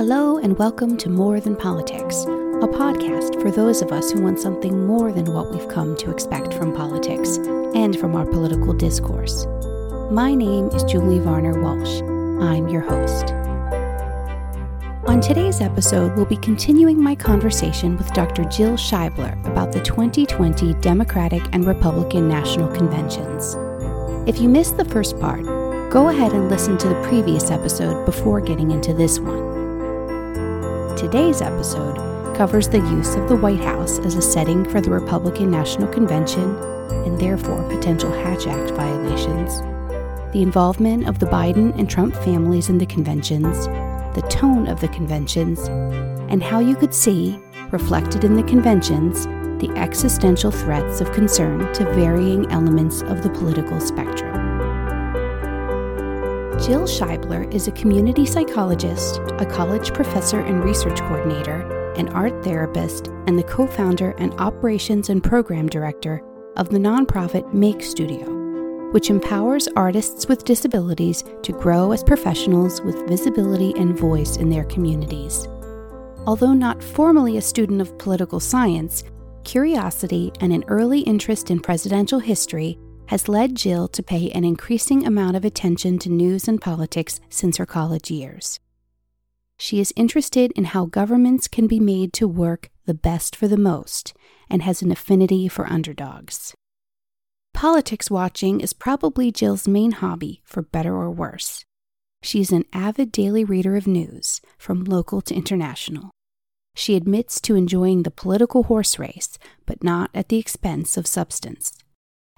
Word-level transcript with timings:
Hello, 0.00 0.38
and 0.38 0.58
welcome 0.58 0.96
to 0.96 1.10
More 1.10 1.40
Than 1.40 1.54
Politics, 1.54 2.22
a 2.24 2.66
podcast 2.66 3.38
for 3.42 3.50
those 3.50 3.82
of 3.82 3.92
us 3.92 4.10
who 4.10 4.22
want 4.22 4.40
something 4.40 4.86
more 4.86 5.12
than 5.12 5.26
what 5.34 5.50
we've 5.50 5.68
come 5.68 5.94
to 5.98 6.10
expect 6.10 6.54
from 6.54 6.74
politics 6.74 7.36
and 7.74 7.94
from 7.98 8.16
our 8.16 8.24
political 8.24 8.72
discourse. 8.72 9.44
My 10.10 10.34
name 10.34 10.68
is 10.68 10.84
Julie 10.84 11.18
Varner 11.18 11.62
Walsh. 11.62 12.00
I'm 12.42 12.66
your 12.70 12.80
host. 12.80 13.34
On 15.06 15.20
today's 15.20 15.60
episode, 15.60 16.16
we'll 16.16 16.24
be 16.24 16.38
continuing 16.38 16.98
my 16.98 17.14
conversation 17.14 17.98
with 17.98 18.10
Dr. 18.14 18.44
Jill 18.44 18.78
Scheibler 18.78 19.38
about 19.46 19.70
the 19.70 19.82
2020 19.82 20.72
Democratic 20.80 21.42
and 21.52 21.66
Republican 21.66 22.26
National 22.26 22.68
Conventions. 22.68 23.54
If 24.26 24.40
you 24.40 24.48
missed 24.48 24.78
the 24.78 24.84
first 24.86 25.20
part, 25.20 25.44
go 25.92 26.08
ahead 26.08 26.32
and 26.32 26.48
listen 26.48 26.78
to 26.78 26.88
the 26.88 27.02
previous 27.02 27.50
episode 27.50 28.06
before 28.06 28.40
getting 28.40 28.70
into 28.70 28.94
this 28.94 29.18
one. 29.20 29.49
Today's 31.00 31.40
episode 31.40 31.96
covers 32.36 32.68
the 32.68 32.76
use 32.76 33.14
of 33.14 33.26
the 33.26 33.36
White 33.36 33.64
House 33.64 33.98
as 34.00 34.16
a 34.16 34.20
setting 34.22 34.68
for 34.68 34.82
the 34.82 34.90
Republican 34.90 35.50
National 35.50 35.88
Convention 35.88 36.54
and 37.06 37.18
therefore 37.18 37.66
potential 37.70 38.12
Hatch 38.12 38.46
Act 38.46 38.72
violations, 38.72 39.62
the 40.34 40.42
involvement 40.42 41.08
of 41.08 41.18
the 41.18 41.24
Biden 41.24 41.74
and 41.78 41.88
Trump 41.88 42.14
families 42.16 42.68
in 42.68 42.76
the 42.76 42.84
conventions, 42.84 43.64
the 44.14 44.26
tone 44.28 44.68
of 44.68 44.82
the 44.82 44.88
conventions, 44.88 45.60
and 46.30 46.42
how 46.42 46.60
you 46.60 46.76
could 46.76 46.92
see, 46.92 47.40
reflected 47.70 48.22
in 48.22 48.36
the 48.36 48.42
conventions, 48.42 49.24
the 49.58 49.72
existential 49.76 50.50
threats 50.50 51.00
of 51.00 51.10
concern 51.12 51.72
to 51.72 51.84
varying 51.94 52.44
elements 52.52 53.00
of 53.04 53.22
the 53.22 53.30
political 53.30 53.80
spectrum. 53.80 54.29
Jill 56.60 56.82
Scheibler 56.82 57.50
is 57.54 57.68
a 57.68 57.72
community 57.72 58.26
psychologist, 58.26 59.18
a 59.38 59.46
college 59.46 59.94
professor 59.94 60.40
and 60.40 60.62
research 60.62 60.98
coordinator, 60.98 61.94
an 61.94 62.10
art 62.10 62.44
therapist, 62.44 63.06
and 63.26 63.38
the 63.38 63.42
co 63.42 63.66
founder 63.66 64.10
and 64.18 64.34
operations 64.34 65.08
and 65.08 65.24
program 65.24 65.70
director 65.70 66.22
of 66.58 66.68
the 66.68 66.76
nonprofit 66.76 67.54
Make 67.54 67.82
Studio, 67.82 68.90
which 68.90 69.08
empowers 69.08 69.68
artists 69.74 70.28
with 70.28 70.44
disabilities 70.44 71.24
to 71.44 71.52
grow 71.52 71.92
as 71.92 72.04
professionals 72.04 72.82
with 72.82 73.08
visibility 73.08 73.72
and 73.78 73.98
voice 73.98 74.36
in 74.36 74.50
their 74.50 74.64
communities. 74.64 75.48
Although 76.26 76.52
not 76.52 76.84
formally 76.84 77.38
a 77.38 77.42
student 77.42 77.80
of 77.80 77.96
political 77.96 78.38
science, 78.38 79.02
curiosity 79.44 80.30
and 80.40 80.52
an 80.52 80.64
early 80.68 81.00
interest 81.00 81.50
in 81.50 81.60
presidential 81.60 82.18
history 82.18 82.78
has 83.10 83.28
led 83.28 83.56
Jill 83.56 83.88
to 83.88 84.04
pay 84.04 84.30
an 84.30 84.44
increasing 84.44 85.04
amount 85.04 85.34
of 85.34 85.44
attention 85.44 85.98
to 85.98 86.08
news 86.08 86.46
and 86.46 86.60
politics 86.60 87.18
since 87.28 87.56
her 87.56 87.66
college 87.66 88.08
years. 88.08 88.60
She 89.58 89.80
is 89.80 89.92
interested 89.96 90.52
in 90.52 90.66
how 90.66 90.86
governments 90.86 91.48
can 91.48 91.66
be 91.66 91.80
made 91.80 92.12
to 92.12 92.28
work 92.28 92.70
the 92.86 92.94
best 92.94 93.34
for 93.34 93.48
the 93.48 93.56
most 93.56 94.14
and 94.48 94.62
has 94.62 94.80
an 94.80 94.92
affinity 94.92 95.48
for 95.48 95.66
underdogs. 95.66 96.54
Politics 97.52 98.12
watching 98.12 98.60
is 98.60 98.72
probably 98.72 99.32
Jill's 99.32 99.66
main 99.66 99.90
hobby, 99.90 100.40
for 100.44 100.62
better 100.62 100.94
or 100.94 101.10
worse. 101.10 101.64
She 102.22 102.40
is 102.40 102.52
an 102.52 102.64
avid 102.72 103.10
daily 103.10 103.42
reader 103.42 103.74
of 103.74 103.88
news, 103.88 104.40
from 104.56 104.84
local 104.84 105.20
to 105.22 105.34
international. 105.34 106.12
She 106.76 106.94
admits 106.94 107.40
to 107.40 107.56
enjoying 107.56 108.04
the 108.04 108.12
political 108.12 108.62
horse 108.62 109.00
race, 109.00 109.36
but 109.66 109.82
not 109.82 110.10
at 110.14 110.28
the 110.28 110.38
expense 110.38 110.96
of 110.96 111.08
substance 111.08 111.76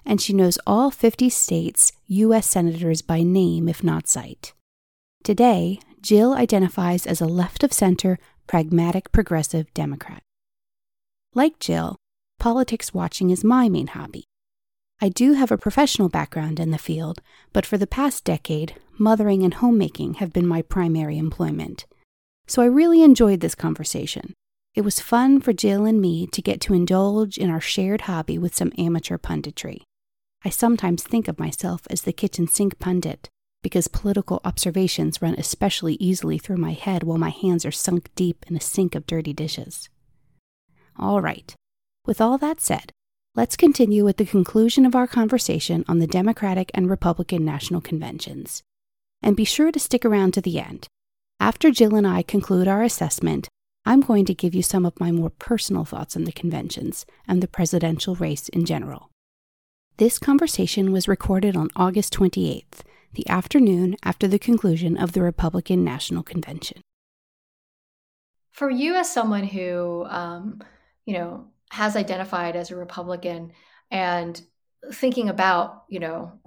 and 0.05 0.21
she 0.21 0.33
knows 0.33 0.57
all 0.67 0.91
50 0.91 1.29
states' 1.29 1.91
U.S. 2.07 2.47
senators 2.49 3.01
by 3.01 3.23
name, 3.23 3.67
if 3.67 3.83
not 3.83 4.07
sight. 4.07 4.53
Today, 5.23 5.79
Jill 6.01 6.33
identifies 6.33 7.05
as 7.05 7.21
a 7.21 7.25
left 7.25 7.63
of 7.63 7.71
center, 7.71 8.19
pragmatic 8.47 9.11
progressive 9.11 9.73
Democrat. 9.73 10.21
Like 11.33 11.59
Jill, 11.59 11.95
politics 12.39 12.93
watching 12.93 13.29
is 13.29 13.43
my 13.43 13.69
main 13.69 13.87
hobby. 13.87 14.25
I 15.01 15.09
do 15.09 15.33
have 15.33 15.51
a 15.51 15.57
professional 15.57 16.09
background 16.09 16.59
in 16.59 16.71
the 16.71 16.77
field, 16.77 17.21
but 17.51 17.65
for 17.65 17.77
the 17.77 17.87
past 17.87 18.23
decade, 18.23 18.75
mothering 18.97 19.43
and 19.43 19.53
homemaking 19.55 20.15
have 20.15 20.33
been 20.33 20.47
my 20.47 20.61
primary 20.61 21.17
employment. 21.17 21.85
So 22.47 22.61
I 22.61 22.65
really 22.65 23.01
enjoyed 23.01 23.39
this 23.39 23.55
conversation. 23.55 24.33
It 24.75 24.81
was 24.81 24.99
fun 24.99 25.39
for 25.39 25.53
Jill 25.53 25.85
and 25.85 26.01
me 26.01 26.27
to 26.27 26.41
get 26.41 26.59
to 26.61 26.73
indulge 26.73 27.37
in 27.37 27.49
our 27.49 27.61
shared 27.61 28.01
hobby 28.01 28.37
with 28.37 28.55
some 28.55 28.73
amateur 28.77 29.17
punditry. 29.17 29.81
I 30.45 30.49
sometimes 30.49 31.03
think 31.03 31.27
of 31.27 31.39
myself 31.39 31.83
as 31.89 32.01
the 32.01 32.13
kitchen 32.13 32.47
sink 32.47 32.77
pundit, 32.79 33.29
because 33.61 33.87
political 33.87 34.41
observations 34.43 35.21
run 35.21 35.35
especially 35.35 35.95
easily 35.95 36.37
through 36.37 36.57
my 36.57 36.73
head 36.73 37.03
while 37.03 37.17
my 37.17 37.29
hands 37.29 37.65
are 37.65 37.71
sunk 37.71 38.09
deep 38.15 38.45
in 38.49 38.57
a 38.57 38.61
sink 38.61 38.93
of 38.93 39.07
dirty 39.07 39.31
dishes. 39.31 39.89
All 40.99 41.21
right, 41.21 41.55
with 42.05 42.19
all 42.19 42.37
that 42.39 42.59
said, 42.59 42.91
let's 43.35 43.55
continue 43.55 44.03
with 44.03 44.17
the 44.17 44.25
conclusion 44.25 44.85
of 44.85 44.95
our 44.95 45.07
conversation 45.07 45.85
on 45.87 45.99
the 45.99 46.07
Democratic 46.07 46.69
and 46.73 46.89
Republican 46.89 47.45
National 47.45 47.79
Conventions. 47.79 48.61
And 49.21 49.37
be 49.37 49.45
sure 49.45 49.71
to 49.71 49.79
stick 49.79 50.03
around 50.03 50.33
to 50.33 50.41
the 50.41 50.59
end. 50.59 50.87
After 51.39 51.71
Jill 51.71 51.95
and 51.95 52.05
I 52.05 52.21
conclude 52.21 52.67
our 52.67 52.83
assessment, 52.83 53.47
I'm 53.85 54.01
going 54.01 54.25
to 54.25 54.33
give 54.33 54.53
you 54.53 54.61
some 54.61 54.85
of 54.85 54.99
my 54.99 55.11
more 55.11 55.29
personal 55.29 55.85
thoughts 55.85 56.17
on 56.17 56.25
the 56.25 56.31
conventions 56.33 57.05
and 57.27 57.41
the 57.41 57.47
presidential 57.47 58.15
race 58.15 58.49
in 58.49 58.65
general. 58.65 59.09
This 59.97 60.17
conversation 60.17 60.91
was 60.91 61.07
recorded 61.07 61.55
on 61.55 61.69
August 61.75 62.13
28th, 62.13 62.81
the 63.13 63.29
afternoon 63.29 63.95
after 64.03 64.27
the 64.27 64.39
conclusion 64.39 64.97
of 64.97 65.11
the 65.11 65.21
Republican 65.21 65.83
National 65.83 66.23
Convention. 66.23 66.81
For 68.53 68.71
you, 68.71 68.95
as 68.95 69.13
someone 69.13 69.43
who, 69.43 70.03
um, 70.05 70.63
you 71.05 71.13
know, 71.13 71.45
has 71.69 71.95
identified 71.95 72.55
as 72.55 72.71
a 72.71 72.75
Republican 72.75 73.51
and 73.91 74.41
thinking 74.93 75.29
about, 75.29 75.83
you 75.89 75.99
know, 75.99 76.39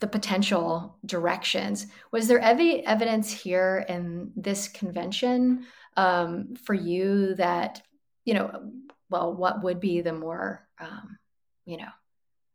the 0.00 0.08
potential 0.08 0.98
directions, 1.06 1.86
was 2.10 2.26
there 2.26 2.40
any 2.40 2.84
evidence 2.84 3.30
here 3.30 3.86
in 3.88 4.32
this 4.34 4.66
convention 4.66 5.66
um, 5.96 6.56
for 6.64 6.74
you 6.74 7.36
that, 7.36 7.82
you 8.24 8.34
know, 8.34 8.72
well, 9.08 9.32
what 9.32 9.62
would 9.62 9.78
be 9.78 10.00
the 10.00 10.12
more, 10.12 10.66
um, 10.80 11.16
you 11.64 11.76
know, 11.76 11.90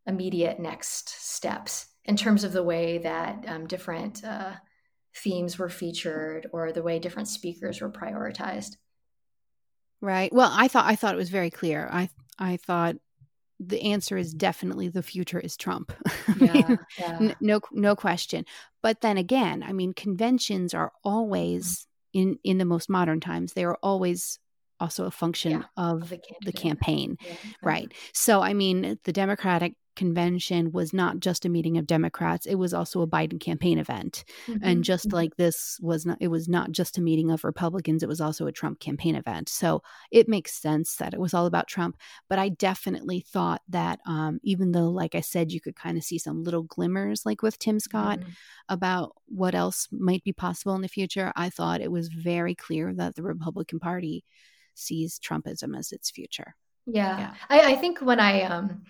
immediate 0.07 0.59
next 0.59 1.09
steps 1.09 1.87
in 2.05 2.17
terms 2.17 2.43
of 2.43 2.53
the 2.53 2.63
way 2.63 2.97
that 2.99 3.45
um, 3.47 3.67
different 3.67 4.23
uh, 4.23 4.53
themes 5.15 5.57
were 5.57 5.69
featured 5.69 6.47
or 6.53 6.71
the 6.71 6.83
way 6.83 6.99
different 6.99 7.27
speakers 7.27 7.81
were 7.81 7.91
prioritized. 7.91 8.77
Right. 10.01 10.33
Well 10.33 10.51
i 10.51 10.67
thought 10.67 10.85
i 10.85 10.95
thought 10.95 11.13
it 11.13 11.17
was 11.17 11.29
very 11.29 11.51
clear. 11.51 11.87
I 11.91 12.09
i 12.39 12.57
thought 12.57 12.95
the 13.59 13.81
answer 13.83 14.17
is 14.17 14.33
definitely 14.33 14.89
the 14.89 15.03
future 15.03 15.39
is 15.39 15.55
trump. 15.55 15.93
Yeah, 16.39 16.77
yeah. 16.97 17.33
no 17.39 17.61
no 17.71 17.95
question. 17.95 18.45
But 18.81 19.01
then 19.01 19.17
again 19.17 19.63
i 19.63 19.73
mean 19.73 19.93
conventions 19.93 20.73
are 20.73 20.91
always 21.03 21.85
in 22.13 22.39
in 22.43 22.57
the 22.57 22.65
most 22.65 22.89
modern 22.89 23.19
times 23.19 23.53
they 23.53 23.63
are 23.63 23.77
always 23.83 24.39
also 24.79 25.05
a 25.05 25.11
function 25.11 25.51
yeah, 25.51 25.63
of, 25.77 26.01
of, 26.01 26.09
the, 26.09 26.19
the 26.43 26.51
campaign, 26.51 27.15
yeah, 27.23 27.35
right? 27.61 27.93
So, 28.13 28.41
I 28.41 28.53
mean, 28.53 28.97
the 29.03 29.13
Democratic 29.13 29.75
convention 29.95 30.71
was 30.71 30.93
not 30.93 31.19
just 31.19 31.45
a 31.45 31.49
meeting 31.49 31.77
of 31.77 31.87
Democrats, 31.87 32.45
it 32.45 32.55
was 32.55 32.73
also 32.73 33.01
a 33.01 33.07
Biden 33.07 33.39
campaign 33.39 33.77
event. 33.77 34.23
Mm-hmm. 34.47 34.63
And 34.63 34.83
just 34.83 35.07
mm-hmm. 35.07 35.15
like 35.15 35.35
this 35.35 35.77
was 35.81 36.05
not, 36.05 36.17
it 36.21 36.29
was 36.29 36.47
not 36.47 36.71
just 36.71 36.97
a 36.97 37.01
meeting 37.01 37.31
of 37.31 37.43
Republicans, 37.43 38.03
it 38.03 38.09
was 38.09 38.21
also 38.21 38.47
a 38.47 38.51
Trump 38.51 38.79
campaign 38.79 39.15
event. 39.15 39.49
So 39.49 39.83
it 40.11 40.27
makes 40.27 40.53
sense 40.53 40.95
that 40.97 41.13
it 41.13 41.19
was 41.19 41.33
all 41.33 41.45
about 41.45 41.67
Trump. 41.67 41.97
But 42.29 42.39
I 42.39 42.49
definitely 42.49 43.21
thought 43.21 43.61
that 43.69 43.99
um, 44.05 44.39
even 44.43 44.71
though, 44.71 44.89
like 44.89 45.15
I 45.15 45.21
said, 45.21 45.51
you 45.51 45.61
could 45.61 45.75
kind 45.75 45.97
of 45.97 46.03
see 46.03 46.17
some 46.17 46.43
little 46.43 46.63
glimmers, 46.63 47.25
like 47.25 47.41
with 47.41 47.59
Tim 47.59 47.79
Scott, 47.79 48.19
mm-hmm. 48.19 48.29
about 48.69 49.15
what 49.27 49.55
else 49.55 49.87
might 49.91 50.23
be 50.23 50.33
possible 50.33 50.75
in 50.75 50.81
the 50.81 50.87
future, 50.87 51.31
I 51.35 51.49
thought 51.49 51.81
it 51.81 51.91
was 51.91 52.07
very 52.07 52.55
clear 52.55 52.93
that 52.93 53.15
the 53.15 53.23
Republican 53.23 53.79
Party 53.79 54.23
sees 54.73 55.19
Trumpism 55.19 55.77
as 55.77 55.91
its 55.91 56.09
future. 56.09 56.55
Yeah. 56.85 57.17
yeah. 57.19 57.33
I, 57.49 57.73
I 57.73 57.75
think 57.75 57.99
when 57.99 58.19
I, 58.19 58.43
um, 58.43 58.83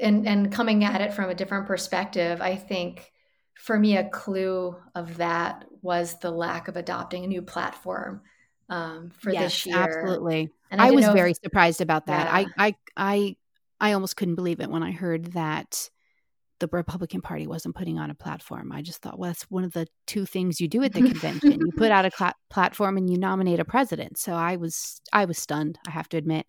and 0.00 0.26
and 0.26 0.52
coming 0.52 0.84
at 0.84 1.00
it 1.00 1.12
from 1.12 1.30
a 1.30 1.34
different 1.34 1.66
perspective 1.66 2.40
i 2.40 2.56
think 2.56 3.12
for 3.54 3.78
me 3.78 3.96
a 3.96 4.08
clue 4.08 4.76
of 4.94 5.16
that 5.16 5.64
was 5.82 6.18
the 6.20 6.30
lack 6.30 6.68
of 6.68 6.76
adopting 6.76 7.24
a 7.24 7.28
new 7.28 7.42
platform 7.42 8.22
um, 8.68 9.10
for 9.18 9.30
yes, 9.30 9.42
this 9.42 9.66
year. 9.66 9.76
absolutely. 9.76 10.50
And 10.70 10.80
i, 10.80 10.88
I 10.88 10.90
was 10.90 11.06
very 11.06 11.32
if, 11.32 11.38
surprised 11.42 11.80
about 11.80 12.06
that. 12.06 12.26
Yeah. 12.26 12.52
I, 12.58 12.66
I 12.66 12.74
i 12.96 13.36
i 13.80 13.92
almost 13.92 14.16
couldn't 14.16 14.34
believe 14.34 14.60
it 14.60 14.70
when 14.70 14.82
i 14.82 14.90
heard 14.90 15.32
that 15.32 15.90
the 16.60 16.68
republican 16.68 17.20
party 17.20 17.46
wasn't 17.46 17.74
putting 17.74 17.98
on 17.98 18.10
a 18.10 18.14
platform. 18.14 18.72
I 18.72 18.80
just 18.80 19.02
thought 19.02 19.18
well 19.18 19.30
that's 19.30 19.42
one 19.50 19.64
of 19.64 19.72
the 19.72 19.86
two 20.06 20.24
things 20.24 20.60
you 20.60 20.68
do 20.68 20.82
at 20.82 20.92
the 20.92 21.02
convention. 21.02 21.60
You 21.60 21.72
put 21.76 21.90
out 21.90 22.06
a 22.06 22.10
cl- 22.16 22.34
platform 22.48 22.96
and 22.96 23.10
you 23.10 23.18
nominate 23.18 23.60
a 23.60 23.64
president. 23.64 24.18
So 24.18 24.32
i 24.32 24.56
was 24.56 25.00
i 25.12 25.24
was 25.26 25.38
stunned 25.38 25.78
i 25.86 25.90
have 25.90 26.08
to 26.10 26.16
admit 26.16 26.46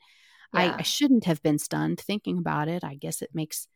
yeah. 0.54 0.60
I, 0.60 0.76
I, 0.80 0.82
shouldn't 0.82 1.26
have 1.26 1.42
been 1.42 1.60
stunned 1.60 2.00
thinking 2.00 2.38
about 2.38 2.68
it. 2.68 2.84
I 2.84 2.96
guess 2.96 3.22
it 3.22 3.32
makes 3.34 3.68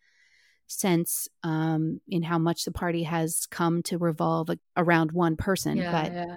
sense 0.67 1.27
um, 1.43 2.01
in 2.07 2.23
how 2.23 2.37
much 2.37 2.65
the 2.65 2.71
party 2.71 3.03
has 3.03 3.47
come 3.49 3.81
to 3.83 3.97
revolve 3.97 4.49
around 4.77 5.11
one 5.11 5.35
person. 5.35 5.77
Yeah, 5.77 5.91
but 5.91 6.13
yeah. 6.13 6.35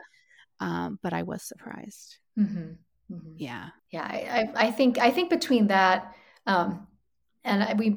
um, 0.60 0.98
but 1.02 1.12
I 1.12 1.22
was 1.22 1.42
surprised. 1.42 2.16
Mm-hmm. 2.38 3.14
Mm-hmm. 3.14 3.34
Yeah, 3.36 3.68
yeah. 3.90 4.04
I, 4.04 4.66
I, 4.66 4.70
think 4.70 4.98
I 4.98 5.10
think 5.10 5.28
between 5.28 5.66
that 5.66 6.14
um, 6.46 6.86
and 7.44 7.78
we 7.78 7.96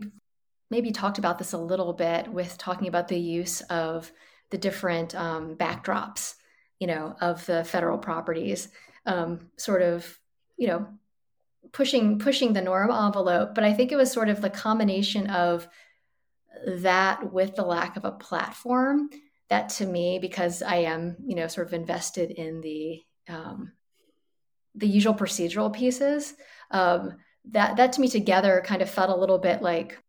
maybe 0.69 0.91
talked 0.91 1.17
about 1.17 1.38
this 1.38 1.53
a 1.53 1.57
little 1.57 1.93
bit 1.93 2.27
with 2.27 2.57
talking 2.57 2.88
about 2.88 3.07
the 3.07 3.19
use 3.19 3.61
of 3.61 4.11
the 4.51 4.57
different 4.57 5.15
um, 5.15 5.55
backdrops, 5.55 6.35
you 6.79 6.88
know, 6.88 7.15
of 7.21 7.45
the 7.45 7.63
federal 7.63 7.97
properties, 7.97 8.69
um, 9.05 9.49
sort 9.57 9.81
of, 9.81 10.19
you 10.57 10.67
know, 10.67 10.88
pushing 11.71 12.19
pushing 12.19 12.53
the 12.53 12.62
norm 12.62 12.91
envelope. 12.91 13.56
But 13.56 13.63
I 13.63 13.73
think 13.73 13.91
it 13.91 13.97
was 13.97 14.12
sort 14.12 14.29
of 14.29 14.41
the 14.41 14.50
combination 14.50 15.27
of 15.27 15.67
that 16.65 17.31
with 17.33 17.56
the 17.56 17.65
lack 17.65 17.97
of 17.97 18.06
a 18.06 18.12
platform 18.12 19.09
that 19.50 19.69
to 19.69 19.85
me, 19.85 20.19
because 20.19 20.62
I 20.62 20.77
am, 20.77 21.17
you 21.25 21.35
know, 21.35 21.47
sort 21.47 21.67
of 21.67 21.73
invested 21.73 22.31
in 22.31 22.62
the 22.62 23.01
um, 23.27 23.71
the 24.75 24.88
usual 24.88 25.13
procedural 25.13 25.73
pieces, 25.73 26.33
um, 26.71 27.15
that 27.51 27.77
that 27.77 27.94
to 27.94 28.01
me 28.01 28.07
together 28.07 28.63
kind 28.65 28.81
of 28.81 28.89
felt 28.89 29.09
a 29.09 29.15
little 29.15 29.39
bit 29.39 29.62
like 29.62 30.00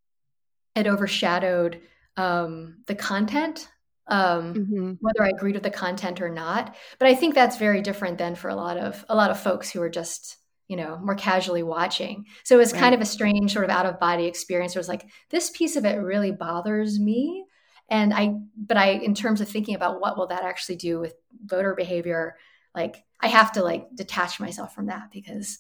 it 0.75 0.87
overshadowed 0.87 1.81
um, 2.17 2.79
the 2.87 2.95
content 2.95 3.69
um, 4.09 4.55
mm-hmm. 4.55 4.93
whether 5.01 5.25
I 5.25 5.31
agreed 5.31 5.55
with 5.55 5.63
the 5.63 5.71
content 5.71 6.21
or 6.21 6.29
not. 6.29 6.75
But 6.99 7.09
I 7.09 7.15
think 7.15 7.35
that's 7.35 7.57
very 7.57 7.83
different 7.83 8.19
than 8.19 8.35
for 8.35 8.49
a 8.49 8.55
lot 8.55 8.77
of 8.77 9.05
a 9.09 9.17
lot 9.17 9.31
of 9.31 9.41
folks 9.41 9.71
who 9.71 9.83
are 9.83 9.91
just 9.91 10.37
you 10.69 10.77
know 10.77 10.99
more 10.99 11.15
casually 11.15 11.63
watching. 11.63 12.27
So 12.45 12.57
it 12.57 12.59
was 12.59 12.73
right. 12.73 12.81
kind 12.81 12.95
of 12.95 13.01
a 13.01 13.07
strange 13.07 13.53
sort 13.53 13.65
of 13.65 13.71
out 13.71 13.87
of 13.87 14.01
body 14.01 14.27
experience. 14.27 14.75
It 14.75 14.79
was 14.79 14.89
like 14.89 15.07
this 15.31 15.51
piece 15.51 15.77
of 15.77 15.85
it 15.85 15.97
really 15.97 16.33
bothers 16.33 16.99
me, 16.99 17.47
and 17.89 18.13
I 18.13 18.35
but 18.57 18.77
I 18.77 18.91
in 18.91 19.15
terms 19.15 19.41
of 19.41 19.49
thinking 19.49 19.75
about 19.75 20.01
what 20.01 20.17
will 20.17 20.29
that 20.29 20.43
actually 20.43 20.77
do 20.77 21.01
with 21.01 21.15
voter 21.45 21.75
behavior, 21.75 22.37
like 22.75 23.05
I 23.21 23.29
have 23.29 23.53
to 23.53 23.63
like 23.63 23.89
detach 23.95 24.41
myself 24.41 24.75
from 24.75 24.87
that 24.87 25.11
because. 25.13 25.59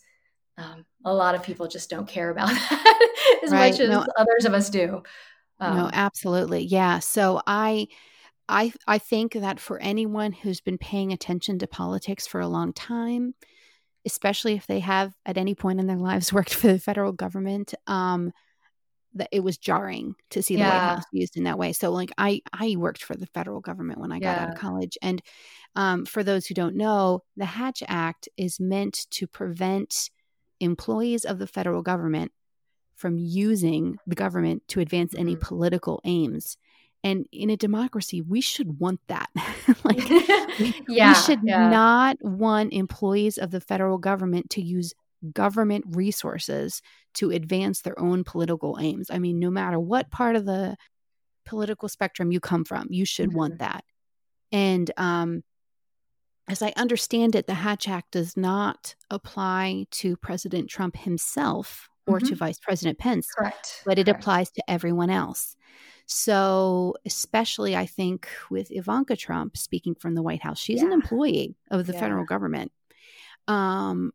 Um, 0.58 0.87
a 1.05 1.12
lot 1.12 1.35
of 1.35 1.43
people 1.43 1.69
just 1.69 1.91
don't 1.91 2.08
care 2.08 2.31
about 2.31 2.49
that 2.49 3.08
as 3.44 3.50
right. 3.50 3.73
much 3.73 3.79
as 3.79 3.91
no, 3.91 4.06
others 4.17 4.47
of 4.47 4.55
us 4.55 4.70
do. 4.70 5.03
Um, 5.61 5.76
no, 5.76 5.91
absolutely. 5.93 6.64
Yeah. 6.64 6.99
So 7.00 7.43
I, 7.47 7.88
I 8.49 8.73
I 8.87 8.99
think 8.99 9.32
that 9.32 9.58
for 9.61 9.79
anyone 9.81 10.32
who's 10.32 10.61
been 10.61 10.79
paying 10.79 11.12
attention 11.12 11.58
to 11.58 11.67
politics 11.67 12.26
for 12.26 12.41
a 12.41 12.49
long 12.49 12.73
time, 12.73 13.35
especially 14.06 14.55
if 14.55 14.67
they 14.67 14.81
have 14.81 15.12
at 15.26 15.37
any 15.37 15.55
point 15.55 15.81
in 15.81 15.87
their 15.87 15.99
lives 15.99 16.32
worked 16.32 16.55
for 16.55 16.69
the 16.69 16.79
federal 16.79 17.12
government, 17.12 17.75
um, 17.87 18.32
that 19.14 19.29
it 19.32 19.41
was 19.41 19.58
jarring 19.58 20.14
to 20.31 20.43
see 20.43 20.55
the 20.55 20.61
yeah. 20.61 20.70
White 20.70 20.94
House 20.97 21.05
used 21.12 21.37
in 21.37 21.44
that 21.44 21.58
way. 21.58 21.73
So, 21.73 21.91
like, 21.91 22.12
I 22.17 22.41
I 22.53 22.76
worked 22.76 23.03
for 23.03 23.17
the 23.17 23.26
federal 23.26 23.61
government 23.61 24.00
when 24.00 24.12
I 24.12 24.20
got 24.20 24.37
yeah. 24.37 24.43
out 24.44 24.49
of 24.50 24.55
college, 24.56 24.97
and 25.03 25.20
um, 25.75 26.06
for 26.06 26.23
those 26.23 26.47
who 26.47 26.55
don't 26.55 26.76
know, 26.76 27.23
the 27.37 27.44
Hatch 27.44 27.82
Act 27.88 28.29
is 28.37 28.61
meant 28.61 29.06
to 29.11 29.26
prevent 29.26 30.11
employees 30.61 31.25
of 31.25 31.38
the 31.38 31.47
federal 31.47 31.82
government 31.82 32.32
from 32.94 33.19
using 33.19 33.99
the 34.06 34.14
government 34.14 34.62
to 34.69 34.81
advance 34.81 35.12
mm-hmm. 35.12 35.20
any 35.20 35.37
political 35.37 36.00
aims. 36.05 36.56
And 37.06 37.29
in 37.31 37.50
a 37.50 37.56
democracy, 37.56 38.20
we 38.20 38.41
should 38.41 38.81
want 38.81 38.99
that. 39.06 39.31
like, 39.85 40.08
yeah, 40.88 41.11
we 41.11 41.14
should 41.14 41.38
yeah. 41.44 41.69
not 41.69 42.17
want 42.20 42.73
employees 42.73 43.38
of 43.38 43.53
the 43.53 43.61
federal 43.61 43.97
government 43.97 44.50
to 44.50 44.61
use 44.61 44.93
government 45.32 45.85
resources 45.91 46.82
to 47.14 47.31
advance 47.31 47.82
their 47.82 47.99
own 47.99 48.25
political 48.25 48.76
aims. 48.81 49.08
I 49.08 49.20
mean, 49.20 49.38
no 49.38 49.50
matter 49.50 49.79
what 49.79 50.11
part 50.11 50.35
of 50.35 50.47
the 50.47 50.76
political 51.44 51.88
spectrum 51.88 52.32
you 52.32 52.41
come 52.41 52.64
from, 52.64 52.88
you 52.91 53.05
should 53.05 53.29
mm-hmm. 53.29 53.38
want 53.38 53.58
that. 53.61 53.85
And 54.50 54.91
um, 54.97 55.44
as 56.49 56.61
I 56.61 56.73
understand 56.76 57.37
it, 57.37 57.47
the 57.47 57.55
Hatch 57.55 57.88
Act 57.88 58.11
does 58.11 58.37
not 58.37 58.97
apply 59.11 59.87
to 59.93 60.17
President 60.17 60.69
Trump 60.69 60.97
himself 60.97 61.88
or 62.05 62.19
mm-hmm. 62.19 62.31
to 62.31 62.35
Vice 62.35 62.58
President 62.58 62.99
Pence. 62.99 63.29
Correct. 63.31 63.82
But 63.87 64.00
it 64.00 64.06
Correct. 64.06 64.20
applies 64.20 64.50
to 64.50 64.62
everyone 64.69 65.11
else. 65.11 65.55
So, 66.06 66.94
especially, 67.05 67.76
I 67.76 67.87
think 67.87 68.29
with 68.49 68.70
Ivanka 68.70 69.17
Trump 69.17 69.56
speaking 69.56 69.94
from 69.97 70.14
the 70.14 70.23
White 70.23 70.43
House, 70.43 70.58
she's 70.58 70.81
yeah. 70.81 70.87
an 70.87 70.93
employee 70.93 71.56
of 71.70 71.87
the 71.87 71.93
yeah. 71.93 72.00
federal 72.00 72.25
government. 72.25 72.70
Um, 73.49 74.12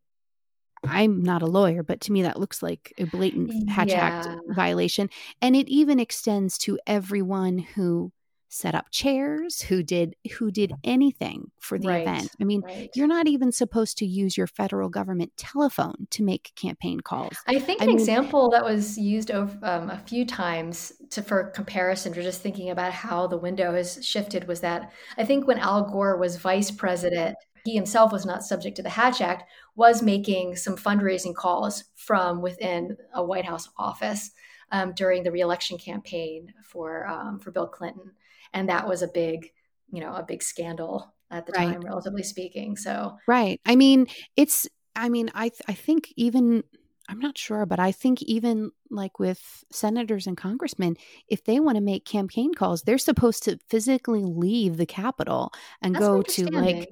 I'm 0.83 1.21
not 1.21 1.41
a 1.41 1.47
lawyer, 1.47 1.83
but 1.83 2.01
to 2.01 2.11
me, 2.11 2.23
that 2.23 2.39
looks 2.39 2.63
like 2.63 2.93
a 2.97 3.03
blatant 3.03 3.69
Hatch 3.69 3.89
yeah. 3.89 4.23
Act 4.25 4.39
violation. 4.49 5.09
And 5.41 5.55
it 5.55 5.67
even 5.67 5.99
extends 5.99 6.57
to 6.59 6.79
everyone 6.87 7.59
who 7.59 8.11
set 8.51 8.75
up 8.75 8.91
chairs, 8.91 9.61
who 9.61 9.81
did 9.81 10.13
who 10.37 10.51
did 10.51 10.73
anything 10.83 11.49
for 11.59 11.79
the 11.79 11.87
right, 11.87 12.01
event. 12.01 12.29
I 12.39 12.43
mean, 12.43 12.61
right. 12.61 12.89
you're 12.93 13.07
not 13.07 13.27
even 13.27 13.51
supposed 13.51 13.97
to 13.99 14.05
use 14.05 14.37
your 14.37 14.45
federal 14.45 14.89
government 14.89 15.31
telephone 15.37 16.07
to 16.11 16.21
make 16.21 16.51
campaign 16.55 16.99
calls. 16.99 17.37
I 17.47 17.59
think 17.59 17.81
I 17.81 17.85
an 17.85 17.91
mean, 17.91 17.99
example 17.99 18.49
that 18.51 18.63
was 18.63 18.97
used 18.97 19.31
over, 19.31 19.57
um, 19.63 19.89
a 19.89 19.97
few 19.99 20.25
times 20.25 20.91
to 21.11 21.21
for 21.21 21.45
comparison, 21.51 22.13
for 22.13 22.21
just 22.21 22.41
thinking 22.41 22.69
about 22.69 22.91
how 22.91 23.25
the 23.25 23.37
window 23.37 23.73
has 23.73 24.05
shifted, 24.05 24.47
was 24.47 24.59
that 24.59 24.91
I 25.17 25.23
think 25.23 25.47
when 25.47 25.57
Al 25.57 25.89
Gore 25.89 26.17
was 26.17 26.35
vice 26.35 26.71
president, 26.71 27.37
he 27.63 27.75
himself 27.75 28.11
was 28.11 28.25
not 28.25 28.43
subject 28.43 28.75
to 28.75 28.83
the 28.83 28.89
Hatch 28.89 29.21
Act, 29.21 29.49
was 29.75 30.03
making 30.03 30.57
some 30.57 30.75
fundraising 30.75 31.33
calls 31.33 31.85
from 31.95 32.41
within 32.41 32.97
a 33.13 33.23
White 33.23 33.45
House 33.45 33.69
office 33.77 34.31
um, 34.73 34.91
during 34.93 35.23
the 35.23 35.31
reelection 35.31 35.77
campaign 35.77 36.53
for 36.65 37.07
um, 37.07 37.39
for 37.39 37.51
Bill 37.51 37.67
Clinton 37.67 38.11
and 38.53 38.69
that 38.69 38.87
was 38.87 39.01
a 39.01 39.07
big 39.07 39.51
you 39.91 40.01
know 40.01 40.13
a 40.13 40.23
big 40.23 40.41
scandal 40.41 41.13
at 41.29 41.45
the 41.45 41.53
right. 41.53 41.71
time 41.71 41.81
relatively 41.81 42.23
speaking. 42.23 42.75
So 42.75 43.17
right. 43.27 43.59
I 43.65 43.75
mean 43.75 44.07
it's 44.35 44.67
i 44.95 45.09
mean 45.09 45.29
i 45.33 45.49
th- 45.49 45.61
i 45.67 45.73
think 45.73 46.13
even 46.15 46.63
i'm 47.09 47.19
not 47.19 47.37
sure 47.37 47.65
but 47.65 47.79
i 47.79 47.91
think 47.91 48.21
even 48.23 48.71
like 48.89 49.19
with 49.19 49.63
senators 49.71 50.27
and 50.27 50.37
congressmen 50.37 50.95
if 51.27 51.43
they 51.43 51.59
want 51.59 51.75
to 51.75 51.81
make 51.81 52.05
campaign 52.05 52.53
calls 52.53 52.83
they're 52.83 52.97
supposed 52.97 53.43
to 53.43 53.57
physically 53.69 54.23
leave 54.23 54.77
the 54.77 54.85
capitol 54.85 55.51
and 55.81 55.95
That's 55.95 56.05
go 56.05 56.21
to 56.21 56.45
like 56.51 56.89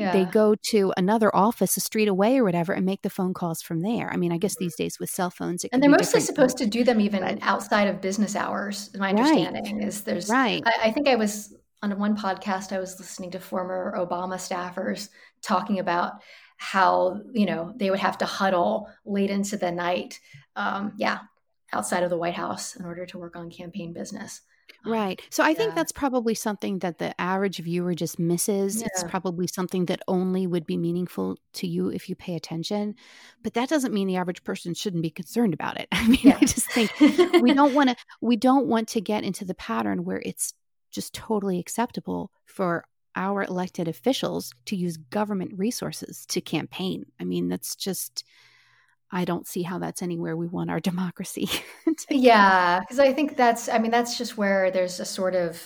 yeah. 0.00 0.12
they 0.12 0.24
go 0.24 0.54
to 0.54 0.92
another 0.96 1.34
office 1.34 1.76
a 1.76 1.80
street 1.80 2.08
away 2.08 2.38
or 2.38 2.44
whatever 2.44 2.72
and 2.72 2.84
make 2.86 3.02
the 3.02 3.10
phone 3.10 3.34
calls 3.34 3.62
from 3.62 3.80
there. 3.80 4.10
I 4.12 4.16
mean, 4.16 4.32
I 4.32 4.38
guess 4.38 4.56
these 4.56 4.74
days 4.74 4.98
with 4.98 5.10
cell 5.10 5.30
phones, 5.30 5.64
and 5.64 5.82
they're 5.82 5.90
mostly 5.90 6.20
supposed 6.20 6.58
to 6.58 6.66
do 6.66 6.84
them 6.84 7.00
even 7.00 7.38
outside 7.42 7.88
of 7.88 8.00
business 8.00 8.34
hours. 8.34 8.90
My 8.96 9.10
understanding 9.10 9.78
right. 9.78 9.86
is 9.86 10.02
there's 10.02 10.28
right. 10.28 10.62
I, 10.64 10.88
I 10.88 10.90
think 10.92 11.08
I 11.08 11.16
was 11.16 11.54
on 11.82 11.96
one 11.98 12.16
podcast. 12.16 12.72
I 12.72 12.78
was 12.78 12.98
listening 12.98 13.30
to 13.32 13.40
former 13.40 13.94
Obama 13.96 14.36
staffers 14.36 15.08
talking 15.42 15.78
about 15.78 16.14
how 16.56 17.20
you 17.32 17.46
know 17.46 17.72
they 17.76 17.90
would 17.90 18.00
have 18.00 18.18
to 18.18 18.26
huddle 18.26 18.88
late 19.04 19.30
into 19.30 19.56
the 19.56 19.70
night. 19.70 20.20
Um, 20.56 20.92
yeah, 20.96 21.20
outside 21.72 22.02
of 22.02 22.10
the 22.10 22.18
White 22.18 22.34
House 22.34 22.76
in 22.76 22.84
order 22.84 23.06
to 23.06 23.18
work 23.18 23.36
on 23.36 23.50
campaign 23.50 23.92
business. 23.92 24.40
Right. 24.84 25.20
So 25.30 25.42
I 25.42 25.50
yeah. 25.50 25.54
think 25.54 25.74
that's 25.74 25.92
probably 25.92 26.34
something 26.34 26.78
that 26.78 26.98
the 26.98 27.18
average 27.20 27.58
viewer 27.58 27.94
just 27.94 28.18
misses. 28.18 28.80
Yeah. 28.80 28.86
It's 28.86 29.04
probably 29.04 29.46
something 29.46 29.86
that 29.86 30.00
only 30.08 30.46
would 30.46 30.66
be 30.66 30.76
meaningful 30.76 31.36
to 31.54 31.66
you 31.66 31.88
if 31.88 32.08
you 32.08 32.16
pay 32.16 32.34
attention. 32.34 32.94
But 33.42 33.54
that 33.54 33.68
doesn't 33.68 33.92
mean 33.92 34.08
the 34.08 34.16
average 34.16 34.42
person 34.44 34.74
shouldn't 34.74 35.02
be 35.02 35.10
concerned 35.10 35.54
about 35.54 35.78
it. 35.78 35.88
I 35.92 36.06
mean, 36.06 36.20
yeah. 36.22 36.38
I 36.40 36.44
just 36.44 36.70
think 36.72 36.92
we 37.42 37.52
don't 37.52 37.74
want 37.74 37.90
to 37.90 37.96
we 38.20 38.36
don't 38.36 38.66
want 38.66 38.88
to 38.88 39.00
get 39.00 39.24
into 39.24 39.44
the 39.44 39.54
pattern 39.54 40.04
where 40.04 40.22
it's 40.24 40.54
just 40.90 41.14
totally 41.14 41.58
acceptable 41.58 42.30
for 42.46 42.84
our 43.16 43.42
elected 43.44 43.88
officials 43.88 44.52
to 44.66 44.76
use 44.76 44.96
government 44.96 45.52
resources 45.56 46.24
to 46.26 46.40
campaign. 46.40 47.04
I 47.20 47.24
mean, 47.24 47.48
that's 47.48 47.74
just 47.76 48.24
I 49.12 49.24
don't 49.24 49.46
see 49.46 49.62
how 49.62 49.78
that's 49.78 50.02
anywhere 50.02 50.36
we 50.36 50.46
want 50.46 50.70
our 50.70 50.80
democracy. 50.90 51.48
yeah, 52.10 52.80
because 52.80 52.98
I 52.98 53.12
think 53.12 53.36
that's, 53.36 53.68
I 53.68 53.78
mean, 53.78 53.90
that's 53.90 54.18
just 54.18 54.36
where 54.36 54.70
there's 54.70 55.00
a 55.00 55.04
sort 55.04 55.34
of 55.34 55.60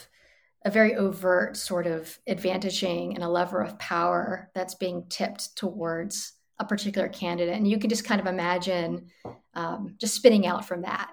a 0.64 0.70
very 0.70 0.94
overt 0.94 1.56
sort 1.56 1.86
of 1.86 2.18
advantaging 2.28 3.14
and 3.14 3.22
a 3.22 3.28
lever 3.28 3.60
of 3.60 3.78
power 3.78 4.50
that's 4.54 4.74
being 4.74 5.04
tipped 5.10 5.54
towards 5.56 6.32
a 6.58 6.64
particular 6.64 7.08
candidate. 7.08 7.54
And 7.54 7.68
you 7.68 7.78
can 7.78 7.90
just 7.90 8.06
kind 8.06 8.20
of 8.20 8.26
imagine 8.26 9.08
um, 9.52 9.96
just 10.00 10.14
spinning 10.14 10.46
out 10.46 10.64
from 10.64 10.82
that 10.82 11.10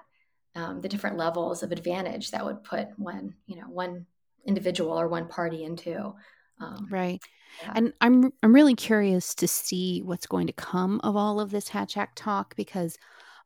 um, 0.54 0.80
the 0.80 0.88
different 0.88 1.16
levels 1.16 1.62
of 1.62 1.72
advantage 1.72 2.30
that 2.30 2.44
would 2.44 2.62
put 2.62 2.88
one, 2.98 3.34
you 3.46 3.56
know, 3.56 3.68
one 3.68 4.06
individual 4.46 4.98
or 4.98 5.08
one 5.08 5.28
party 5.28 5.64
into. 5.64 6.14
Um, 6.60 6.88
right. 6.90 7.20
Yeah. 7.62 7.72
And 7.74 7.92
I'm 8.00 8.32
I'm 8.42 8.54
really 8.54 8.74
curious 8.74 9.34
to 9.36 9.48
see 9.48 10.00
what's 10.02 10.26
going 10.26 10.46
to 10.46 10.52
come 10.52 11.00
of 11.04 11.16
all 11.16 11.40
of 11.40 11.50
this 11.50 11.68
Hatch 11.68 11.96
Act 11.96 12.16
talk 12.16 12.56
because 12.56 12.96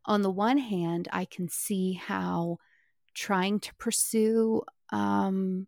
on 0.04 0.22
the 0.22 0.30
one 0.30 0.58
hand, 0.58 1.08
I 1.12 1.24
can 1.24 1.48
see 1.48 1.94
how 1.94 2.58
trying 3.14 3.60
to 3.60 3.74
pursue 3.76 4.62
um, 4.90 5.66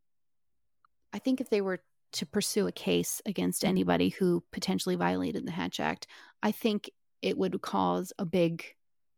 I 1.12 1.18
think 1.18 1.40
if 1.40 1.50
they 1.50 1.60
were 1.60 1.80
to 2.12 2.26
pursue 2.26 2.66
a 2.66 2.72
case 2.72 3.20
against 3.26 3.62
mm-hmm. 3.62 3.70
anybody 3.70 4.08
who 4.10 4.42
potentially 4.52 4.96
violated 4.96 5.46
the 5.46 5.52
Hatch 5.52 5.80
Act, 5.80 6.06
I 6.42 6.52
think 6.52 6.90
it 7.22 7.36
would 7.36 7.60
cause 7.60 8.12
a 8.18 8.24
big 8.24 8.64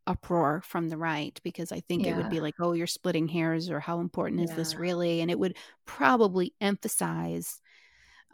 uproar 0.06 0.62
from 0.62 0.88
the 0.88 0.96
right 0.96 1.38
because 1.44 1.72
I 1.72 1.80
think 1.80 2.04
yeah. 2.04 2.12
it 2.12 2.16
would 2.16 2.30
be 2.30 2.40
like, 2.40 2.54
oh, 2.58 2.72
you're 2.72 2.86
splitting 2.86 3.28
hairs 3.28 3.70
or 3.70 3.80
how 3.80 4.00
important 4.00 4.40
is 4.40 4.50
yeah. 4.50 4.56
this 4.56 4.74
really? 4.74 5.20
And 5.20 5.30
it 5.30 5.38
would 5.38 5.56
probably 5.84 6.54
emphasize 6.60 7.60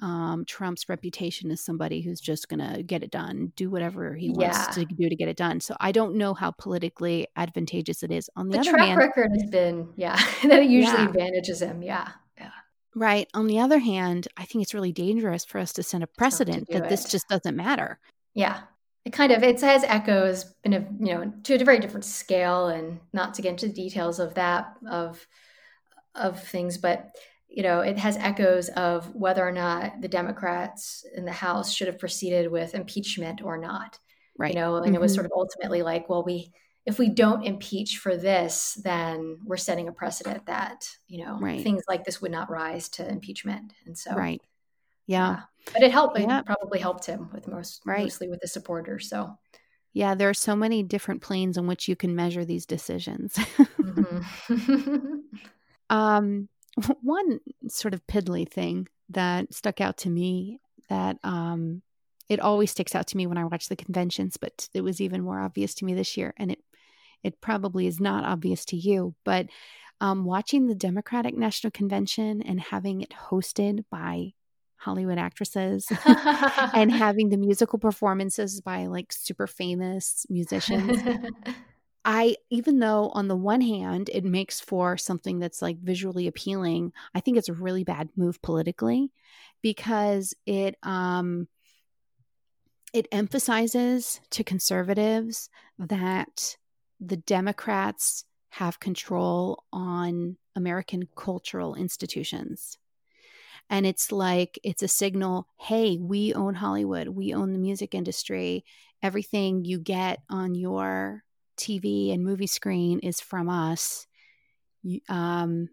um, 0.02 0.44
Trump's 0.46 0.88
reputation 0.88 1.50
as 1.50 1.60
somebody 1.60 2.02
who's 2.02 2.20
just 2.20 2.48
going 2.48 2.60
to 2.60 2.82
get 2.82 3.02
it 3.02 3.10
done, 3.10 3.52
do 3.56 3.70
whatever 3.70 4.14
he 4.14 4.28
wants 4.30 4.58
Yeah. 4.58 4.64
to 4.74 4.84
do 4.84 5.08
to 5.08 5.16
get 5.16 5.28
it 5.28 5.36
done. 5.36 5.60
So 5.60 5.74
I 5.80 5.92
don't 5.92 6.16
know 6.16 6.34
how 6.34 6.50
politically 6.50 7.26
advantageous 7.36 8.02
it 8.02 8.10
is. 8.10 8.28
On 8.36 8.48
the, 8.48 8.54
The 8.54 8.60
other 8.60 8.70
track 8.72 8.86
hand, 8.88 8.98
record 8.98 9.30
has 9.40 9.50
been, 9.50 9.88
yeah, 9.96 10.16
that 10.42 10.62
it 10.62 10.68
usually 10.68 10.98
Yeah. 11.02 11.08
advantages 11.08 11.62
him. 11.62 11.82
Yeah. 11.82 12.08
Yeah. 12.38 12.50
right. 12.94 13.26
On 13.32 13.46
the 13.46 13.58
other 13.58 13.78
hand, 13.78 14.28
I 14.36 14.44
think 14.44 14.62
it's 14.62 14.74
really 14.74 14.92
dangerous 14.92 15.44
for 15.44 15.58
us 15.58 15.72
to 15.74 15.82
set 15.82 16.02
a 16.02 16.06
precedent 16.06 16.68
that 16.70 16.88
this 16.88 17.08
just 17.10 17.28
doesn't 17.28 17.56
matter. 17.56 17.98
Yeah. 18.34 18.60
It 19.06 19.12
kind 19.12 19.30
of 19.32 19.42
it 19.44 19.60
has 19.60 19.84
echoes 19.84 20.52
in 20.64 20.72
a 20.74 20.80
you 20.98 21.14
know 21.14 21.32
to 21.44 21.54
a 21.54 21.64
very 21.64 21.78
different 21.78 22.04
scale 22.04 22.66
and 22.66 22.98
not 23.12 23.34
to 23.34 23.42
get 23.42 23.50
into 23.52 23.68
the 23.68 23.72
details 23.72 24.18
of 24.18 24.34
that 24.34 24.74
of 24.90 25.26
of 26.16 26.42
things, 26.42 26.76
but 26.76 27.14
you 27.48 27.62
know, 27.62 27.80
it 27.80 27.98
has 27.98 28.16
echoes 28.18 28.68
of 28.70 29.14
whether 29.14 29.46
or 29.46 29.52
not 29.52 30.00
the 30.00 30.08
Democrats 30.08 31.04
in 31.14 31.24
the 31.24 31.32
House 31.32 31.72
should 31.72 31.86
have 31.88 31.98
proceeded 31.98 32.50
with 32.50 32.74
impeachment 32.74 33.42
or 33.42 33.56
not. 33.58 33.98
Right. 34.38 34.54
You 34.54 34.60
know, 34.60 34.76
and 34.76 34.94
it 34.94 35.00
was 35.00 35.12
Mhm. 35.12 35.14
sort 35.14 35.26
of 35.26 35.32
ultimately 35.36 35.82
like, 35.82 36.08
well, 36.08 36.24
we 36.24 36.52
if 36.86 37.00
we 37.00 37.08
don't 37.08 37.42
impeach 37.44 37.98
for 37.98 38.16
this, 38.16 38.74
then 38.84 39.38
we're 39.44 39.56
setting 39.56 39.88
a 39.88 39.92
precedent 39.92 40.46
that, 40.46 40.88
you 41.08 41.24
know, 41.24 41.36
Right. 41.40 41.60
things 41.62 41.82
like 41.88 42.04
this 42.04 42.22
would 42.22 42.30
not 42.30 42.48
rise 42.48 42.88
to 42.90 43.08
impeachment. 43.08 43.72
And 43.86 43.98
so 43.98 44.14
Right. 44.14 44.40
Yeah. 45.06 45.42
But 45.72 45.82
it 45.82 45.92
helped 45.92 46.18
Yeah. 46.18 46.40
it 46.40 46.46
probably 46.46 46.78
helped 46.80 47.06
him 47.06 47.30
with 47.32 47.48
most 47.48 47.82
Right. 47.86 48.02
mostly 48.04 48.28
with 48.28 48.40
the 48.40 48.48
supporters. 48.48 49.08
So 49.08 49.38
Yeah. 49.94 50.14
There 50.14 50.28
are 50.28 50.34
so 50.34 50.54
many 50.54 50.82
different 50.82 51.22
planes 51.22 51.56
on 51.56 51.66
which 51.66 51.88
you 51.88 51.96
can 51.96 52.14
measure 52.14 52.44
these 52.44 52.66
decisions. 52.66 53.38
mhm. 53.82 54.26
Um, 55.90 56.48
one 57.02 57.40
sort 57.68 57.94
of 57.94 58.06
piddly 58.06 58.48
thing 58.48 58.88
that 59.10 59.52
stuck 59.54 59.80
out 59.80 59.98
to 59.98 60.10
me 60.10 60.60
that 60.88 61.18
um, 61.24 61.82
it 62.28 62.40
always 62.40 62.70
sticks 62.70 62.94
out 62.94 63.06
to 63.08 63.16
me 63.16 63.26
when 63.26 63.38
I 63.38 63.44
watch 63.44 63.68
the 63.68 63.76
conventions, 63.76 64.36
but 64.36 64.68
it 64.74 64.82
was 64.82 65.00
even 65.00 65.22
more 65.22 65.40
obvious 65.40 65.74
to 65.76 65.84
me 65.84 65.94
this 65.94 66.16
year, 66.16 66.34
and 66.36 66.52
it 66.52 66.58
it 67.22 67.40
probably 67.40 67.86
is 67.86 67.98
not 67.98 68.24
obvious 68.24 68.64
to 68.66 68.76
you, 68.76 69.14
but 69.24 69.46
um, 70.00 70.24
watching 70.24 70.66
the 70.66 70.74
Democratic 70.74 71.36
National 71.36 71.70
Convention 71.70 72.42
and 72.42 72.60
having 72.60 73.00
it 73.00 73.10
hosted 73.30 73.84
by 73.90 74.32
Hollywood 74.76 75.18
actresses 75.18 75.90
and 76.74 76.92
having 76.92 77.30
the 77.30 77.38
musical 77.38 77.78
performances 77.78 78.60
by 78.60 78.86
like 78.86 79.12
super 79.12 79.46
famous 79.46 80.26
musicians 80.28 81.00
I, 82.08 82.36
even 82.50 82.78
though 82.78 83.10
on 83.14 83.26
the 83.26 83.34
one 83.36 83.60
hand, 83.60 84.10
it 84.12 84.24
makes 84.24 84.60
for 84.60 84.96
something 84.96 85.40
that's 85.40 85.60
like 85.60 85.78
visually 85.80 86.28
appealing, 86.28 86.92
I 87.16 87.20
think 87.20 87.36
it's 87.36 87.48
a 87.48 87.52
really 87.52 87.82
bad 87.82 88.10
move 88.16 88.40
politically 88.42 89.10
because 89.60 90.32
it, 90.46 90.76
um, 90.84 91.48
it 92.94 93.08
emphasizes 93.10 94.20
to 94.30 94.44
conservatives 94.44 95.50
that 95.80 96.56
the 97.00 97.16
Democrats 97.16 98.24
have 98.50 98.78
control 98.78 99.64
on 99.72 100.36
American 100.54 101.08
cultural 101.16 101.74
institutions. 101.74 102.78
And 103.68 103.84
it's 103.84 104.12
like, 104.12 104.60
it's 104.62 104.84
a 104.84 104.88
signal 104.88 105.48
hey, 105.58 105.98
we 106.00 106.32
own 106.34 106.54
Hollywood, 106.54 107.08
we 107.08 107.34
own 107.34 107.52
the 107.52 107.58
music 107.58 107.96
industry. 107.96 108.64
Everything 109.02 109.64
you 109.64 109.80
get 109.80 110.20
on 110.30 110.54
your 110.54 111.24
TV 111.56 112.12
and 112.12 112.24
movie 112.24 112.46
screen 112.46 113.00
is 113.00 113.20
from 113.20 113.48
us. 113.48 114.06
Um, 115.08 115.68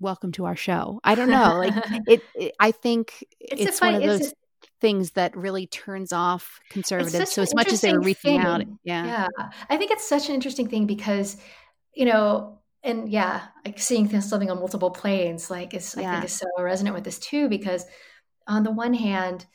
welcome 0.00 0.32
to 0.32 0.46
our 0.46 0.56
show. 0.56 1.00
I 1.04 1.14
don't 1.14 1.30
know, 1.30 1.58
like 1.58 1.74
it. 2.06 2.22
it 2.34 2.54
I 2.58 2.72
think 2.72 3.24
It's 3.40 3.62
it's, 3.62 3.80
a 3.80 3.84
one 3.84 3.94
of 3.94 4.02
those 4.02 4.34
things 4.80 5.12
that 5.12 5.36
really 5.36 5.66
turns 5.66 6.12
off 6.12 6.60
conservatives. 6.70 7.32
So 7.32 7.42
as 7.42 7.54
much 7.54 7.72
as 7.72 7.80
they 7.80 7.92
were 7.92 7.98
interesting 7.98 8.36
reaching 8.36 8.46
out, 8.46 8.62
yeah, 8.84 9.04
yeah 9.04 9.48
i 9.70 9.76
think 9.76 9.90
it's 9.90 10.06
such 10.06 10.28
an 10.28 10.34
interesting 10.34 10.68
thing 10.68 10.86
because 10.86 11.36
you 11.94 12.04
know 12.04 12.58
and 12.82 13.08
yeah 13.08 13.42
like 13.64 13.78
seeing 13.78 14.08
things 14.08 14.28
something 14.28 14.50
on 14.50 14.58
multiple 14.58 14.90
planes 14.90 15.50
like 15.50 15.74
is 15.74 15.96
i 15.96 16.02
think 16.02 16.24
is 16.24 16.32
so 16.32 16.46
resonant 16.58 16.94
with 16.94 17.04
this 17.04 17.18
too 17.18 17.48
because 17.48 17.84
on 18.46 18.62
the 18.62 18.70
one 18.70 18.94
hand 18.94 19.46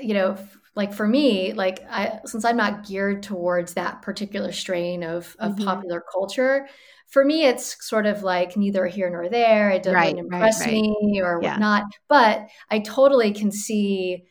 you 0.00 0.14
know 0.14 0.32
f- 0.32 0.58
like 0.74 0.92
for 0.92 1.06
me 1.06 1.52
like 1.52 1.80
i 1.90 2.18
since 2.24 2.44
i'm 2.44 2.56
not 2.56 2.86
geared 2.86 3.22
towards 3.22 3.74
that 3.74 4.02
particular 4.02 4.52
strain 4.52 5.02
of 5.02 5.36
of 5.38 5.52
Mhm. 5.56 5.66
popular 5.66 6.02
culture 6.12 6.68
for 7.08 7.24
me 7.24 7.44
it's 7.44 7.86
sort 7.86 8.06
of 8.06 8.22
like 8.22 8.56
neither 8.56 8.86
here 8.86 9.10
nor 9.10 9.28
there 9.28 9.70
it 9.70 9.82
doesn't 9.82 9.94
Right, 9.94 10.14
right, 10.14 10.18
impress 10.18 10.60
right. 10.60 10.72
me 10.72 11.20
or 11.22 11.40
Yeah. 11.40 11.52
whatnot 11.52 11.84
but 12.08 12.48
i 12.70 12.78
totally 12.78 13.32
can 13.32 13.50
see 13.50 14.24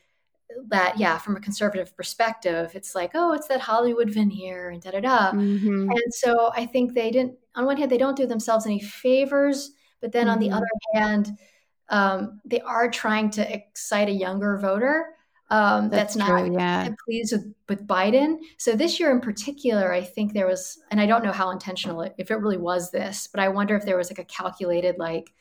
that 0.68 0.98
yeah 0.98 1.16
from 1.18 1.36
a 1.36 1.40
conservative 1.40 1.96
perspective 1.96 2.72
it's 2.74 2.94
like 2.94 3.12
oh 3.14 3.32
it's 3.32 3.48
that 3.48 3.60
hollywood 3.60 4.10
veneer 4.10 4.70
and 4.70 4.82
da 4.82 4.90
da 4.90 5.00
da 5.00 5.32
Mhm. 5.32 5.88
and 5.90 6.14
so 6.14 6.50
i 6.56 6.66
think 6.66 6.94
they 6.94 7.10
didn't 7.10 7.38
on 7.54 7.64
one 7.66 7.76
hand 7.76 7.90
they 7.90 7.98
don't 7.98 8.16
do 8.16 8.26
themselves 8.26 8.66
any 8.66 8.80
favors 8.80 9.70
but 10.00 10.12
then 10.12 10.28
on 10.28 10.38
the 10.40 10.48
Mhm. 10.48 10.54
other 10.56 10.66
hand 10.94 11.30
um, 11.88 12.40
they 12.44 12.60
are 12.62 12.90
trying 12.90 13.30
to 13.30 13.54
excite 13.54 14.08
a 14.08 14.12
younger 14.12 14.56
voter 14.58 15.14
um, 15.52 15.90
that's, 15.90 16.14
that's, 16.14 16.16
not 16.16 16.40
true. 16.40 16.54
Yeah, 16.54 16.88
pleased 17.04 17.32
with, 17.32 17.54
with 17.68 17.86
biden 17.86 18.38
so 18.56 18.74
this 18.74 18.98
year 18.98 19.12
in 19.12 19.20
particular 19.20 19.92
i 19.92 20.02
think 20.02 20.32
there 20.32 20.46
was 20.46 20.78
and 20.90 21.00
i 21.00 21.06
don't 21.06 21.22
know 21.22 21.32
how 21.32 21.50
intentional 21.50 22.00
it, 22.00 22.14
if 22.16 22.30
it 22.30 22.36
really 22.36 22.56
was 22.56 22.90
this 22.90 23.28
but 23.28 23.40
i 23.40 23.48
wonder 23.48 23.76
if 23.76 23.84
there 23.84 23.96
was 23.96 24.10
like 24.10 24.18
a 24.18 24.24
calculated 24.24 24.98
like 24.98 25.32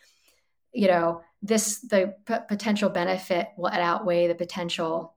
you 0.73 0.87
know 0.87 1.21
this 1.41 1.79
the 1.79 2.13
p- 2.25 2.35
potential 2.47 2.89
benefit 2.89 3.49
will 3.57 3.67
outweigh 3.67 4.27
the 4.27 4.35
potential 4.35 5.15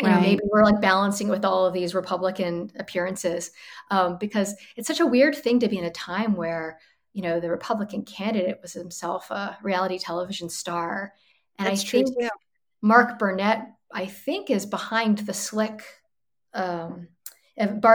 you 0.00 0.08
know 0.08 0.20
maybe 0.20 0.40
we're 0.44 0.64
like 0.64 0.80
balancing 0.80 1.28
with 1.28 1.44
all 1.44 1.66
of 1.66 1.74
these 1.74 1.94
republican 1.94 2.70
appearances 2.78 3.50
um, 3.90 4.16
because 4.18 4.54
it's 4.76 4.86
such 4.86 5.00
a 5.00 5.06
weird 5.06 5.34
thing 5.34 5.58
to 5.58 5.68
be 5.68 5.78
in 5.78 5.84
a 5.84 5.90
time 5.90 6.36
where 6.36 6.78
you 7.14 7.22
know 7.22 7.40
the 7.40 7.50
republican 7.50 8.04
candidate 8.04 8.58
was 8.62 8.72
himself 8.72 9.30
a 9.30 9.58
reality 9.62 9.98
television 9.98 10.48
star 10.48 11.12
and 11.58 11.66
That's 11.66 11.82
i 11.82 11.86
true, 11.86 12.04
think 12.04 12.20
too. 12.20 12.28
mark 12.80 13.18
burnett 13.18 13.72
i 13.92 14.06
think 14.06 14.50
is 14.50 14.66
behind 14.66 15.18
the 15.18 15.34
slick 15.34 15.82
um, 16.54 17.08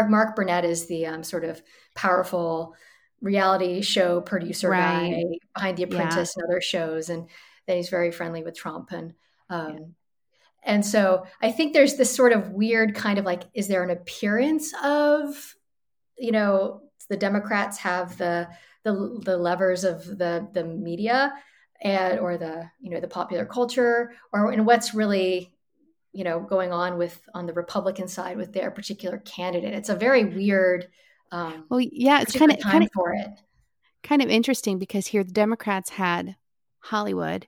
Mark, 0.09 0.35
Burnett 0.35 0.65
is 0.65 0.87
the 0.87 1.05
um, 1.05 1.23
sort 1.23 1.45
of 1.45 1.61
powerful 1.95 2.75
reality 3.21 3.81
show 3.81 4.19
producer 4.21 4.69
Right. 4.69 4.81
guy 4.81 5.23
behind 5.55 5.77
The 5.77 5.83
Yeah. 5.83 5.87
Apprentice 5.87 6.35
and 6.35 6.45
other 6.45 6.61
shows, 6.61 7.09
and 7.09 7.29
then 7.65 7.77
he's 7.77 7.89
very 7.89 8.11
friendly 8.11 8.43
with 8.43 8.55
Trump 8.55 8.91
and 8.91 9.13
um, 9.49 9.95
and 10.65 10.85
so 10.85 11.25
I 11.41 11.51
think 11.51 11.73
there's 11.73 11.95
this 11.95 12.13
sort 12.13 12.31
of 12.31 12.51
weird 12.51 12.95
kind 12.95 13.19
of 13.19 13.25
like, 13.25 13.43
is 13.53 13.67
there 13.67 13.83
an 13.83 13.89
appearance 13.89 14.73
of, 14.83 15.55
you 16.17 16.31
know, 16.31 16.81
the 17.09 17.17
Democrats 17.17 17.77
have 17.79 18.17
the 18.17 18.47
the 18.83 19.21
the 19.23 19.37
levers 19.37 19.83
of 19.83 20.05
the 20.05 20.47
the 20.53 20.63
media 20.63 21.33
and 21.81 22.19
or 22.19 22.37
the 22.37 22.69
you 22.79 22.89
know 22.89 22.99
the 22.99 23.07
popular 23.07 23.45
culture 23.45 24.11
or 24.31 24.51
and 24.51 24.65
what's 24.65 24.93
really 24.93 25.52
you 26.13 26.23
know 26.23 26.39
going 26.39 26.71
on 26.71 26.97
with 26.97 27.21
on 27.33 27.45
the 27.45 27.53
Republican 27.53 28.07
side 28.07 28.37
with 28.37 28.53
their 28.53 28.71
particular 28.71 29.17
candidate. 29.19 29.73
It's 29.73 29.89
a 29.89 29.95
very 29.95 30.23
weird 30.23 30.87
um, 31.33 31.65
well, 31.67 31.79
yeah, 31.79 32.21
it's 32.21 32.37
kind 32.37 32.51
of 32.51 32.59
time 32.59 32.71
kind 32.71 32.83
of 32.83 32.91
for 32.93 33.11
it. 33.13 33.27
kind 34.03 34.21
of 34.21 34.29
interesting 34.29 34.77
because 34.77 35.07
here 35.07 35.23
the 35.23 35.31
Democrats 35.31 35.89
had 35.89 36.35
Hollywood, 36.79 37.47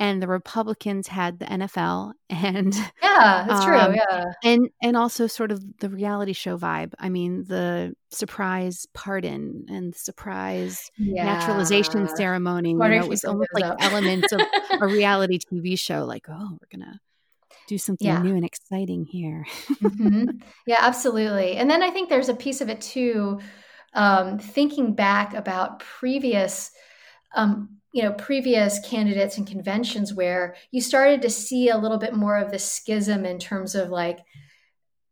and 0.00 0.22
the 0.22 0.28
Republicans 0.28 1.08
had 1.08 1.38
the 1.38 1.44
NFL, 1.44 2.12
and 2.30 2.74
Yeah, 3.02 3.44
that's 3.46 3.64
true. 3.66 3.78
Um, 3.78 3.94
yeah, 3.94 4.24
and 4.42 4.70
and 4.82 4.96
also 4.96 5.26
sort 5.26 5.52
of 5.52 5.62
the 5.78 5.90
reality 5.90 6.32
show 6.32 6.56
vibe. 6.56 6.94
I 6.98 7.10
mean, 7.10 7.44
the 7.44 7.94
surprise 8.10 8.86
pardon 8.94 9.66
and 9.68 9.94
surprise 9.94 10.90
yeah. 10.96 11.24
naturalization 11.24 12.08
ceremony. 12.16 12.70
You 12.70 12.78
know, 12.78 12.90
it 12.90 13.08
was 13.08 13.24
almost 13.24 13.50
like 13.52 13.70
elements 13.78 14.32
of 14.32 14.40
a 14.80 14.86
reality 14.86 15.38
TV 15.38 15.78
show. 15.78 16.06
Like, 16.06 16.28
oh, 16.30 16.56
we're 16.58 16.78
gonna 16.78 16.98
do 17.68 17.78
something 17.78 18.20
Yeah. 18.20 18.22
new 18.22 18.36
and 18.36 18.44
exciting 18.44 19.06
here. 19.06 19.46
Mhm. 19.82 20.30
Yeah, 20.66 20.78
absolutely. 20.80 21.56
And 21.56 21.70
then 21.70 21.82
I 21.82 21.90
think 21.90 22.08
there's 22.08 22.28
a 22.28 22.34
piece 22.34 22.60
of 22.60 22.68
it 22.68 22.80
too, 22.80 23.40
um, 23.94 24.38
thinking 24.38 24.94
back 24.94 25.34
about 25.34 25.80
previous, 25.80 26.72
um, 27.34 27.80
you 27.92 28.02
know, 28.02 28.12
previous 28.14 28.80
candidates 28.80 29.38
and 29.38 29.46
conventions 29.46 30.14
where 30.14 30.56
you 30.72 30.80
started 30.80 31.22
to 31.22 31.30
see 31.30 31.68
a 31.70 31.78
little 31.78 31.98
bit 31.98 32.14
more 32.14 32.36
of 32.38 32.50
the 32.52 32.58
schism 32.58 33.24
in 33.24 33.38
terms 33.38 33.74
of 33.74 33.90
like, 33.90 34.20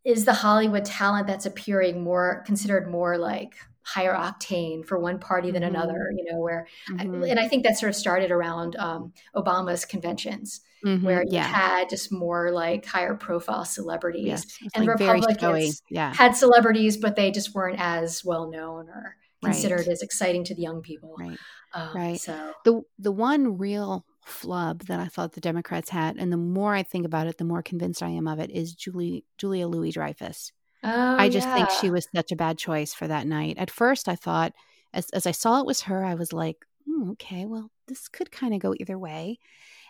is 0.04 0.24
the 0.24 0.32
Hollywood 0.34 0.84
talent 0.84 1.26
that's 1.26 1.46
appearing 1.46 2.02
more 2.04 2.42
considered 2.46 2.90
more 2.90 3.18
like 3.18 3.56
higher 3.82 4.14
octane 4.14 4.84
for 4.86 4.98
one 4.98 5.18
party 5.18 5.50
than 5.50 5.62
Mhm. 5.64 5.64
another? 5.64 6.10
You 6.16 6.32
know, 6.32 6.40
where, 6.40 6.68
Mhm. 6.88 7.30
and 7.30 7.40
I 7.40 7.48
think 7.48 7.64
that 7.64 7.78
sort 7.78 7.90
of 7.90 7.96
started 7.96 8.30
around 8.30 8.76
um, 8.76 9.12
Obama's 9.34 9.84
conventions 9.84 10.60
Mhm. 10.86 11.02
where 11.02 11.24
you 11.28 11.28
yeah, 11.30 11.42
had 11.42 11.88
just 11.90 12.12
more 12.12 12.50
like 12.52 12.84
higher 12.86 13.14
profile 13.16 13.64
celebrities 13.64 14.46
yes, 14.60 14.70
and 14.74 14.86
like 14.86 14.94
very 14.94 15.22
showy. 15.40 15.72
Republicans 15.72 15.82
Yeah, 15.90 16.16
had 16.16 16.36
celebrities, 16.36 16.96
but 16.96 17.16
they 17.16 17.30
just 17.30 17.54
weren't 17.54 17.78
as 17.80 18.24
well 18.24 18.50
known 18.50 18.88
or 18.88 19.16
Right. 19.42 19.52
considered 19.52 19.88
as 19.88 20.02
exciting 20.02 20.44
to 20.44 20.54
the 20.54 20.62
young 20.62 20.82
people. 20.82 21.16
right. 21.18 21.40
Um, 21.74 21.90
right. 21.94 22.16
So 22.16 22.54
the 22.64 22.82
the 22.98 23.12
one 23.12 23.58
real 23.58 24.06
flub 24.24 24.84
that 24.86 24.98
I 25.00 25.06
thought 25.08 25.32
the 25.32 25.40
Democrats 25.40 25.90
had, 25.90 26.16
and 26.16 26.32
the 26.32 26.36
more 26.36 26.74
I 26.74 26.82
think 26.82 27.06
about 27.06 27.26
it, 27.28 27.38
the 27.38 27.44
more 27.44 27.62
convinced 27.62 28.02
I 28.02 28.08
am 28.10 28.26
of 28.28 28.38
it, 28.40 28.50
is 28.50 28.74
Julie 28.74 29.24
Julia 29.38 29.68
Louis 29.68 29.92
Dreyfus. 29.92 30.52
Oh, 30.82 30.88
I 31.18 31.28
just 31.28 31.50
yeah. 31.50 31.52
think 31.52 31.70
she 31.70 31.90
was 31.90 32.08
such 32.14 32.32
a 32.32 32.36
bad 32.36 32.58
choice 32.58 32.94
for 32.94 33.08
that 33.08 33.26
night. 33.26 33.58
At 33.58 33.70
first, 33.70 34.08
I 34.08 34.16
thought, 34.16 34.54
as 34.94 35.10
as 35.10 35.26
I 35.26 35.32
saw 35.32 35.60
it 35.60 35.66
was 35.66 35.82
her, 35.82 36.04
I 36.04 36.14
was 36.16 36.32
like, 36.32 36.66
hmm, 36.86 37.10
okay, 37.12 37.46
well, 37.46 37.70
this 37.88 38.08
could 38.08 38.30
kind 38.32 38.54
of 38.54 38.60
go 38.60 38.74
either 38.80 38.98
way. 38.98 39.38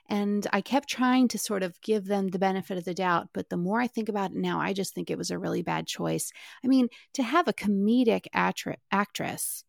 And 0.08 0.46
I 0.52 0.60
kept 0.60 0.88
trying 0.88 1.28
to 1.28 1.38
sort 1.38 1.62
of 1.62 1.80
give 1.80 2.06
them 2.06 2.28
the 2.28 2.38
benefit 2.38 2.78
of 2.78 2.84
the 2.84 2.94
doubt. 2.94 3.28
But 3.32 3.48
the 3.50 3.56
more 3.56 3.80
I 3.80 3.86
think 3.86 4.08
about 4.08 4.30
it 4.30 4.36
now, 4.36 4.60
I 4.60 4.72
just 4.72 4.94
think 4.94 5.10
it 5.10 5.18
was 5.18 5.30
a 5.30 5.38
really 5.38 5.62
bad 5.62 5.86
choice. 5.86 6.30
I 6.64 6.68
mean, 6.68 6.88
to 7.14 7.22
have 7.22 7.48
a 7.48 7.52
comedic 7.52 8.26
actri- 8.34 8.76
actress 8.92 9.64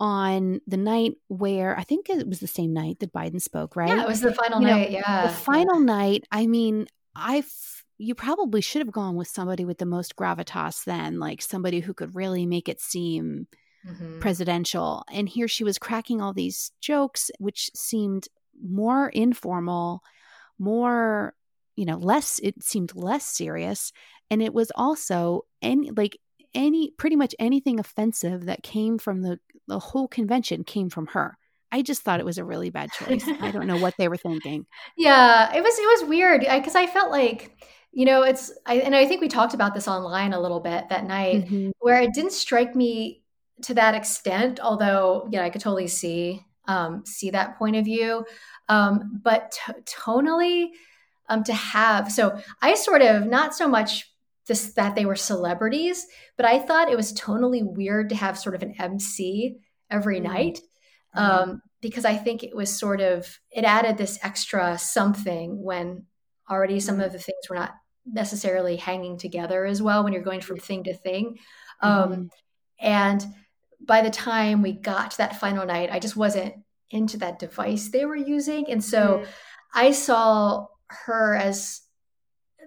on 0.00 0.60
the 0.66 0.76
night 0.76 1.12
where 1.28 1.76
I 1.78 1.82
think 1.82 2.08
it 2.08 2.28
was 2.28 2.40
the 2.40 2.46
same 2.46 2.72
night 2.72 3.00
that 3.00 3.12
Biden 3.12 3.40
spoke, 3.40 3.74
right? 3.76 3.88
Yeah, 3.88 4.02
it 4.02 4.08
was 4.08 4.20
the 4.20 4.32
final 4.34 4.60
You 4.60 4.66
know, 4.68 4.76
night. 4.78 4.90
yeah. 4.90 5.26
the 5.26 5.32
final 5.32 5.80
night, 5.80 6.24
I 6.30 6.46
mean, 6.46 6.86
I 7.16 7.38
f- 7.38 7.84
you 7.98 8.14
probably 8.14 8.60
should 8.60 8.80
have 8.80 8.92
gone 8.92 9.16
with 9.16 9.26
somebody 9.26 9.64
with 9.64 9.78
the 9.78 9.86
most 9.86 10.14
gravitas 10.14 10.84
then, 10.84 11.18
like 11.18 11.42
somebody 11.42 11.80
who 11.80 11.92
could 11.94 12.14
really 12.14 12.46
make 12.46 12.68
it 12.68 12.80
seem 12.80 13.48
Mhm. 13.86 14.20
presidential. 14.20 15.02
And 15.12 15.28
here 15.28 15.48
she 15.48 15.64
was 15.64 15.78
cracking 15.78 16.20
all 16.20 16.32
these 16.32 16.70
jokes, 16.80 17.30
which 17.40 17.70
seemed 17.74 18.28
more 18.62 19.08
informal, 19.08 20.02
more, 20.58 21.34
you 21.76 21.84
know, 21.86 21.96
less, 21.96 22.40
it 22.42 22.62
seemed 22.62 22.94
less 22.94 23.24
serious. 23.24 23.92
And 24.30 24.42
it 24.42 24.52
was 24.54 24.70
also 24.74 25.42
any, 25.62 25.90
like, 25.90 26.18
any, 26.54 26.92
pretty 26.98 27.16
much 27.16 27.34
anything 27.38 27.78
offensive 27.78 28.46
that 28.46 28.62
came 28.62 28.98
from 28.98 29.22
the, 29.22 29.38
the 29.66 29.78
whole 29.78 30.08
convention 30.08 30.64
came 30.64 30.90
from 30.90 31.06
her. 31.08 31.36
I 31.70 31.82
just 31.82 32.02
thought 32.02 32.20
it 32.20 32.26
was 32.26 32.38
a 32.38 32.44
really 32.44 32.70
bad 32.70 32.90
choice. 32.92 33.24
I 33.40 33.50
don't 33.50 33.66
know 33.66 33.76
what 33.76 33.94
they 33.98 34.08
were 34.08 34.16
thinking. 34.16 34.66
Yeah, 34.96 35.54
it 35.54 35.62
was 35.62 35.78
it 35.78 36.00
was 36.00 36.08
weird 36.08 36.40
because 36.40 36.74
I 36.74 36.86
felt 36.86 37.10
like 37.10 37.56
you 37.92 38.04
know 38.04 38.22
it's 38.22 38.52
I, 38.66 38.76
and 38.76 38.94
I 38.94 39.06
think 39.06 39.20
we 39.20 39.28
talked 39.28 39.54
about 39.54 39.74
this 39.74 39.88
online 39.88 40.32
a 40.32 40.40
little 40.40 40.60
bit 40.60 40.88
that 40.88 41.04
night 41.06 41.44
Mhm. 41.44 41.72
where 41.80 42.00
it 42.00 42.12
didn't 42.14 42.32
strike 42.32 42.74
me 42.74 43.22
to 43.62 43.74
that 43.74 43.94
extent. 43.94 44.60
Although 44.60 45.28
yeah, 45.30 45.42
I 45.44 45.50
could 45.50 45.60
totally 45.60 45.88
see 45.88 46.44
um, 46.68 47.04
see 47.04 47.30
that 47.30 47.58
point 47.58 47.74
of 47.76 47.84
view, 47.84 48.24
um, 48.68 49.20
but 49.24 49.52
t- 49.52 49.72
tonally 49.84 50.68
um, 51.28 51.42
to 51.44 51.52
have 51.52 52.10
so 52.12 52.38
I 52.62 52.74
sort 52.74 53.02
of 53.02 53.26
not 53.26 53.54
so 53.54 53.66
much 53.68 54.10
this 54.46 54.72
that 54.74 54.94
they 54.94 55.04
were 55.04 55.16
celebrities, 55.16 56.06
but 56.36 56.46
I 56.46 56.58
thought 56.58 56.90
it 56.90 56.96
was 56.96 57.12
tonally 57.12 57.62
weird 57.64 58.08
to 58.10 58.14
have 58.14 58.38
sort 58.38 58.54
of 58.54 58.62
an 58.62 58.74
MC 58.78 59.56
every 59.90 60.20
Mm. 60.20 60.22
night 60.22 60.58
Mhm. 61.16 61.20
um, 61.20 61.62
because 61.80 62.04
I 62.04 62.16
think 62.16 62.42
it 62.42 62.54
was 62.56 62.78
sort 62.78 63.00
of 63.00 63.38
it 63.50 63.64
added 63.64 63.96
this 63.98 64.18
extra 64.22 64.78
something 64.78 65.62
when 65.62 66.06
already 66.50 66.80
some 66.80 66.98
Mhm. 66.98 67.06
of 67.06 67.12
the 67.12 67.18
things 67.18 67.48
were 67.50 67.56
not 67.56 67.74
necessarily 68.06 68.76
hanging 68.76 69.18
together 69.18 69.66
as 69.66 69.82
well 69.82 70.02
when 70.02 70.12
you're 70.14 70.22
going 70.22 70.40
from 70.40 70.56
thing 70.58 70.84
to 70.84 70.94
thing. 70.94 71.38
Um, 71.82 72.10
Mhm. 72.10 72.30
and 72.80 73.26
by 73.80 74.02
the 74.02 74.10
time 74.10 74.62
we 74.62 74.72
got 74.72 75.12
to 75.12 75.16
that 75.18 75.40
final 75.40 75.64
night, 75.66 75.90
I 75.92 75.98
just 75.98 76.16
wasn't 76.16 76.54
into 76.90 77.18
that 77.18 77.38
device 77.38 77.88
they 77.88 78.04
were 78.04 78.16
using, 78.16 78.70
and 78.70 78.82
so 78.82 79.18
mm-hmm. 79.18 79.30
I 79.74 79.92
saw 79.92 80.66
her 80.86 81.34
as 81.36 81.82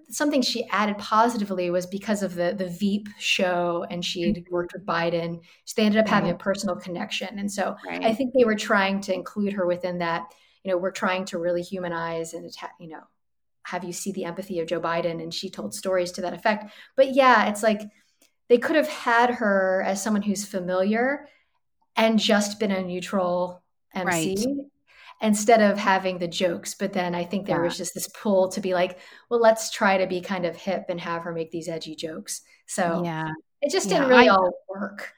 something 0.09 0.41
she 0.41 0.67
added 0.69 0.97
positively 0.97 1.69
was 1.69 1.85
because 1.85 2.21
of 2.21 2.35
the 2.35 2.53
the 2.57 2.67
Veep 2.67 3.09
show, 3.17 3.85
and 3.89 4.03
she 4.03 4.21
had 4.21 4.35
mm-hmm. 4.35 4.53
worked 4.53 4.73
with 4.73 4.85
Biden. 4.85 5.39
So 5.65 5.73
they 5.75 5.85
ended 5.85 6.01
up 6.01 6.07
having 6.07 6.29
mm-hmm. 6.29 6.35
a 6.35 6.43
personal 6.43 6.75
connection, 6.75 7.39
and 7.39 7.51
so 7.51 7.75
Right. 7.85 8.03
I 8.03 8.13
think 8.13 8.33
they 8.33 8.45
were 8.45 8.55
trying 8.55 9.01
to 9.01 9.13
include 9.13 9.53
her 9.53 9.65
within 9.65 9.99
that. 9.99 10.33
You 10.63 10.71
know, 10.71 10.77
we're 10.77 10.91
trying 10.91 11.25
to 11.25 11.39
really 11.39 11.63
humanize 11.63 12.33
and 12.33 12.51
you 12.79 12.89
know 12.89 13.01
have 13.63 13.83
you 13.83 13.93
see 13.93 14.11
the 14.11 14.25
empathy 14.25 14.59
of 14.59 14.67
Joe 14.67 14.81
Biden, 14.81 15.21
and 15.21 15.33
she 15.33 15.49
told 15.49 15.73
stories 15.73 16.11
to 16.13 16.21
that 16.21 16.33
effect. 16.33 16.71
But 16.95 17.13
yeah, 17.13 17.47
it's 17.49 17.63
like 17.63 17.81
they 18.51 18.57
could 18.57 18.75
have 18.75 18.89
had 18.89 19.29
her 19.29 19.81
as 19.85 20.03
someone 20.03 20.21
who's 20.21 20.43
familiar 20.43 21.25
and 21.95 22.19
just 22.19 22.59
been 22.59 22.71
a 22.71 22.81
neutral 22.83 23.63
MC 23.95 24.35
Right. 24.35 24.65
instead 25.21 25.61
of 25.61 25.77
having 25.77 26.17
the 26.19 26.27
jokes. 26.27 26.73
But 26.75 26.91
then 26.91 27.15
I 27.15 27.23
think 27.23 27.45
there 27.47 27.59
Yeah. 27.59 27.63
was 27.63 27.77
just 27.77 27.93
this 27.93 28.09
pull 28.09 28.49
to 28.49 28.59
be 28.59 28.73
like, 28.73 28.99
well, 29.29 29.39
let's 29.39 29.71
try 29.71 29.97
to 29.97 30.05
be 30.05 30.19
kind 30.19 30.45
of 30.45 30.57
hip 30.57 30.87
and 30.89 30.99
have 30.99 31.23
her 31.23 31.31
make 31.31 31.49
these 31.51 31.69
edgy 31.69 31.95
jokes. 31.95 32.41
So 32.65 33.03
Yeah. 33.05 33.29
it 33.61 33.71
just 33.71 33.87
didn't 33.87 34.09
really 34.09 34.27
I- 34.27 34.33
all 34.33 34.51
work. 34.67 35.13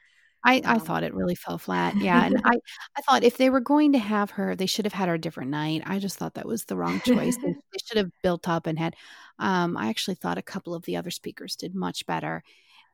I, 0.46 0.60
I 0.64 0.74
Um, 0.74 0.80
thought 0.80 1.02
it 1.02 1.12
really 1.14 1.34
fell 1.34 1.58
flat. 1.58 1.94
Yeah. 2.06 2.26
And 2.26 2.40
I, 2.44 2.52
I 2.96 3.00
thought 3.02 3.24
if 3.24 3.36
they 3.38 3.50
were 3.50 3.60
going 3.60 3.92
to 3.94 3.98
have 3.98 4.30
her, 4.32 4.54
they 4.54 4.66
should 4.66 4.84
have 4.84 4.92
had 4.92 5.08
her 5.08 5.14
a 5.14 5.18
different 5.18 5.50
night. 5.50 5.82
I 5.86 5.98
just 5.98 6.18
thought 6.18 6.34
that 6.34 6.46
was 6.46 6.66
the 6.66 6.76
wrong 6.76 7.00
choice. 7.00 7.36
they, 7.38 7.52
they 7.72 7.78
should 7.84 7.96
have 7.96 8.10
built 8.22 8.46
up 8.48 8.68
and 8.68 8.78
had, 8.78 8.94
um, 9.40 9.76
I 9.76 9.88
actually 9.88 10.14
thought 10.16 10.38
a 10.38 10.42
couple 10.42 10.74
of 10.74 10.84
the 10.84 10.96
other 10.96 11.10
speakers 11.10 11.56
did 11.56 11.74
much 11.74 12.06
better. 12.06 12.44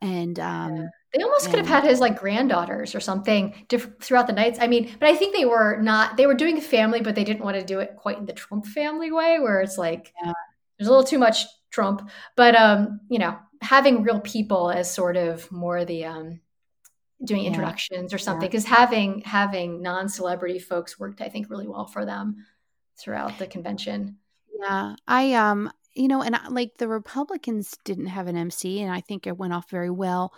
And, 0.03 0.39
um, 0.41 0.89
They 1.13 1.23
almost 1.23 1.51
could 1.51 1.59
have 1.59 1.67
had 1.69 1.85
his 1.85 2.01
like 2.01 2.19
granddaughters 2.19 2.95
or 2.95 3.01
something 3.01 3.67
diff- 3.69 3.91
throughout 4.01 4.27
the 4.27 4.33
nights. 4.33 4.59
I 4.61 4.67
mean, 4.67 4.95
but 4.99 5.09
I 5.09 5.17
think 5.17 5.35
they 5.35 5.45
were 5.45 5.77
not, 5.81 6.17
they 6.17 6.27
were 6.27 6.35
doing 6.35 6.61
family, 6.61 7.01
but 7.01 7.15
they 7.15 7.25
didn't 7.25 7.45
want 7.45 7.59
to 7.59 7.65
do 7.65 7.81
it 7.81 7.97
quite 7.97 8.19
in 8.19 8.27
the 8.27 8.33
Trump 8.33 8.67
family 8.67 9.11
way 9.13 9.39
where 9.41 9.61
it's 9.61 9.77
like, 9.77 10.13
Yeah. 10.25 10.33
there's 10.79 10.89
a 10.89 10.91
little 10.91 11.05
too 11.05 11.19
much 11.19 11.45
Trump. 11.71 12.09
But, 12.37 12.55
um, 12.57 13.01
you 13.11 13.19
know, 13.19 13.39
having 13.61 14.03
real 14.03 14.21
people 14.21 14.71
as 14.71 14.93
sort 14.93 15.17
of 15.17 15.51
more 15.53 15.85
the, 15.85 16.05
um, 16.07 16.41
doing 17.23 17.43
Yeah. 17.43 17.49
introductions 17.49 18.15
or 18.15 18.19
something 18.19 18.49
because 18.49 18.65
having 18.65 19.21
having 19.21 19.83
non-celebrity 19.83 20.59
folks 20.59 20.99
worked 20.99 21.21
i 21.21 21.29
think 21.29 21.51
really 21.51 21.69
well 21.69 21.87
for 21.87 22.07
them 22.07 22.47
throughout 22.99 23.37
the 23.39 23.47
convention 23.47 24.17
yeah, 24.59 24.95
I, 25.07 25.35
um, 25.35 25.71
you 25.95 26.09
know, 26.09 26.23
and 26.23 26.37
I, 26.37 26.49
like 26.49 26.79
the 26.79 26.89
Republicans 26.89 27.77
didn't 27.85 28.07
have 28.07 28.27
an 28.27 28.37
MC, 28.37 28.81
and 28.81 28.93
I 28.93 29.01
think 29.01 29.27
it 29.27 29.37
went 29.37 29.53
off 29.53 29.71
very 29.71 29.91
well. 29.91 30.33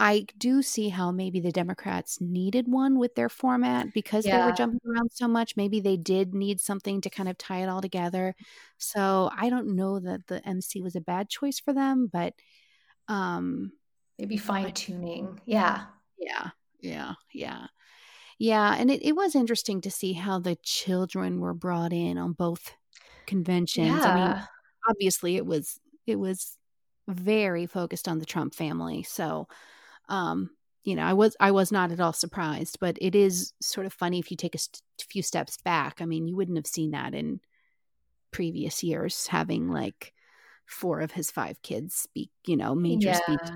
I 0.00 0.26
do 0.38 0.62
see 0.62 0.90
how 0.90 1.10
maybe 1.10 1.40
the 1.40 1.50
Democrats 1.50 2.20
needed 2.20 2.68
one 2.68 2.98
with 2.98 3.16
their 3.16 3.28
format 3.28 3.92
because 3.92 4.24
they 4.24 4.38
were 4.38 4.52
jumping 4.52 4.80
around 4.88 5.10
so 5.12 5.26
much. 5.26 5.56
Maybe 5.56 5.80
they 5.80 5.96
did 5.96 6.34
need 6.34 6.60
something 6.60 7.00
to 7.00 7.10
kind 7.10 7.28
of 7.28 7.36
tie 7.36 7.64
it 7.64 7.68
all 7.68 7.80
together. 7.80 8.36
So 8.76 9.28
I 9.36 9.50
don't 9.50 9.74
know 9.74 9.98
that 9.98 10.28
the 10.28 10.46
MC 10.46 10.82
was 10.82 10.94
a 10.94 11.00
bad 11.00 11.28
choice 11.28 11.58
for 11.58 11.72
them, 11.72 12.08
but 12.12 12.34
um, 13.08 13.72
maybe 14.18 14.36
fine-tuning 14.36 15.40
yeah 15.46 15.86
yeah, 16.18 16.50
yeah, 16.80 17.14
yeah. 17.32 17.66
Yeah, 18.38 18.76
and 18.78 18.88
it, 18.88 19.04
it 19.04 19.16
was 19.16 19.34
interesting 19.34 19.80
to 19.80 19.90
see 19.90 20.12
how 20.12 20.38
the 20.38 20.56
children 20.62 21.40
were 21.40 21.54
brought 21.54 21.92
in 21.92 22.18
on 22.18 22.34
both 22.34 22.72
conventions. 23.26 24.04
I 24.04 24.14
mean, 24.14 24.24
yeah 24.26 24.44
obviously 24.88 25.36
it 25.36 25.46
was 25.46 25.78
it 26.06 26.16
was 26.16 26.56
very 27.08 27.66
focused 27.66 28.08
on 28.08 28.18
the 28.18 28.26
Trump 28.26 28.54
family. 28.54 29.02
So 29.02 29.48
um 30.08 30.50
you 30.84 30.96
know, 30.96 31.02
I 31.02 31.12
was 31.12 31.36
I 31.40 31.50
was 31.50 31.70
not 31.70 31.92
at 31.92 32.00
all 32.00 32.12
surprised, 32.14 32.78
but 32.80 32.96
it 33.00 33.14
is 33.14 33.52
sort 33.60 33.86
of 33.86 33.92
funny 33.92 34.18
if 34.18 34.30
you 34.30 34.36
take 34.36 34.54
a 34.54 34.58
st- 34.58 34.82
few 35.10 35.22
steps 35.22 35.58
back. 35.58 36.00
I 36.00 36.06
mean, 36.06 36.26
you 36.28 36.36
wouldn't 36.36 36.56
have 36.56 36.66
seen 36.66 36.92
that 36.92 37.14
in 37.14 37.40
previous 38.30 38.82
years 38.82 39.26
having 39.26 39.68
like 39.70 40.14
four 40.66 41.00
of 41.00 41.12
his 41.12 41.30
five 41.30 41.60
kids 41.62 41.94
speak, 41.94 42.30
you 42.46 42.56
know, 42.56 42.74
major 42.74 43.10
yeah 43.10 43.18
speeches. 43.18 43.50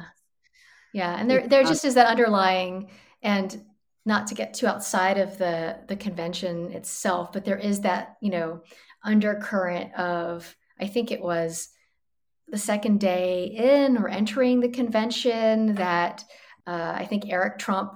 yeah 0.92 1.16
and 1.18 1.30
there 1.30 1.46
there 1.48 1.64
just 1.64 1.84
is 1.84 1.94
that 1.94 2.06
underlying 2.06 2.90
and 3.22 3.64
not 4.04 4.26
to 4.26 4.34
get 4.34 4.54
too 4.54 4.66
outside 4.66 5.18
of 5.18 5.38
the 5.38 5.78
the 5.88 5.96
convention 5.96 6.72
itself 6.72 7.32
but 7.32 7.44
there 7.44 7.58
is 7.58 7.80
that 7.80 8.16
you 8.20 8.30
know 8.30 8.60
undercurrent 9.04 9.94
of 9.94 10.54
i 10.80 10.86
think 10.86 11.10
it 11.10 11.20
was 11.22 11.68
the 12.48 12.58
second 12.58 13.00
day 13.00 13.44
in 13.46 13.96
or 13.96 14.08
entering 14.08 14.60
the 14.60 14.68
convention 14.68 15.74
that 15.74 16.24
uh, 16.66 16.92
i 16.96 17.04
think 17.06 17.28
eric 17.28 17.58
trump 17.58 17.92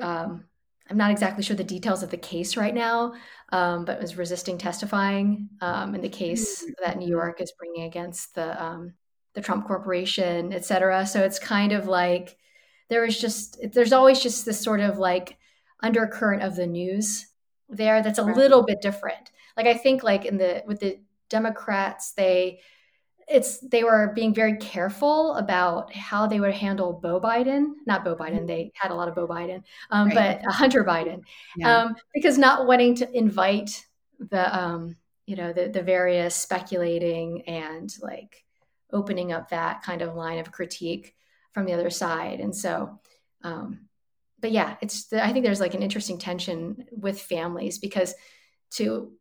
um, 0.00 0.44
i'm 0.90 0.96
not 0.96 1.10
exactly 1.10 1.42
sure 1.44 1.56
the 1.56 1.64
details 1.64 2.02
of 2.02 2.10
the 2.10 2.16
case 2.16 2.56
right 2.56 2.74
now 2.74 3.12
um, 3.52 3.84
but 3.84 4.00
was 4.00 4.16
resisting 4.16 4.56
testifying 4.58 5.48
um, 5.60 5.94
in 5.94 6.00
the 6.00 6.08
case 6.08 6.64
that 6.82 6.98
new 6.98 7.08
york 7.08 7.40
is 7.40 7.52
bringing 7.58 7.84
against 7.84 8.34
the 8.34 8.62
um, 8.62 8.94
the 9.34 9.40
trump 9.40 9.66
corporation 9.66 10.52
et 10.52 10.64
cetera. 10.64 11.06
So 11.06 11.22
it's 11.22 11.38
kind 11.38 11.72
of 11.72 11.86
like 11.88 12.36
there 12.90 13.04
is 13.06 13.18
just 13.18 13.58
there's 13.72 13.92
always 13.94 14.20
just 14.20 14.44
this 14.44 14.60
sort 14.60 14.80
of 14.80 14.98
like 14.98 15.38
undercurrent 15.82 16.42
of 16.42 16.54
the 16.54 16.66
news 16.66 17.26
there 17.70 18.02
that's 18.02 18.18
a 18.18 18.24
Right. 18.24 18.36
little 18.36 18.62
bit 18.62 18.82
different. 18.82 19.30
Like 19.56 19.66
i 19.66 19.74
think 19.74 20.02
like 20.02 20.26
in 20.26 20.36
the 20.36 20.62
with 20.66 20.80
the 20.80 20.98
democrats 21.32 22.12
they 22.12 22.60
it's 23.28 23.58
they 23.60 23.82
were 23.84 24.12
being 24.14 24.34
very 24.34 24.56
careful 24.56 25.34
about 25.36 25.94
how 25.94 26.26
they 26.26 26.40
would 26.40 26.52
handle 26.52 26.92
Beau 26.92 27.20
Biden, 27.20 27.74
not 27.86 28.04
Beau 28.04 28.16
Biden. 28.16 28.46
They 28.48 28.72
had 28.74 28.90
a 28.90 28.94
lot 28.94 29.08
of 29.08 29.14
Beau 29.14 29.28
Biden, 29.28 29.62
um, 29.90 30.08
Right. 30.08 30.40
but 30.42 30.52
Hunter 30.52 30.84
Biden, 30.84 31.22
Yeah. 31.56 31.70
um, 31.82 31.96
because 32.12 32.36
not 32.36 32.66
wanting 32.66 32.96
to 32.96 33.06
invite 33.16 33.86
the 34.18 34.44
um, 34.60 34.96
you 35.26 35.36
know 35.36 35.52
the 35.52 35.68
the 35.68 35.82
various 35.82 36.34
speculating 36.36 37.42
and 37.42 37.88
like 38.02 38.44
opening 38.92 39.32
up 39.32 39.48
that 39.48 39.82
kind 39.82 40.02
of 40.02 40.16
line 40.16 40.38
of 40.40 40.52
critique 40.52 41.14
from 41.52 41.64
the 41.64 41.72
other 41.74 41.90
side, 41.90 42.40
and 42.40 42.54
so. 42.54 43.00
Um, 43.42 43.88
but 44.40 44.50
yeah, 44.50 44.76
it's 44.82 45.06
the, 45.06 45.24
I 45.24 45.32
think 45.32 45.44
there's 45.44 45.60
like 45.60 45.74
an 45.74 45.82
interesting 45.84 46.18
tension 46.18 46.86
with 46.90 47.20
families 47.20 47.78
because 47.78 48.14
to 48.72 49.12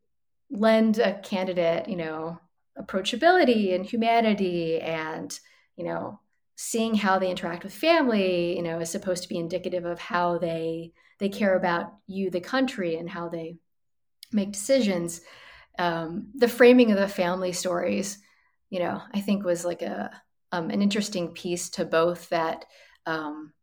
lend 0.52 1.00
a 1.00 1.20
candidate, 1.20 1.88
you 1.88 1.96
know, 1.96 2.40
approachability 2.78 3.74
and 3.74 3.86
humanity 3.86 4.80
and, 4.80 5.40
you 5.76 5.86
know, 5.86 6.20
seeing 6.56 6.94
how 6.94 7.18
they 7.18 7.30
interact 7.32 7.64
with 7.64 7.74
family, 7.74 8.56
you 8.56 8.62
know, 8.62 8.80
is 8.80 8.90
supposed 8.90 9.24
to 9.24 9.30
be 9.30 9.38
indicative 9.38 9.86
of 9.86 10.00
how 10.00 10.38
they 10.38 10.92
they 11.20 11.30
care 11.30 11.56
about 11.56 11.94
you, 12.08 12.30
the 12.30 12.42
country, 12.42 12.96
and 12.96 13.10
how 13.10 13.30
they 13.30 13.58
make 14.32 14.52
decisions. 14.52 15.22
Um, 15.80 16.32
the 16.36 16.48
framing 16.48 16.92
of 16.92 16.98
the 16.98 17.08
family 17.08 17.54
stories, 17.54 18.18
you 18.70 18.80
know, 18.80 19.02
I 19.14 19.22
think 19.22 19.44
was 19.44 19.64
like 19.64 19.82
a 19.82 20.12
um, 20.52 20.70
an 20.70 20.82
interesting 20.82 21.30
piece 21.30 21.70
to 21.72 21.86
both 21.86 22.30
that. 22.30 22.66
Um, 23.06 23.54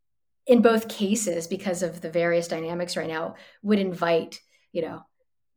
in 0.46 0.62
both 0.62 0.88
cases, 0.88 1.46
because 1.46 1.82
of 1.82 2.00
the 2.00 2.10
various 2.10 2.48
dynamics 2.48 2.96
right 2.96 3.06
now, 3.06 3.34
would 3.62 3.78
invite, 3.78 4.40
you 4.72 4.80
know, 4.80 5.02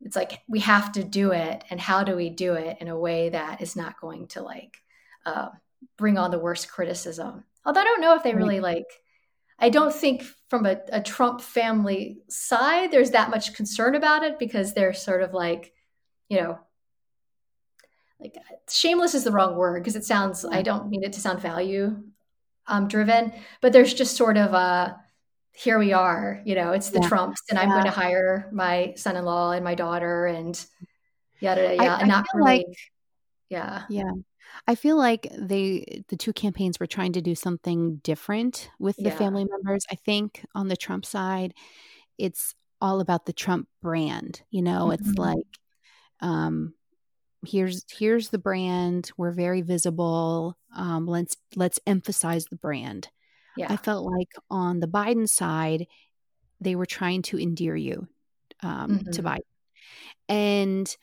it's 0.02 0.16
like 0.16 0.40
we 0.48 0.60
have 0.60 0.92
to 0.92 1.04
do 1.04 1.32
it 1.32 1.64
and 1.70 1.80
how 1.80 2.02
do 2.04 2.16
we 2.16 2.30
do 2.30 2.54
it 2.54 2.78
in 2.80 2.88
a 2.88 2.98
way 2.98 3.28
that 3.30 3.60
is 3.60 3.76
not 3.76 4.00
going 4.00 4.26
to 4.28 4.42
like 4.42 4.78
uh, 5.24 5.48
bring 5.96 6.18
on 6.18 6.30
the 6.30 6.38
worst 6.38 6.70
criticism? 6.70 7.44
Although 7.64 7.80
i 7.80 7.84
don't 7.84 8.00
know 8.00 8.16
if 8.16 8.22
they 8.22 8.34
really 8.34 8.60
like 8.60 8.86
i 9.58 9.68
don't 9.68 9.94
think 9.94 10.24
from 10.48 10.66
a, 10.66 10.78
a, 10.90 11.00
trump 11.00 11.40
family 11.40 12.18
side 12.28 12.90
there's 12.90 13.12
that 13.12 13.30
much 13.30 13.54
concern 13.54 13.94
about 13.94 14.22
it 14.22 14.38
because 14.38 14.74
they're 14.74 14.92
sort 14.92 15.22
of 15.22 15.32
like 15.32 15.72
you 16.28 16.40
know 16.40 16.58
like 18.20 18.36
shameless 18.70 19.14
is 19.14 19.24
the 19.24 19.32
wrong 19.32 19.56
word 19.56 19.80
because 19.80 19.96
it 19.96 20.04
sounds 20.04 20.44
i 20.44 20.62
don't 20.62 20.88
mean 20.88 21.04
it 21.04 21.12
to 21.12 21.20
sound 21.20 21.40
value 21.40 21.96
um, 22.66 22.88
driven 22.88 23.32
but 23.60 23.72
there's 23.72 23.94
just 23.94 24.16
sort 24.16 24.36
of 24.36 24.54
a 24.54 25.00
here 25.52 25.78
we 25.78 25.92
are 25.92 26.40
you 26.44 26.54
know 26.54 26.72
it's 26.72 26.90
the 26.90 27.00
yeah. 27.00 27.08
trumps 27.08 27.42
and 27.50 27.58
i'm 27.58 27.68
going 27.68 27.84
to 27.84 27.90
hire 27.90 28.48
my 28.52 28.92
son-in-law 28.96 29.52
and 29.52 29.64
my 29.64 29.74
daughter 29.74 30.26
and 30.26 30.64
yada 31.40 31.62
yada, 31.62 31.74
yada. 31.76 31.90
I, 31.90 32.00
and 32.00 32.08
not 32.08 32.24
really 32.34 32.58
like, 32.58 32.66
yeah 33.48 33.82
yeah 33.90 34.12
i 34.66 34.74
feel 34.74 34.96
like 34.96 35.28
they 35.38 36.04
the 36.08 36.16
two 36.16 36.32
campaigns 36.32 36.80
were 36.80 36.86
trying 36.86 37.12
to 37.12 37.20
do 37.20 37.34
something 37.34 37.96
different 37.96 38.70
with 38.78 38.96
the 38.96 39.04
yeah. 39.04 39.16
family 39.16 39.44
members 39.44 39.84
i 39.90 39.94
think 39.94 40.44
on 40.54 40.68
the 40.68 40.76
trump 40.76 41.04
side 41.04 41.52
it's 42.18 42.54
all 42.80 43.00
about 43.00 43.26
the 43.26 43.32
trump 43.32 43.68
brand 43.82 44.42
you 44.50 44.62
know 44.62 44.86
mm-hmm. 44.86 44.92
it's 44.92 45.18
like 45.18 45.46
um 46.20 46.74
here's 47.46 47.84
here's 47.98 48.28
the 48.30 48.38
brand 48.38 49.10
we're 49.16 49.32
very 49.32 49.62
visible 49.62 50.56
um 50.76 51.06
let's 51.06 51.36
let's 51.56 51.78
emphasize 51.86 52.46
the 52.46 52.56
brand 52.56 53.08
yeah. 53.56 53.66
I 53.70 53.76
felt 53.76 54.04
like 54.04 54.28
on 54.50 54.80
the 54.80 54.88
Biden 54.88 55.28
side, 55.28 55.86
they 56.60 56.76
were 56.76 56.86
trying 56.86 57.22
to 57.22 57.38
endear 57.38 57.76
you 57.76 58.08
um, 58.62 58.98
mm-hmm. 58.98 59.10
to 59.10 59.22
Biden. 59.22 59.40
And 60.28 60.96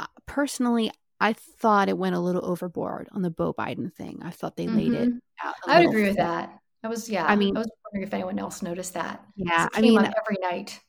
uh, 0.00 0.06
personally, 0.26 0.90
I 1.20 1.34
thought 1.34 1.88
it 1.88 1.98
went 1.98 2.16
a 2.16 2.20
little 2.20 2.44
overboard 2.44 3.08
on 3.12 3.22
the 3.22 3.30
Beau 3.30 3.52
Biden 3.52 3.92
thing. 3.92 4.20
I 4.24 4.30
thought 4.30 4.56
they 4.56 4.66
mm-hmm. 4.66 4.76
laid 4.76 4.92
it 4.92 5.08
mm-hmm. 5.08 5.48
out. 5.48 5.54
I 5.66 5.80
would 5.80 5.90
agree 5.90 6.04
with 6.04 6.16
that. 6.16 6.58
I 6.82 6.88
was, 6.88 7.08
yeah. 7.08 7.24
I 7.24 7.36
mean, 7.36 7.56
I 7.56 7.60
was 7.60 7.70
wondering 7.84 8.08
if 8.08 8.14
anyone 8.14 8.38
else 8.38 8.60
noticed 8.60 8.94
that. 8.94 9.24
Yeah. 9.36 9.68
I 9.72 9.80
mean, 9.80 9.98
every 9.98 10.36
night. 10.40 10.80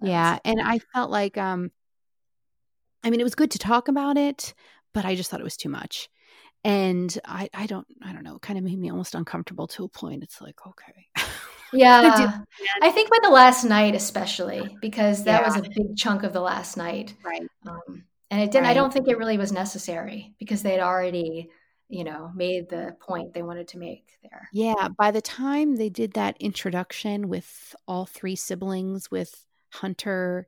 Yeah. 0.00 0.38
And 0.44 0.60
I 0.62 0.78
felt 0.94 1.10
like, 1.10 1.36
um, 1.36 1.70
I 3.04 3.10
mean, 3.10 3.20
it 3.20 3.24
was 3.24 3.34
good 3.34 3.50
to 3.50 3.58
talk 3.58 3.88
about 3.88 4.16
it, 4.16 4.54
but 4.94 5.04
I 5.04 5.16
just 5.16 5.30
thought 5.30 5.40
it 5.40 5.44
was 5.44 5.56
too 5.56 5.68
much 5.68 6.08
and 6.68 7.18
I, 7.24 7.48
I 7.54 7.64
don't 7.64 7.86
I 8.02 8.12
don't 8.12 8.24
know, 8.24 8.36
it 8.36 8.42
kind 8.42 8.58
of 8.58 8.64
made 8.64 8.78
me 8.78 8.90
almost 8.90 9.14
uncomfortable 9.14 9.66
to 9.68 9.84
a 9.84 9.88
point. 9.88 10.22
It's 10.22 10.40
like, 10.40 10.58
okay. 10.66 11.06
Yeah. 11.70 12.40
I 12.80 12.90
think 12.90 13.10
by 13.10 13.18
the 13.22 13.28
last 13.28 13.62
night, 13.62 13.94
especially 13.94 14.74
because 14.80 15.24
that 15.24 15.42
yeah. 15.42 15.46
was 15.46 15.56
a 15.58 15.68
big 15.68 15.98
chunk 15.98 16.22
of 16.22 16.32
the 16.32 16.40
last 16.40 16.78
night. 16.78 17.12
Right. 17.22 17.42
Um, 17.66 18.04
and 18.30 18.40
it 18.40 18.50
didn't, 18.50 18.64
right. 18.64 18.70
I 18.70 18.74
don't 18.74 18.90
think 18.90 19.06
it 19.06 19.18
really 19.18 19.36
was 19.36 19.52
necessary 19.52 20.34
because 20.38 20.62
they'd 20.62 20.80
already, 20.80 21.50
you 21.90 22.04
know, 22.04 22.32
made 22.34 22.70
the 22.70 22.96
point 23.06 23.34
they 23.34 23.42
wanted 23.42 23.68
to 23.68 23.78
make 23.78 24.18
there. 24.22 24.48
Yeah. 24.50 24.88
By 24.96 25.10
the 25.10 25.20
time 25.20 25.76
they 25.76 25.90
did 25.90 26.14
that 26.14 26.38
introduction 26.40 27.28
with 27.28 27.76
all 27.86 28.06
three 28.06 28.36
siblings, 28.36 29.10
with 29.10 29.44
Hunter 29.70 30.46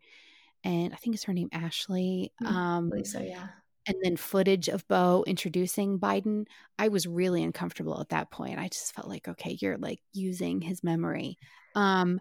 and 0.65 0.95
I 0.95 0.97
think 0.97 1.17
it's 1.17 1.25
her 1.25 1.35
name, 1.35 1.51
Ashley. 1.53 2.33
Mm-hmm. 2.43 2.57
Um, 2.57 3.05
so, 3.05 3.21
yeah 3.21 3.49
and 3.91 3.99
then 4.03 4.17
footage 4.17 4.69
of 4.69 4.87
Beau 4.89 5.25
introducing 5.27 5.99
Biden, 5.99 6.47
I 6.79 6.89
was 6.89 7.07
really 7.07 7.43
uncomfortable 7.43 8.01
at 8.01 8.11
that 8.11 8.31
point. 8.31 8.59
I 8.59 8.69
just 8.69 8.95
felt 8.95 9.09
like, 9.09 9.29
okay, 9.29 9.59
you're 9.61 9.79
like 9.79 10.01
using 10.13 10.61
his 10.61 10.85
memory. 10.85 11.39
Um, 11.75 12.21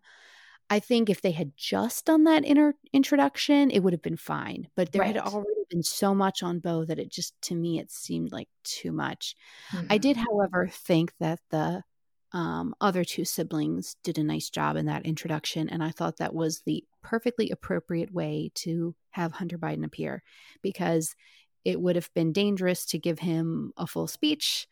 I 0.70 0.80
think 0.80 1.10
if 1.10 1.22
they 1.22 1.32
had 1.32 1.54
just 1.58 2.06
done 2.06 2.26
that 2.26 2.46
inter- 2.46 2.76
introduction, 2.94 3.72
it 3.72 3.80
would 3.80 3.94
have 3.94 4.02
been 4.02 4.18
fine. 4.18 4.68
But 4.76 4.92
there 4.92 5.02
right. 5.02 5.16
had 5.16 5.24
already 5.24 5.64
been 5.70 5.84
so 5.84 6.14
much 6.14 6.44
on 6.44 6.60
Beau 6.60 6.86
that 6.86 7.00
it 7.00 7.12
just, 7.12 7.40
to 7.44 7.56
me, 7.56 7.80
it 7.80 7.92
seemed 7.92 8.32
like 8.32 8.50
too 8.64 8.92
much. 8.92 9.36
Mm-hmm. 9.72 9.88
I 9.90 9.98
did, 9.98 10.18
however, 10.18 10.70
think 10.72 11.14
that 11.20 11.40
the 11.50 11.84
um, 12.32 12.76
other 12.80 13.04
two 13.04 13.26
siblings 13.26 13.96
did 14.04 14.20
a 14.20 14.24
nice 14.24 14.50
job 14.50 14.76
in 14.76 14.86
that 14.86 15.06
introduction. 15.06 15.70
And 15.70 15.84
I 15.84 15.90
thought 15.90 16.18
that 16.18 16.36
was 16.36 16.62
the 16.62 16.84
perfectly 17.02 17.50
appropriate 17.50 18.14
way 18.14 18.52
to 18.56 18.94
have 19.12 19.32
Hunter 19.32 19.58
Biden 19.58 19.84
appear 19.84 20.22
because 20.62 21.16
it 21.66 21.80
would 21.80 21.96
have 21.96 22.10
been 22.14 22.34
dangerous 22.34 22.86
to 22.88 23.00
give 23.00 23.20
him 23.20 23.74
a 23.78 23.86
full 23.88 24.08
speech 24.08 24.68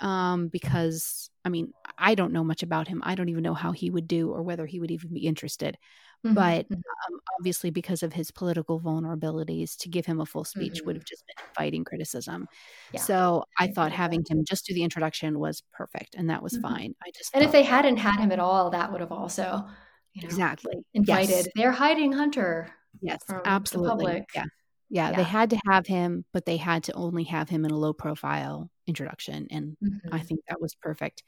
um, 0.00 0.48
because 0.48 1.30
I 1.44 1.48
mean, 1.48 1.72
I 1.96 2.14
don't 2.14 2.32
know 2.32 2.44
much 2.44 2.62
about 2.62 2.88
him. 2.88 3.02
I 3.04 3.14
don't 3.14 3.28
even 3.28 3.42
know 3.42 3.54
how 3.54 3.72
he 3.72 3.90
would 3.90 4.08
do 4.08 4.30
or 4.30 4.42
whether 4.42 4.66
he 4.66 4.80
would 4.80 4.90
even 4.90 5.14
be 5.14 5.26
interested. 5.26 5.78
Mm-hmm. 6.24 6.34
But 6.34 6.68
mm-hmm. 6.68 6.74
um, 6.74 7.20
obviously, 7.38 7.70
because 7.70 8.02
of 8.02 8.12
his 8.12 8.30
political 8.30 8.80
vulnerabilities, 8.80 9.76
to 9.78 9.88
give 9.88 10.06
him 10.06 10.20
a 10.20 10.26
full 10.26 10.44
speech 10.44 10.74
mm-hmm. 10.74 10.86
would 10.86 10.96
have 10.96 11.04
just 11.04 11.24
been 11.26 11.46
inviting 11.48 11.84
criticism. 11.84 12.48
Yeah. 12.92 13.00
So 13.00 13.44
I, 13.58 13.68
thought 13.68 13.92
having 13.92 14.24
him 14.28 14.44
just 14.44 14.66
do 14.66 14.74
the 14.74 14.82
introduction 14.82 15.38
was 15.38 15.62
perfect, 15.72 16.14
and 16.16 16.30
that 16.30 16.42
was 16.42 16.54
mm-hmm. 16.54 16.62
fine. 16.62 16.94
I 17.06 17.10
just 17.16 17.34
and 17.34 17.44
if 17.44 17.52
they 17.52 17.62
hadn't 17.62 17.98
had 17.98 18.18
him 18.18 18.32
at 18.32 18.40
all, 18.40 18.70
that 18.70 18.90
would 18.90 19.00
have 19.00 19.12
also 19.12 19.66
you 20.14 20.22
know, 20.22 20.26
exactly 20.26 20.74
invited. 20.94 21.30
Yes. 21.30 21.48
They're 21.54 21.72
hiding 21.72 22.12
Hunter. 22.12 22.72
Yes, 23.00 23.20
absolutely. 23.44 24.24
Yeah. 24.34 24.44
Yeah, 24.88 25.10
yeah, 25.10 25.16
they 25.16 25.22
had 25.24 25.50
to 25.50 25.58
have 25.68 25.86
him, 25.86 26.24
but 26.32 26.44
they 26.46 26.56
had 26.56 26.84
to 26.84 26.92
only 26.92 27.24
have 27.24 27.48
him 27.48 27.64
in 27.64 27.72
a 27.72 27.76
low 27.76 27.92
profile 27.92 28.70
introduction. 28.86 29.48
And 29.50 29.76
mm-hmm. 29.82 30.14
I 30.14 30.20
think 30.20 30.40
that 30.48 30.60
was 30.60 30.76
perfect. 30.76 31.24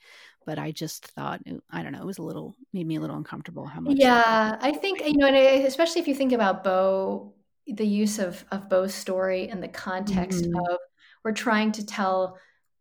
But 0.46 0.60
I 0.60 0.70
just 0.70 1.06
thought, 1.08 1.40
I 1.70 1.82
don't 1.82 1.92
know, 1.92 2.00
it 2.00 2.06
was 2.06 2.18
a 2.18 2.22
little, 2.22 2.54
made 2.72 2.86
me 2.86 2.96
a 2.96 3.00
little 3.00 3.16
uncomfortable 3.16 3.66
how 3.66 3.80
much. 3.80 3.96
Yeah, 3.98 4.56
I 4.60 4.72
think, 4.72 5.04
you 5.04 5.16
know, 5.16 5.26
and 5.26 5.66
especially 5.66 6.00
if 6.00 6.08
you 6.08 6.14
think 6.14 6.32
about 6.32 6.62
Beau, 6.62 7.34
the 7.66 7.86
use 7.86 8.20
of, 8.20 8.44
of 8.52 8.68
Beau's 8.68 8.94
story 8.94 9.48
in 9.48 9.60
the 9.60 9.68
context 9.68 10.44
mm-hmm. 10.44 10.72
of 10.72 10.78
we're 11.24 11.32
trying 11.32 11.72
to 11.72 11.84
tell, 11.84 12.38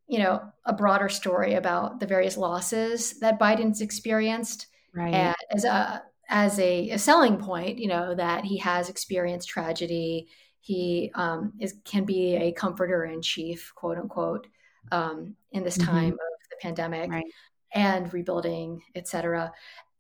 you 0.07 0.19
know, 0.19 0.41
a 0.63 0.73
broader 0.73 1.09
story 1.09 1.55
about 1.55 1.99
the 1.99 2.05
various 2.05 2.37
losses 2.37 3.19
that 3.19 3.39
Biden's 3.39 3.81
experienced. 3.81 4.67
Right. 4.93 5.13
And 5.13 5.35
as 5.51 5.65
a, 5.65 6.03
as 6.29 6.59
a, 6.59 6.91
a 6.91 6.99
selling 6.99 7.37
point, 7.37 7.79
you 7.79 7.87
know, 7.87 8.13
that 8.13 8.45
he 8.45 8.59
has 8.59 8.89
experienced 8.89 9.49
tragedy 9.49 10.29
he 10.67 11.12
um, 11.15 11.53
is 11.60 11.75
can 11.86 12.03
be 12.03 12.36
a 12.36 12.51
comforter 12.51 13.06
in 13.06 13.21
chief, 13.21 13.71
quote 13.73 13.97
unquote, 13.97 14.47
um, 14.91 15.34
in 15.53 15.63
this 15.63 15.77
mm-hmm. 15.77 15.89
time 15.89 16.12
of 16.12 16.49
the 16.49 16.58
pandemic 16.62 17.10
right. 17.10 17.23
and 17.71 18.13
rebuilding, 18.13 18.82
et 18.93 19.08
cetera. 19.08 19.53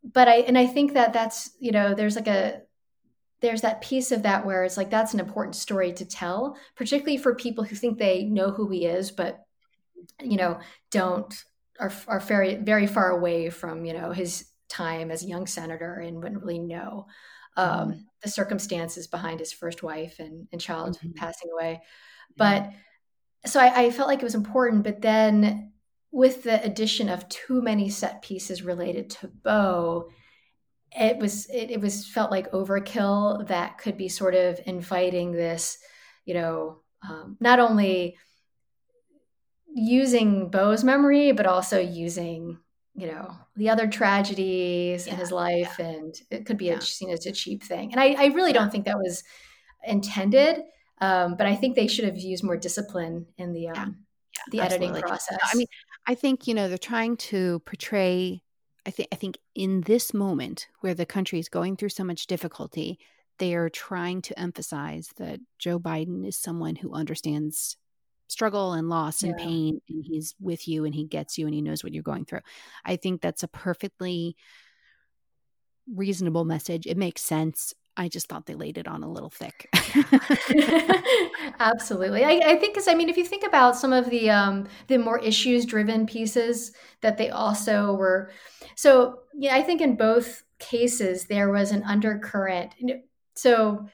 But 0.03 0.27
I 0.27 0.39
and 0.39 0.57
I 0.57 0.67
think 0.67 0.93
that 0.93 1.13
that's 1.13 1.51
you 1.61 1.71
know 1.71 1.93
there's 1.93 2.17
like 2.17 2.27
a 2.27 2.63
there's 3.39 3.61
that 3.61 3.79
piece 3.79 4.11
of 4.11 4.23
that 4.23 4.45
where 4.45 4.65
it's 4.65 4.75
like 4.75 4.89
that's 4.89 5.13
an 5.13 5.21
important 5.21 5.55
story 5.55 5.93
to 5.93 6.05
tell, 6.05 6.57
particularly 6.75 7.17
for 7.17 7.33
people 7.33 7.63
who 7.63 7.75
think 7.77 7.97
they 7.97 8.25
know 8.25 8.51
who 8.51 8.69
he 8.69 8.85
is, 8.85 9.09
but 9.09 9.45
you 10.21 10.35
know 10.35 10.59
don't 10.91 11.33
are 11.79 11.93
are 12.09 12.19
very 12.19 12.55
very 12.55 12.87
far 12.87 13.11
away 13.11 13.49
from 13.49 13.85
you 13.85 13.93
know 13.93 14.11
his 14.11 14.51
time 14.67 15.11
as 15.11 15.23
a 15.23 15.27
young 15.27 15.47
senator 15.47 15.93
and 15.93 16.21
wouldn't 16.21 16.41
really 16.41 16.59
know 16.59 17.07
um, 17.57 18.05
the 18.21 18.29
circumstances 18.29 19.07
behind 19.07 19.39
his 19.39 19.51
first 19.51 19.83
wife 19.83 20.19
and, 20.19 20.47
and 20.51 20.61
child 20.61 20.97
mm-hmm. 20.97 21.11
passing 21.13 21.49
away. 21.51 21.81
But 22.37 22.71
so 23.45 23.59
I, 23.59 23.83
I, 23.85 23.91
felt 23.91 24.07
like 24.07 24.19
it 24.19 24.25
was 24.25 24.35
important. 24.35 24.83
But 24.83 25.01
then 25.01 25.73
with 26.11 26.43
the 26.43 26.63
addition 26.63 27.09
of 27.09 27.27
too 27.29 27.61
many 27.61 27.89
set 27.89 28.21
pieces 28.21 28.61
related 28.61 29.09
to 29.11 29.27
Beau, 29.27 30.09
it 30.91 31.17
was 31.17 31.47
it, 31.47 31.71
it 31.71 31.81
was 31.81 32.07
felt 32.07 32.31
like 32.31 32.51
overkill 32.51 33.47
that 33.47 33.77
could 33.77 33.97
be 33.97 34.07
sort 34.07 34.35
of 34.35 34.59
inviting 34.65 35.31
this, 35.31 35.79
you 36.25 36.33
know, 36.33 36.81
um, 37.07 37.37
not 37.39 37.59
only 37.59 38.17
using 39.73 40.49
Beau's 40.49 40.83
memory, 40.83 41.31
but 41.31 41.45
also 41.45 41.79
using 41.79 42.57
you 42.97 43.07
know 43.07 43.31
the 43.55 43.69
other 43.69 43.87
tragedies 43.87 45.07
yeah, 45.07 45.13
in 45.13 45.19
his 45.19 45.31
life 45.31 45.75
yeah. 45.79 45.85
and 45.85 46.15
it 46.29 46.45
could 46.45 46.57
be 46.57 46.65
yeah. 46.65 46.77
a, 46.77 46.81
seen 46.81 47.09
as 47.09 47.25
a 47.25 47.31
cheap 47.31 47.63
thing. 47.63 47.91
And 47.91 48.01
i, 48.01 48.13
I 48.13 48.25
really 48.27 48.51
don't 48.51 48.71
think 48.71 48.85
that 48.85 48.97
was 48.97 49.23
intended 49.85 50.63
um, 50.99 51.35
but 51.37 51.47
i 51.47 51.55
think 51.55 51.75
they 51.75 51.87
should 51.87 52.05
have 52.05 52.17
used 52.17 52.43
more 52.43 52.57
discipline 52.57 53.27
in 53.37 53.53
the 53.53 53.69
um, 53.69 53.97
the 54.51 54.59
editing 54.59 54.93
process 54.93 55.37
i 55.43 55.55
mean 55.55 55.67
i 56.07 56.15
think 56.15 56.47
you 56.47 56.53
know 56.53 56.67
they're 56.67 56.77
trying 56.77 57.15
to 57.17 57.59
portray 57.65 58.41
i 58.85 58.91
think 58.91 59.07
i 59.11 59.15
think 59.15 59.37
in 59.55 59.81
this 59.81 60.13
moment 60.13 60.67
where 60.81 60.93
the 60.93 61.05
country 61.05 61.39
is 61.39 61.47
going 61.47 61.77
through 61.77 61.89
so 61.89 62.03
much 62.03 62.27
difficulty 62.27 62.99
they're 63.39 63.69
trying 63.69 64.21
to 64.23 64.39
emphasize 64.39 65.09
that 65.17 65.39
Joe 65.59 65.79
Biden 65.79 66.27
is 66.27 66.39
someone 66.39 66.75
who 66.75 66.93
understands 66.93 67.77
struggle 68.27 68.73
and 68.73 68.89
loss 68.89 69.23
and 69.23 69.35
yeah. 69.37 69.45
pain 69.45 69.81
and 69.89 70.03
he's 70.05 70.35
with 70.39 70.67
you 70.67 70.85
and 70.85 70.93
he 70.93 71.05
gets 71.05 71.37
you 71.37 71.45
and 71.45 71.53
he 71.53 71.61
knows 71.61 71.83
what 71.83 71.93
you're 71.93 72.03
going 72.03 72.25
through. 72.25 72.41
I 72.85 72.97
think 72.97 73.21
that's 73.21 73.43
a 73.43 73.47
perfectly 73.47 74.35
reasonable 75.93 76.45
message. 76.45 76.85
It 76.85 76.97
makes 76.97 77.21
sense. 77.21 77.73
I 77.95 78.09
just 78.09 78.29
thought 78.29 78.45
they 78.45 78.53
laid 78.53 78.77
it 78.77 78.87
on 78.87 79.01
a 79.01 79.11
little 79.11 79.31
thick. 79.31 79.67
Absolutely, 81.59 82.23
I, 82.23 82.41
I 82.45 82.55
think 82.57 82.75
because 82.75 82.87
I 82.87 82.93
mean, 82.93 83.09
if 83.09 83.17
you 83.17 83.25
think 83.25 83.43
about 83.43 83.75
some 83.75 83.91
of 83.91 84.09
the 84.11 84.29
um, 84.29 84.67
the 84.85 84.97
more 84.97 85.17
issues 85.17 85.65
driven 85.65 86.05
pieces 86.05 86.73
that 87.01 87.17
they 87.17 87.31
also 87.31 87.93
were, 87.93 88.29
so 88.75 89.21
yeah, 89.33 89.55
I 89.55 89.63
think 89.63 89.81
in 89.81 89.95
both 89.95 90.43
cases 90.59 91.25
there 91.25 91.49
was 91.51 91.71
an 91.71 91.83
undercurrent. 91.83 92.75
So 93.33 93.87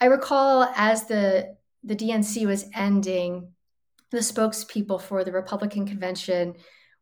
I 0.00 0.06
recall 0.06 0.72
as 0.76 1.06
the 1.06 1.56
the 1.82 1.96
DNC 1.96 2.46
was 2.46 2.66
ending, 2.74 3.52
the 4.10 4.18
spokespeople 4.18 5.00
for 5.00 5.24
the 5.24 5.32
Republican 5.32 5.86
convention 5.86 6.54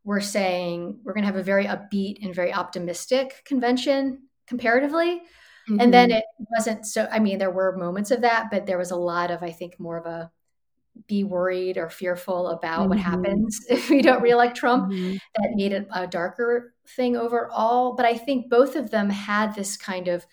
were 0.05 0.21
saying 0.21 1.01
we're 1.05 1.13
going 1.13 1.23
to 1.23 1.27
have 1.27 1.37
a 1.37 1.43
very 1.43 1.67
upbeat 1.67 2.25
and 2.25 2.35
very 2.35 2.53
optimistic 2.53 3.43
convention 3.45 4.23
comparatively. 4.47 5.23
Mm-hmm. 5.69 5.81
And 5.81 5.93
then 5.93 6.11
mm-hmm. 6.11 6.19
it 6.19 6.49
wasn't 6.57 6.87
so, 6.87 7.09
I 7.11 7.19
mean, 7.19 7.39
there 7.39 7.51
were 7.51 7.77
moments 7.77 8.11
of 8.11 8.21
that, 8.23 8.47
but 8.51 8.67
there 8.67 8.79
was 8.79 8.93
a 8.93 8.97
lot 8.97 9.31
of, 9.31 9.43
I 9.43 9.51
think, 9.51 9.79
more 9.79 9.99
of 9.99 10.07
a 10.07 10.31
be 11.09 11.25
worried 11.25 11.77
or 11.77 11.91
fearful 11.91 12.49
about 12.49 12.81
mm-hmm. 12.81 12.89
what 12.91 12.99
happens 12.99 13.59
if 13.69 13.91
we 13.91 14.01
don't 14.01 14.23
reelect 14.23 14.57
Trump. 14.57 14.93
Mm-hmm. 14.93 15.17
That 15.35 15.53
made 15.55 15.73
it 15.73 15.89
a 15.93 16.07
darker 16.07 16.73
thing 16.97 17.17
overall. 17.17 17.95
But 17.95 18.07
I 18.07 18.15
think 18.15 18.49
both 18.49 18.77
of 18.77 18.91
them 18.91 19.11
had 19.11 19.55
this 19.55 19.77
kind 19.77 20.09
of, 20.09 20.25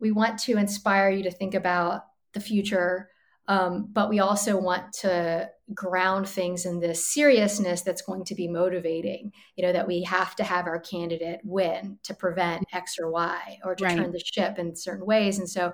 we 0.00 0.12
want 0.12 0.38
to 0.40 0.56
inspire 0.56 1.10
you 1.10 1.24
to 1.24 1.30
think 1.30 1.54
about 1.54 2.04
the 2.32 2.40
future 2.40 3.10
um, 3.48 3.88
but 3.92 4.08
we 4.08 4.20
also 4.20 4.58
want 4.58 4.92
to 5.00 5.50
ground 5.74 6.28
things 6.28 6.66
in 6.66 6.80
this 6.80 7.12
seriousness 7.12 7.82
that's 7.82 8.02
going 8.02 8.24
to 8.24 8.34
be 8.34 8.48
motivating. 8.48 9.32
You 9.56 9.66
know, 9.66 9.72
that 9.72 9.86
we 9.86 10.02
have 10.04 10.36
to 10.36 10.44
have 10.44 10.66
our 10.66 10.80
candidate 10.80 11.40
win 11.44 11.98
to 12.04 12.14
prevent 12.14 12.64
X 12.72 12.96
or 13.00 13.10
Y 13.10 13.58
or 13.64 13.74
to 13.74 13.84
right. 13.84 13.96
turn 13.96 14.12
the 14.12 14.22
ship 14.24 14.58
in 14.58 14.74
certain 14.74 15.06
ways. 15.06 15.38
And 15.38 15.48
so 15.48 15.72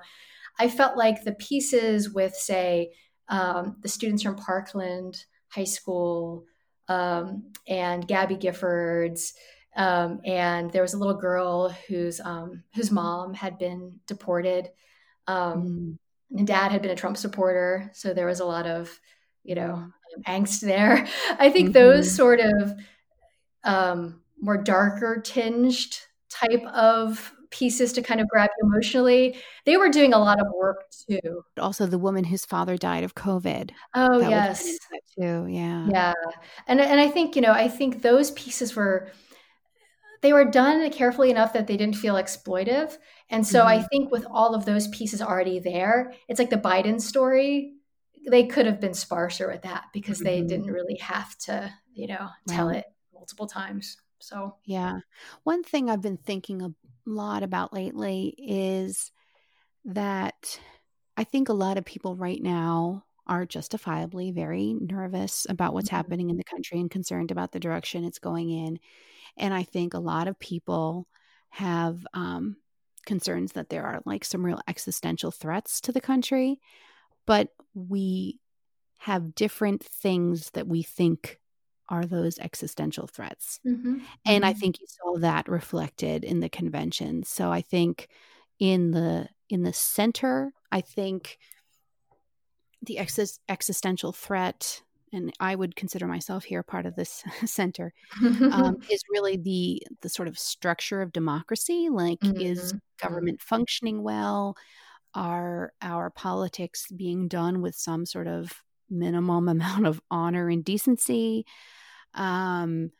I 0.57 0.69
felt 0.69 0.97
like 0.97 1.23
the 1.23 1.33
pieces 1.33 2.11
with, 2.13 2.35
say, 2.35 2.91
um, 3.27 3.77
the 3.81 3.89
students 3.89 4.23
from 4.23 4.35
Parkland 4.35 5.23
High 5.49 5.63
School 5.63 6.45
um, 6.87 7.51
and 7.67 8.07
Gabby 8.07 8.35
Giffords. 8.35 9.33
Um, 9.75 10.19
and 10.25 10.71
there 10.71 10.81
was 10.81 10.93
a 10.93 10.97
little 10.97 11.19
girl 11.19 11.69
whose 11.87 12.19
um, 12.19 12.63
whose 12.75 12.91
mom 12.91 13.33
had 13.33 13.57
been 13.57 13.99
deported. 14.07 14.69
Um, 15.27 15.63
mm 15.63 15.97
and 16.31 16.45
dad 16.45 16.71
had 16.71 16.81
been 16.81 16.91
a 16.91 16.95
Trump 16.95 17.17
supporter, 17.17 17.89
so 17.93 18.13
there 18.13 18.27
was 18.27 18.39
a 18.39 18.45
lot 18.45 18.67
of, 18.67 18.99
you 19.49 19.55
know, 19.55 19.91
angst 20.27 20.61
there. 20.61 21.07
I 21.39 21.49
think 21.49 21.69
mm-hmm. 21.69 21.73
those 21.73 22.15
sort 22.15 22.39
of 22.39 22.75
um, 23.63 24.21
more 24.39 24.57
darker 24.57 25.19
tinged 25.21 25.99
type 26.29 26.63
of 26.67 27.33
pieces 27.49 27.91
to 27.93 28.03
kind 28.03 28.21
of 28.21 28.27
grab 28.27 28.51
you 28.61 28.69
emotionally. 28.69 29.35
They 29.65 29.75
were 29.75 29.89
doing 29.89 30.13
a 30.13 30.19
lot 30.19 30.39
of 30.39 30.47
work 30.55 30.85
too. 31.09 31.43
Also, 31.59 31.87
the 31.87 31.97
woman 31.97 32.23
whose 32.23 32.45
father 32.45 32.77
died 32.77 33.03
of 33.03 33.15
COVID. 33.15 33.71
Oh 33.95 34.19
yes, 34.19 34.63
too. 35.19 35.47
Yeah, 35.49 35.87
yeah, 35.89 36.13
and 36.67 36.79
and 36.79 37.01
I 37.01 37.07
think 37.07 37.35
you 37.35 37.41
know 37.41 37.51
I 37.51 37.67
think 37.67 38.03
those 38.03 38.29
pieces 38.31 38.75
were 38.75 39.09
they 40.21 40.31
were 40.31 40.45
done 40.45 40.89
carefully 40.91 41.31
enough 41.31 41.53
that 41.53 41.65
they 41.65 41.77
didn't 41.77 41.95
feel 41.95 42.15
exploitive. 42.15 42.97
And 43.31 43.45
so 43.45 43.59
mm-hmm. 43.59 43.79
I 43.79 43.83
think 43.83 44.11
with 44.11 44.25
all 44.29 44.53
of 44.53 44.65
those 44.65 44.87
pieces 44.89 45.21
already 45.21 45.59
there, 45.59 46.13
it's 46.27 46.39
like 46.39 46.49
the 46.49 46.57
Biden 46.57 47.01
story. 47.01 47.78
They 48.29 48.45
could 48.45 48.65
have 48.65 48.79
been 48.79 48.93
sparser 48.93 49.47
with 49.47 49.63
that 49.63 49.85
because 49.93 50.17
mm-hmm. 50.17 50.25
they 50.25 50.41
didn't 50.41 50.71
really 50.71 50.97
have 50.97 51.37
to, 51.39 51.73
you 51.93 52.07
know, 52.07 52.29
tell 52.47 52.67
right. 52.67 52.77
it 52.77 52.85
multiple 53.13 53.47
times. 53.47 53.97
So, 54.19 54.55
yeah. 54.65 54.99
One 55.43 55.63
thing 55.63 55.89
I've 55.89 56.01
been 56.01 56.17
thinking 56.17 56.61
a 56.61 56.73
lot 57.05 57.43
about 57.43 57.73
lately 57.73 58.35
is 58.37 59.11
that 59.85 60.59
I 61.17 61.23
think 61.23 61.49
a 61.49 61.53
lot 61.53 61.77
of 61.77 61.85
people 61.85 62.15
right 62.15 62.41
now 62.41 63.05
are 63.27 63.45
justifiably 63.45 64.31
very 64.31 64.75
nervous 64.79 65.45
about 65.49 65.73
what's 65.73 65.87
mm-hmm. 65.87 65.95
happening 65.95 66.29
in 66.29 66.37
the 66.37 66.43
country 66.43 66.79
and 66.79 66.89
concerned 66.89 67.31
about 67.31 67.51
the 67.51 67.59
direction 67.59 68.03
it's 68.03 68.19
going 68.19 68.49
in. 68.49 68.79
And 69.37 69.53
I 69.53 69.63
think 69.63 69.93
a 69.93 69.99
lot 69.99 70.27
of 70.27 70.39
people 70.39 71.07
have 71.49 72.05
um, 72.13 72.57
concerns 73.05 73.53
that 73.53 73.69
there 73.69 73.85
are 73.85 74.01
like 74.05 74.25
some 74.25 74.45
real 74.45 74.61
existential 74.67 75.31
threats 75.31 75.81
to 75.81 75.91
the 75.91 76.01
country, 76.01 76.59
but 77.25 77.49
we 77.73 78.39
have 78.97 79.35
different 79.35 79.83
things 79.83 80.49
that 80.51 80.67
we 80.67 80.83
think 80.83 81.39
are 81.87 82.05
those 82.05 82.37
existential 82.39 83.07
threats. 83.07 83.59
Mm-hmm. 83.65 83.99
And 84.25 84.45
I 84.45 84.51
mm-hmm. 84.51 84.59
think 84.59 84.79
you 84.79 84.87
saw 84.87 85.17
that 85.19 85.49
reflected 85.49 86.23
in 86.23 86.39
the 86.39 86.49
convention. 86.49 87.23
So 87.23 87.51
I 87.51 87.61
think 87.61 88.09
in 88.59 88.91
the 88.91 89.27
in 89.49 89.63
the 89.63 89.73
center, 89.73 90.51
I 90.71 90.81
think 90.81 91.39
the 92.83 92.99
ex- 92.99 93.39
existential 93.49 94.13
threat 94.13 94.83
and 95.11 95.33
I 95.39 95.55
would 95.55 95.75
consider 95.75 96.05
myself 96.07 96.43
here 96.43 96.61
part 96.61 96.85
of 96.85 96.95
this 96.95 97.23
center, 97.45 97.93
um, 98.21 98.77
is 98.91 99.01
really 99.09 99.37
the 99.37 99.81
the 100.01 100.09
sort 100.09 100.27
of 100.27 100.37
structure 100.37 101.01
of 101.01 101.11
democracy. 101.11 101.89
Like, 101.89 102.19
mm-hmm. 102.19 102.39
is 102.39 102.73
mm-hmm. 102.73 103.07
government 103.07 103.41
functioning 103.41 104.03
well? 104.03 104.55
Are 105.15 105.73
our 105.81 106.09
politics 106.09 106.85
being 106.95 107.27
done 107.27 107.61
with 107.61 107.75
some 107.75 108.05
sort 108.05 108.27
of 108.27 108.51
minimum 108.89 109.47
amount 109.49 109.87
of 109.87 110.01
honor 110.11 110.49
and 110.49 110.63
decency? 110.63 111.45
Um, 112.13 112.91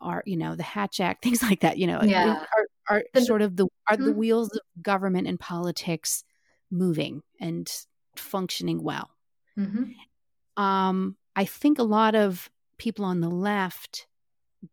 are 0.00 0.22
you 0.26 0.36
know 0.36 0.54
the 0.54 0.62
Hatch 0.62 1.00
Act, 1.00 1.22
things 1.24 1.42
like 1.42 1.60
that? 1.60 1.78
You 1.78 1.86
know, 1.86 2.02
yeah. 2.02 2.44
are, 2.88 3.02
are 3.14 3.20
sort 3.20 3.42
of 3.42 3.56
the 3.56 3.66
are 3.88 3.96
mm-hmm. 3.96 4.04
the 4.04 4.12
wheels 4.12 4.50
of 4.54 4.82
government 4.82 5.26
and 5.26 5.38
politics 5.38 6.24
moving 6.70 7.22
and 7.40 7.70
functioning 8.16 8.82
well? 8.82 9.10
Mm-hmm. 9.58 10.62
Um, 10.62 11.16
I 11.36 11.44
think 11.44 11.78
a 11.78 11.84
lot 11.84 12.14
of 12.14 12.50
people 12.78 13.04
on 13.04 13.20
the 13.20 13.28
left 13.28 14.07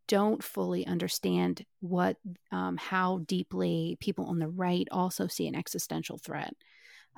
don't 0.07 0.43
fully 0.43 0.85
understand 0.87 1.65
what 1.79 2.17
um, 2.51 2.77
how 2.77 3.19
deeply 3.25 3.97
people 3.99 4.25
on 4.25 4.39
the 4.39 4.47
right 4.47 4.87
also 4.91 5.27
see 5.27 5.47
an 5.47 5.55
existential 5.55 6.17
threat 6.17 6.53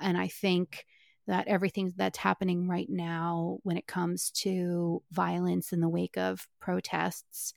and 0.00 0.18
i 0.18 0.28
think 0.28 0.86
that 1.26 1.46
everything 1.46 1.92
that's 1.96 2.18
happening 2.18 2.66
right 2.68 2.88
now 2.88 3.58
when 3.62 3.76
it 3.76 3.86
comes 3.86 4.30
to 4.30 5.02
violence 5.12 5.72
in 5.72 5.80
the 5.80 5.88
wake 5.88 6.16
of 6.16 6.48
protests 6.58 7.52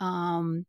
um, 0.00 0.64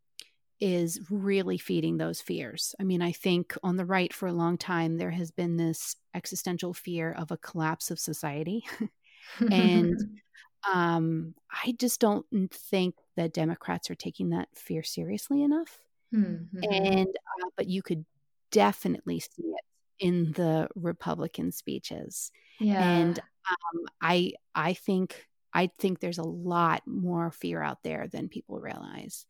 is 0.60 1.00
really 1.10 1.58
feeding 1.58 1.98
those 1.98 2.22
fears. 2.22 2.76
I 2.80 2.84
mean, 2.84 3.02
I 3.02 3.12
think 3.12 3.56
on 3.64 3.78
the 3.78 3.86
right 3.86 4.12
for 4.14 4.28
a 4.28 4.34
long 4.34 4.58
time, 4.58 4.98
there 4.98 5.12
has 5.12 5.32
been 5.32 5.58
this 5.58 5.96
existential 6.14 6.74
fear 6.74 7.12
of 7.12 7.32
a 7.32 7.38
collapse 7.38 7.92
of 7.92 8.00
society. 8.00 8.66
and 9.52 9.96
um, 10.68 11.36
I 11.52 11.74
just 11.78 12.00
don't 12.00 12.26
think 12.52 12.96
that 13.16 13.34
Democrats 13.34 13.90
are 13.90 13.96
taking 13.96 14.30
that 14.30 14.50
fear 14.56 14.84
seriously 14.84 15.44
enough. 15.44 15.80
Mm-hmm. 16.14 16.64
And 16.72 17.08
uh, 17.08 17.50
but 17.56 17.68
you 17.68 17.82
could 17.82 18.06
definitely 18.52 19.20
see 19.20 19.44
it 19.44 19.66
in 20.00 20.32
the 20.34 20.68
Republican 20.76 21.52
speeches. 21.52 22.32
Yeah. 22.60 22.82
And 22.82 23.20
um, 23.20 23.86
I 24.02 24.34
I 24.56 24.74
think 24.74 25.28
I 25.54 25.70
think 25.80 26.00
there's 26.00 26.18
a 26.18 26.24
lot 26.24 26.84
more 26.86 27.32
fear 27.32 27.62
out 27.62 27.84
there 27.84 28.08
than 28.12 28.30
people 28.30 28.60
realize. 28.60 29.26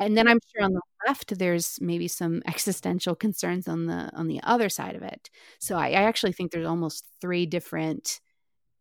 And 0.00 0.16
then 0.16 0.26
I'm 0.26 0.40
sure 0.52 0.64
on 0.64 0.72
the 0.72 0.80
left 1.06 1.38
there's 1.38 1.78
maybe 1.80 2.08
some 2.08 2.42
existential 2.46 3.14
concerns 3.14 3.68
on 3.68 3.86
the 3.86 4.10
on 4.14 4.28
the 4.28 4.40
other 4.42 4.68
side 4.68 4.96
of 4.96 5.02
it. 5.02 5.30
So 5.58 5.76
I, 5.76 5.88
I 5.88 6.02
actually 6.02 6.32
think 6.32 6.50
there's 6.52 6.66
almost 6.66 7.06
three 7.20 7.46
different 7.46 8.20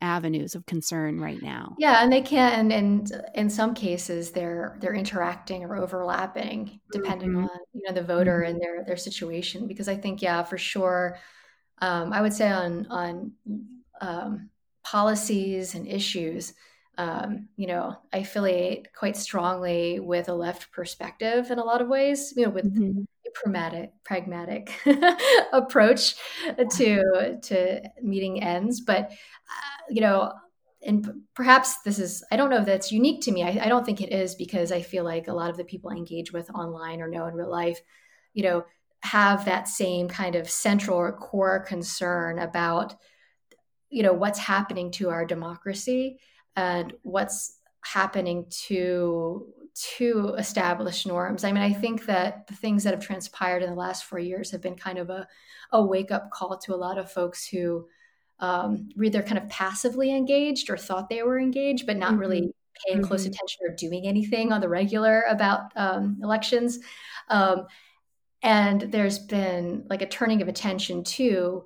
avenues 0.04 0.54
of 0.54 0.66
concern 0.66 1.20
right 1.20 1.42
now. 1.42 1.76
Yeah, 1.80 2.04
and 2.04 2.12
they 2.12 2.22
can 2.22 2.72
and, 2.72 2.74
and 2.74 3.26
in 3.34 3.50
some 3.50 3.74
cases 3.74 4.32
they're 4.32 4.78
they're 4.80 4.94
interacting 4.94 5.64
or 5.64 5.78
overlapping 5.78 6.80
depending 6.92 7.30
mm-hmm. 7.30 7.46
on 7.46 7.60
you 7.74 7.82
know 7.88 7.94
the 7.94 8.04
voter 8.04 8.42
mm-hmm. 8.42 8.52
and 8.52 8.62
their 8.62 8.84
their 8.86 8.98
situation 8.98 9.68
because 9.68 9.88
I 9.88 9.96
think 9.96 10.22
yeah, 10.22 10.44
for 10.44 10.58
sure 10.58 11.18
um, 11.80 12.14
I 12.14 12.22
would 12.22 12.34
say 12.34 12.52
on 12.52 12.86
on 12.90 13.32
um, 14.02 14.50
policies 14.84 15.74
and 15.74 15.88
issues 15.88 16.54
um, 16.98 17.48
you 17.56 17.68
know, 17.68 17.96
I 18.12 18.20
affiliate 18.20 18.94
quite 18.94 19.18
strongly 19.18 20.00
with 20.00 20.30
a 20.30 20.34
left 20.34 20.72
perspective 20.72 21.50
in 21.50 21.58
a 21.58 21.64
lot 21.64 21.82
of 21.82 21.88
ways, 21.88 22.34
you 22.38 22.44
know, 22.44 22.52
with 22.52 22.74
mm-hmm. 22.74 23.02
a 23.26 23.32
pragmatic, 23.34 23.92
pragmatic 24.04 24.72
approach 25.54 26.16
to 26.78 27.40
to 27.42 27.82
meeting 28.02 28.44
ends. 28.44 28.82
But 28.82 29.10
uh, 29.10 29.84
you 29.90 30.02
know, 30.02 30.34
and 30.84 31.22
perhaps 31.34 31.82
this 31.82 31.98
is 31.98 32.24
I 32.32 32.36
don't 32.36 32.52
know 32.52 32.60
if 32.60 32.66
that's 32.66 32.92
unique 32.92 33.22
to 33.24 33.32
me. 33.32 33.44
I, 33.44 33.66
I 33.66 33.70
don't 33.70 33.86
think 33.86 34.02
it 34.02 34.12
is 34.12 34.36
because 34.36 34.72
I 34.72 34.82
feel 34.84 35.04
like 35.04 35.28
a 35.28 35.34
lot 35.34 35.50
of 35.50 35.58
the 35.58 35.66
people 35.66 35.90
I 35.90 35.96
engage 35.96 36.32
with 36.32 36.50
online 36.52 37.02
or 37.02 37.08
know 37.08 37.26
in 37.26 37.34
real 37.34 37.50
life, 37.50 37.82
you 38.34 38.44
know, 38.44 38.66
have 39.02 39.46
that 39.46 39.68
same 39.68 40.08
kind 40.08 40.36
of 40.36 40.50
central 40.50 40.98
or 40.98 41.12
core 41.12 41.60
concern 41.60 42.38
about 42.38 42.96
you 43.90 44.04
know 44.04 44.14
what's 44.14 44.40
happening 44.40 44.92
to 44.92 45.10
our 45.10 45.26
democracy 45.26 46.20
and 46.56 46.94
what's 47.04 47.60
happening 47.82 48.46
to 48.68 49.48
to 49.76 50.36
establish 50.38 51.06
norms. 51.06 51.44
I 51.44 51.52
mean, 51.52 51.64
I 51.64 51.74
think 51.74 52.06
that 52.06 52.46
the 52.48 52.54
things 52.54 52.84
that 52.84 52.94
have 52.94 53.04
transpired 53.04 53.64
in 53.64 53.70
the 53.70 53.76
last 53.76 54.06
four 54.06 54.20
years 54.20 54.52
have 54.52 54.62
been 54.62 54.76
kind 54.76 55.00
of 55.00 55.10
a, 55.10 55.28
a 55.72 55.84
wake 55.84 56.12
up 56.12 56.30
call 56.30 56.58
to 56.58 56.76
a 56.76 56.78
lot 56.78 57.00
of 57.00 57.12
folks 57.12 57.48
who 57.48 57.88
um, 58.40 58.90
were 58.96 59.06
either 59.06 59.24
kind 59.24 59.38
of 59.38 59.50
passively 59.50 60.16
engaged 60.16 60.70
or 60.70 60.78
thought 60.78 61.10
they 61.10 61.24
were 61.24 61.40
engaged, 61.40 61.88
but 61.88 61.98
not 61.98 62.12
mm-hmm. 62.12 62.20
really 62.20 62.54
paying 62.86 63.00
mm-hmm. 63.00 63.08
close 63.08 63.26
attention 63.26 63.62
or 63.68 63.76
doing 63.76 64.06
anything 64.06 64.52
on 64.52 64.62
the 64.62 64.70
regular 64.70 65.24
about 65.28 65.72
um, 65.76 66.20
elections. 66.22 66.80
Um, 67.30 67.66
and 68.44 68.82
there's 68.82 69.20
been 69.20 69.86
like 69.90 70.02
a 70.02 70.08
turning 70.08 70.42
of 70.42 70.48
attention 70.48 71.04
to 71.06 71.66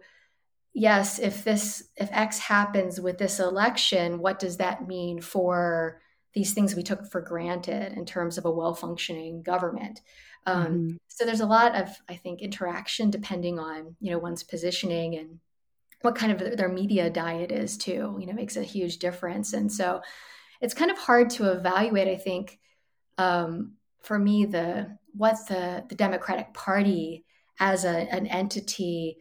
yes 0.77 1.17
if 1.17 1.43
this 1.43 1.83
if 1.95 2.07
x 2.11 2.37
happens 2.37 3.01
with 3.01 3.17
this 3.17 3.39
election 3.39 4.19
what 4.19 4.37
does 4.37 4.57
that 4.57 4.87
mean 4.87 5.19
for 5.19 5.99
these 6.33 6.53
things 6.53 6.75
we 6.75 6.83
took 6.83 7.09
for 7.11 7.19
granted 7.19 7.93
in 7.93 8.05
terms 8.05 8.37
of 8.37 8.45
a 8.45 8.51
well 8.51 8.75
functioning 8.75 9.41
government 9.41 10.01
um, 10.45 10.65
mm-hmm. 10.65 10.95
so 11.07 11.25
there's 11.25 11.39
a 11.39 11.47
lot 11.47 11.75
of 11.75 11.89
i 12.07 12.15
think 12.15 12.41
interaction 12.41 13.09
depending 13.09 13.57
on 13.57 13.95
you 13.99 14.11
know 14.11 14.19
one's 14.19 14.43
positioning 14.43 15.15
and 15.15 15.39
what 16.01 16.13
kind 16.13 16.31
of 16.31 16.57
their 16.57 16.69
media 16.69 17.09
diet 17.09 17.51
is 17.51 17.75
too 17.75 18.15
you 18.19 18.27
know 18.27 18.33
makes 18.33 18.55
a 18.55 18.63
huge 18.63 18.99
difference 18.99 19.53
and 19.53 19.71
so 19.71 19.99
it's 20.61 20.75
kind 20.75 20.91
of 20.91 20.97
hard 20.99 21.31
to 21.31 21.51
evaluate 21.51 22.07
i 22.07 22.15
think 22.15 22.59
um, 23.17 23.73
for 24.03 24.19
me 24.19 24.45
the 24.45 24.95
what 25.13 25.37
the 25.47 25.83
the 25.89 25.95
democratic 25.95 26.53
party 26.53 27.25
as 27.59 27.83
a, 27.83 27.89
an 28.13 28.27
entity 28.27 29.17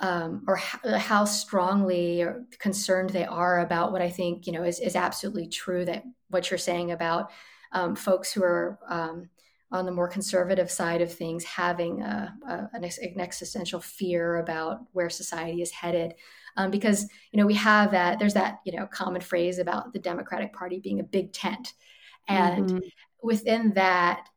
um, 0.00 0.44
or 0.48 0.56
how 0.56 1.24
strongly 1.24 2.22
or 2.22 2.44
concerned 2.58 3.10
they 3.10 3.26
are 3.26 3.60
about 3.60 3.92
what 3.92 4.02
I 4.02 4.10
think 4.10 4.46
you 4.46 4.52
know 4.52 4.64
is, 4.64 4.80
is 4.80 4.96
absolutely 4.96 5.46
true 5.46 5.84
that 5.84 6.04
what 6.28 6.50
you're 6.50 6.58
saying 6.58 6.90
about 6.90 7.30
um, 7.72 7.94
folks 7.94 8.32
who 8.32 8.42
are 8.42 8.78
um, 8.88 9.28
on 9.70 9.86
the 9.86 9.92
more 9.92 10.08
conservative 10.08 10.70
side 10.70 11.00
of 11.00 11.12
things 11.12 11.44
having 11.44 12.02
a, 12.02 12.34
a, 12.48 12.70
an 12.72 12.84
existential 13.20 13.80
fear 13.80 14.38
about 14.38 14.80
where 14.92 15.08
society 15.08 15.62
is 15.62 15.70
headed 15.70 16.14
um, 16.56 16.70
because 16.70 17.06
you 17.30 17.38
know 17.38 17.46
we 17.46 17.54
have 17.54 17.90
that 17.90 18.18
there's 18.18 18.34
that 18.34 18.60
you 18.64 18.76
know 18.76 18.86
common 18.86 19.20
phrase 19.20 19.58
about 19.58 19.92
the 19.92 19.98
Democratic 19.98 20.52
Party 20.52 20.80
being 20.80 21.00
a 21.00 21.04
big 21.04 21.32
tent 21.32 21.74
and 22.26 22.70
mm-hmm. 22.70 22.78
within 23.22 23.74
that 23.74 24.28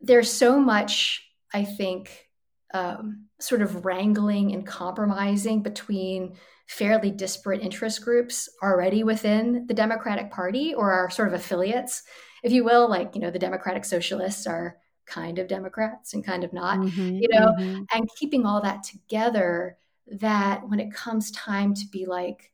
there's 0.00 0.30
so 0.30 0.60
much 0.60 1.22
I 1.54 1.64
think 1.64 2.28
um, 2.74 3.25
sort 3.38 3.62
of 3.62 3.84
wrangling 3.84 4.52
and 4.52 4.66
compromising 4.66 5.62
between 5.62 6.36
fairly 6.66 7.10
disparate 7.10 7.62
interest 7.62 8.02
groups 8.02 8.48
already 8.62 9.04
within 9.04 9.66
the 9.66 9.74
Democratic 9.74 10.30
Party 10.30 10.74
or 10.74 10.92
our 10.92 11.10
sort 11.10 11.28
of 11.28 11.34
affiliates, 11.34 12.02
if 12.42 12.52
you 12.52 12.64
will. 12.64 12.88
Like, 12.88 13.14
you 13.14 13.20
know, 13.20 13.30
the 13.30 13.38
Democratic 13.38 13.84
Socialists 13.84 14.46
are 14.46 14.76
kind 15.06 15.38
of 15.38 15.48
Democrats 15.48 16.14
and 16.14 16.24
kind 16.24 16.42
of 16.42 16.52
not, 16.52 16.78
mm-hmm, 16.78 17.16
you 17.16 17.28
know, 17.30 17.54
mm-hmm. 17.58 17.82
and 17.92 18.10
keeping 18.18 18.44
all 18.44 18.60
that 18.62 18.82
together 18.82 19.78
that 20.08 20.68
when 20.68 20.80
it 20.80 20.92
comes 20.92 21.30
time 21.30 21.74
to 21.74 21.86
be 21.92 22.06
like, 22.06 22.52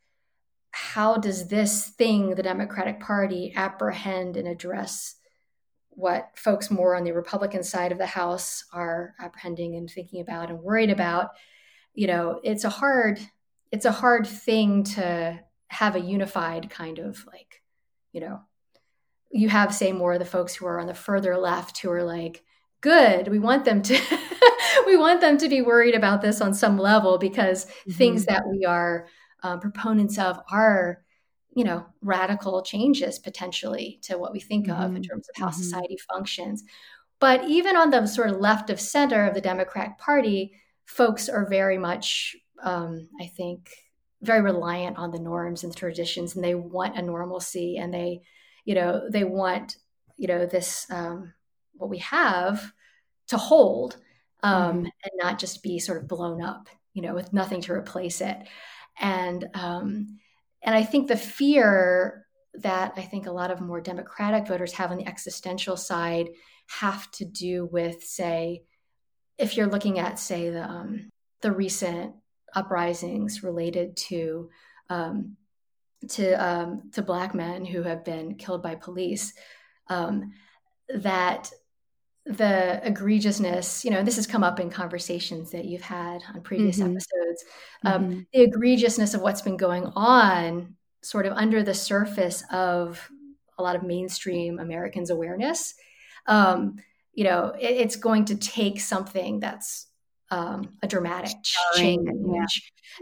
how 0.73 1.17
does 1.17 1.49
this 1.49 1.89
thing, 1.89 2.35
the 2.35 2.43
Democratic 2.43 3.01
Party, 3.01 3.53
apprehend 3.55 4.37
and 4.37 4.49
address 4.49 5.17
what 5.95 6.31
folks 6.35 6.71
more 6.71 6.97
on 6.97 7.05
the 7.05 7.13
Republican 7.13 7.63
side 7.63 7.93
of 7.93 7.99
the 7.99 8.07
House 8.07 8.65
are 8.73 9.15
apprehending 9.21 9.77
and 9.77 9.91
thinking 9.91 10.21
about 10.21 10.51
and 10.51 10.61
worried 10.61 10.91
about. 10.91 11.31
You 11.95 12.07
know, 12.07 12.41
it's 12.43 12.65
a 12.65 12.71
hard 12.71 13.21
it's 13.71 13.85
a 13.87 13.93
hard 13.93 14.27
thing 14.27 14.85
to 14.85 15.41
have 15.69 15.97
a 15.97 16.01
unified 16.01 16.69
kind 16.69 16.99
of 16.99 17.25
like, 17.27 17.63
you 18.13 18.21
know, 18.21 18.41
you 19.31 19.49
have 19.49 19.75
say 19.75 19.93
more 19.93 20.13
of 20.13 20.19
the 20.19 20.25
folks 20.27 20.55
who 20.55 20.67
are 20.67 20.79
on 20.79 20.87
the 20.87 20.95
further 20.95 21.39
left 21.39 21.79
who 21.79 21.91
are 21.91 22.05
like, 22.05 22.43
good, 22.83 23.29
we 23.29 23.39
want 23.39 23.65
them 23.65 23.81
to 23.83 23.99
we 24.87 24.97
want 24.97 25.21
them 25.21 25.39
to 25.39 25.49
be 25.49 25.63
worried 25.63 25.95
about 25.95 26.21
this 26.21 26.41
on 26.41 26.53
some 26.53 26.79
level 26.79 27.19
because 27.19 27.65
mm-hmm. 27.65 27.93
things 27.93 28.27
that 28.27 28.43
we 28.49 28.65
are 28.65 29.07
um, 29.43 29.61
proponents 29.61 30.19
of 30.19 30.39
are 30.51 31.02
you 31.55 31.65
know 31.65 31.85
radical 32.01 32.63
changes 32.63 33.19
potentially 33.19 33.99
to 34.03 34.19
what 34.19 34.33
we 34.33 34.41
think 34.41 34.67
mm-hmm. 34.67 34.81
of 34.81 34.91
in 34.91 35.03
mm-hmm. 35.03 35.11
terms 35.11 35.29
of 35.29 35.37
how 35.37 35.49
mm-hmm. 35.49 35.61
society 35.63 35.97
functions 36.13 36.65
but 37.21 37.45
even 37.45 37.77
on 37.77 37.91
the 37.91 38.07
sort 38.07 38.31
of 38.31 38.41
left 38.41 38.71
of 38.71 38.81
center 38.81 39.27
of 39.27 39.35
the 39.35 39.41
democratic 39.41 39.99
party 39.99 40.53
folks 40.87 41.29
are 41.29 41.49
very 41.49 41.79
much 41.79 42.37
um, 42.63 43.09
i 43.21 43.27
think 43.27 43.71
very 44.23 44.41
reliant 44.41 44.97
on 44.97 45.11
the 45.11 45.19
norms 45.19 45.65
and 45.65 45.73
the 45.73 45.79
traditions 45.79 46.35
and 46.35 46.45
they 46.45 46.55
want 46.55 46.97
a 46.97 47.03
normalcy 47.03 47.77
and 47.77 47.93
they 47.93 48.21
you 48.65 48.75
know 48.75 49.09
they 49.11 49.25
want 49.25 49.77
you 50.17 50.29
know 50.29 50.47
this 50.47 50.87
um, 50.91 51.33
what 51.75 51.91
we 51.91 51.99
have 51.99 52.73
to 53.29 53.37
hold 53.37 53.97
um, 54.43 54.63
mm-hmm. 54.63 54.79
and 54.85 55.13
not 55.17 55.39
just 55.39 55.63
be 55.63 55.79
sort 55.79 55.99
of 55.99 56.09
blown 56.09 56.43
up 56.43 56.69
you 56.95 57.03
know 57.03 57.15
with 57.15 57.33
nothing 57.33 57.61
to 57.61 57.73
replace 57.73 58.21
it 58.21 58.37
and 59.01 59.49
um, 59.55 60.19
and 60.63 60.75
I 60.75 60.85
think 60.85 61.09
the 61.09 61.17
fear 61.17 62.27
that 62.55 62.93
I 62.97 63.03
think 63.03 63.27
a 63.27 63.33
lot 63.33 63.51
of 63.51 63.61
more 63.61 63.81
Democratic 63.81 64.47
voters 64.47 64.73
have 64.75 64.91
on 64.91 64.99
the 64.99 65.07
existential 65.07 65.77
side 65.77 66.29
have 66.67 67.11
to 67.13 67.25
do 67.25 67.67
with, 67.67 68.03
say, 68.03 68.63
if 69.39 69.57
you're 69.57 69.67
looking 69.67 69.99
at, 69.99 70.19
say, 70.19 70.51
the 70.51 70.65
um, 70.65 71.11
the 71.41 71.53
recent 71.53 72.15
uprisings 72.55 73.43
related 73.43 73.97
to 73.97 74.51
um, 74.89 75.37
to 76.09 76.33
um, 76.35 76.91
to 76.93 77.03
black 77.03 77.35
men 77.35 77.65
who 77.65 77.83
have 77.83 78.05
been 78.05 78.37
killed 78.37 78.63
by 78.63 78.75
police, 78.75 79.33
um, 79.89 80.33
that 80.95 81.51
the 82.25 82.81
egregiousness, 82.85 83.85
you 83.85 83.91
know, 83.91 84.03
this 84.03 84.17
has 84.17 84.27
come 84.27 84.45
up 84.45 84.61
in 84.61 84.71
conversations 84.71 85.51
that 85.51 85.65
you've 85.65 85.83
had 85.83 86.23
on 86.33 86.41
previous 86.43 86.79
mm-hmm. 86.79 86.93
episodes, 86.93 87.45
um, 87.85 88.03
mm-hmm. 88.05 88.21
the 88.33 88.47
egregiousness 88.47 89.15
of 89.15 89.23
what's 89.23 89.43
been 89.43 89.57
going 89.57 89.87
on 89.97 90.77
sort 91.03 91.27
of 91.27 91.33
under 91.33 91.65
the 91.65 91.75
surface 91.75 92.45
of 92.51 93.11
a 93.59 93.63
lot 93.63 93.75
of 93.75 93.83
mainstream 93.83 94.61
Americans' 94.61 95.11
awareness. 95.11 95.75
Um, 96.27 96.77
you 97.13 97.25
know, 97.25 97.55
it, 97.59 97.73
it's 97.73 97.97
going 97.97 98.27
to 98.27 98.37
take 98.37 98.81
something 98.81 99.41
that's 99.41 99.89
um, 100.31 100.71
a 100.83 100.87
dramatic 100.87 101.33
change. 101.75 102.09
Yeah. 102.09 102.47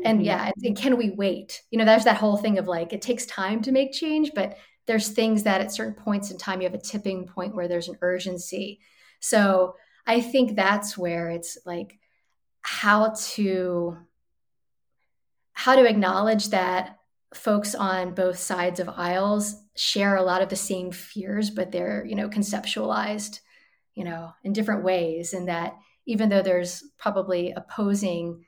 And 0.05 0.19
mm-hmm. 0.19 0.25
yeah, 0.25 0.51
and 0.65 0.77
can 0.77 0.97
we 0.97 1.11
wait? 1.11 1.63
You 1.71 1.79
know, 1.79 1.85
there's 1.85 2.05
that 2.05 2.17
whole 2.17 2.39
thing 2.39 2.59
of 2.59 2.67
like, 2.67 2.95
it 2.95 3.03
takes 3.03 3.27
time 3.27 3.61
to 3.63 3.73
make 3.73 3.93
change, 3.93 4.33
but 4.35 4.57
there's 4.87 5.11
things 5.11 5.43
that 5.43 5.61
at 5.61 5.73
certain 5.73 5.95
points 5.95 6.31
in 6.31 6.39
time, 6.39 6.61
you 6.61 6.69
have 6.69 6.75
a 6.75 6.83
tipping 6.83 7.27
point 7.27 7.55
where 7.55 7.69
there's 7.69 7.89
an 7.89 7.99
urgency 8.01 8.81
so 9.21 9.77
I 10.07 10.21
think 10.21 10.57
that's 10.57 10.99
where 10.99 11.31
it's 11.31 11.59
like 11.65 11.99
how 12.63 13.15
to 13.35 13.97
how 15.53 15.77
to 15.77 15.85
acknowledge 15.85 16.49
that 16.49 16.99
folks 17.35 17.75
on 17.75 18.15
both 18.15 18.39
sides 18.39 18.81
of 18.81 18.89
aisles 18.89 19.55
share 19.77 20.17
a 20.17 20.23
lot 20.23 20.43
of 20.43 20.49
the 20.49 20.57
same 20.57 20.91
fears 20.91 21.49
but 21.49 21.71
they're 21.71 22.05
you 22.05 22.15
know 22.15 22.29
conceptualized 22.29 23.41
you 23.95 24.05
know 24.05 24.33
in 24.43 24.53
different 24.53 24.83
ways 24.83 25.33
and 25.33 25.49
that 25.49 25.77
even 26.07 26.29
though 26.29 26.43
there's 26.43 26.83
probably 26.99 27.53
opposing 27.53 28.45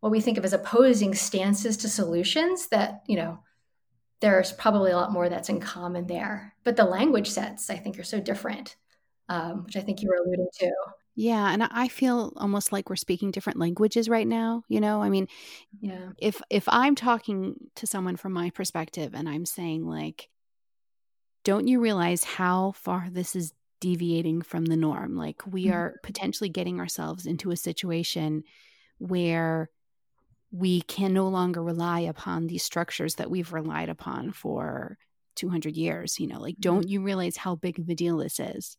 what 0.00 0.12
we 0.12 0.20
think 0.20 0.38
of 0.38 0.44
as 0.44 0.52
opposing 0.52 1.14
stances 1.14 1.76
to 1.78 1.88
solutions 1.88 2.68
that 2.68 3.02
you 3.06 3.16
know 3.16 3.38
there's 4.20 4.52
probably 4.52 4.90
a 4.90 4.96
lot 4.96 5.12
more 5.12 5.30
that's 5.30 5.48
in 5.48 5.60
common 5.60 6.06
there. 6.06 6.54
But 6.62 6.76
the 6.76 6.84
language 6.84 7.30
sets 7.30 7.70
i 7.70 7.76
think 7.76 7.98
are 7.98 8.04
so 8.04 8.20
different 8.20 8.76
um, 9.30 9.64
which 9.64 9.76
I 9.76 9.80
think 9.80 10.02
you 10.02 10.08
were 10.08 10.22
alluding 10.22 10.48
to. 10.58 10.72
Yeah, 11.14 11.52
and 11.52 11.62
I 11.62 11.88
feel 11.88 12.32
almost 12.36 12.72
like 12.72 12.90
we're 12.90 12.96
speaking 12.96 13.30
different 13.30 13.58
languages 13.58 14.08
right 14.08 14.26
now. 14.26 14.64
You 14.68 14.80
know, 14.80 15.02
I 15.02 15.08
mean, 15.08 15.28
yeah. 15.80 16.10
If 16.18 16.42
if 16.50 16.68
I'm 16.68 16.94
talking 16.94 17.54
to 17.76 17.86
someone 17.86 18.16
from 18.16 18.32
my 18.32 18.50
perspective 18.50 19.14
and 19.14 19.28
I'm 19.28 19.46
saying 19.46 19.86
like, 19.86 20.28
don't 21.44 21.68
you 21.68 21.80
realize 21.80 22.24
how 22.24 22.72
far 22.72 23.08
this 23.10 23.36
is 23.36 23.52
deviating 23.80 24.42
from 24.42 24.66
the 24.66 24.76
norm? 24.76 25.16
Like 25.16 25.42
we 25.46 25.66
mm-hmm. 25.66 25.74
are 25.74 26.00
potentially 26.02 26.48
getting 26.48 26.80
ourselves 26.80 27.26
into 27.26 27.50
a 27.50 27.56
situation 27.56 28.42
where 28.98 29.70
we 30.52 30.80
can 30.82 31.12
no 31.14 31.28
longer 31.28 31.62
rely 31.62 32.00
upon 32.00 32.46
these 32.46 32.64
structures 32.64 33.16
that 33.16 33.30
we've 33.30 33.52
relied 33.52 33.88
upon 33.88 34.32
for 34.32 34.98
200 35.36 35.76
years 35.76 36.18
you 36.18 36.26
know 36.26 36.40
like 36.40 36.56
don't 36.58 36.80
mm-hmm. 36.82 36.90
you 36.90 37.02
realize 37.02 37.36
how 37.36 37.54
big 37.54 37.78
of 37.78 37.88
a 37.88 37.94
deal 37.94 38.18
this 38.18 38.40
is 38.40 38.76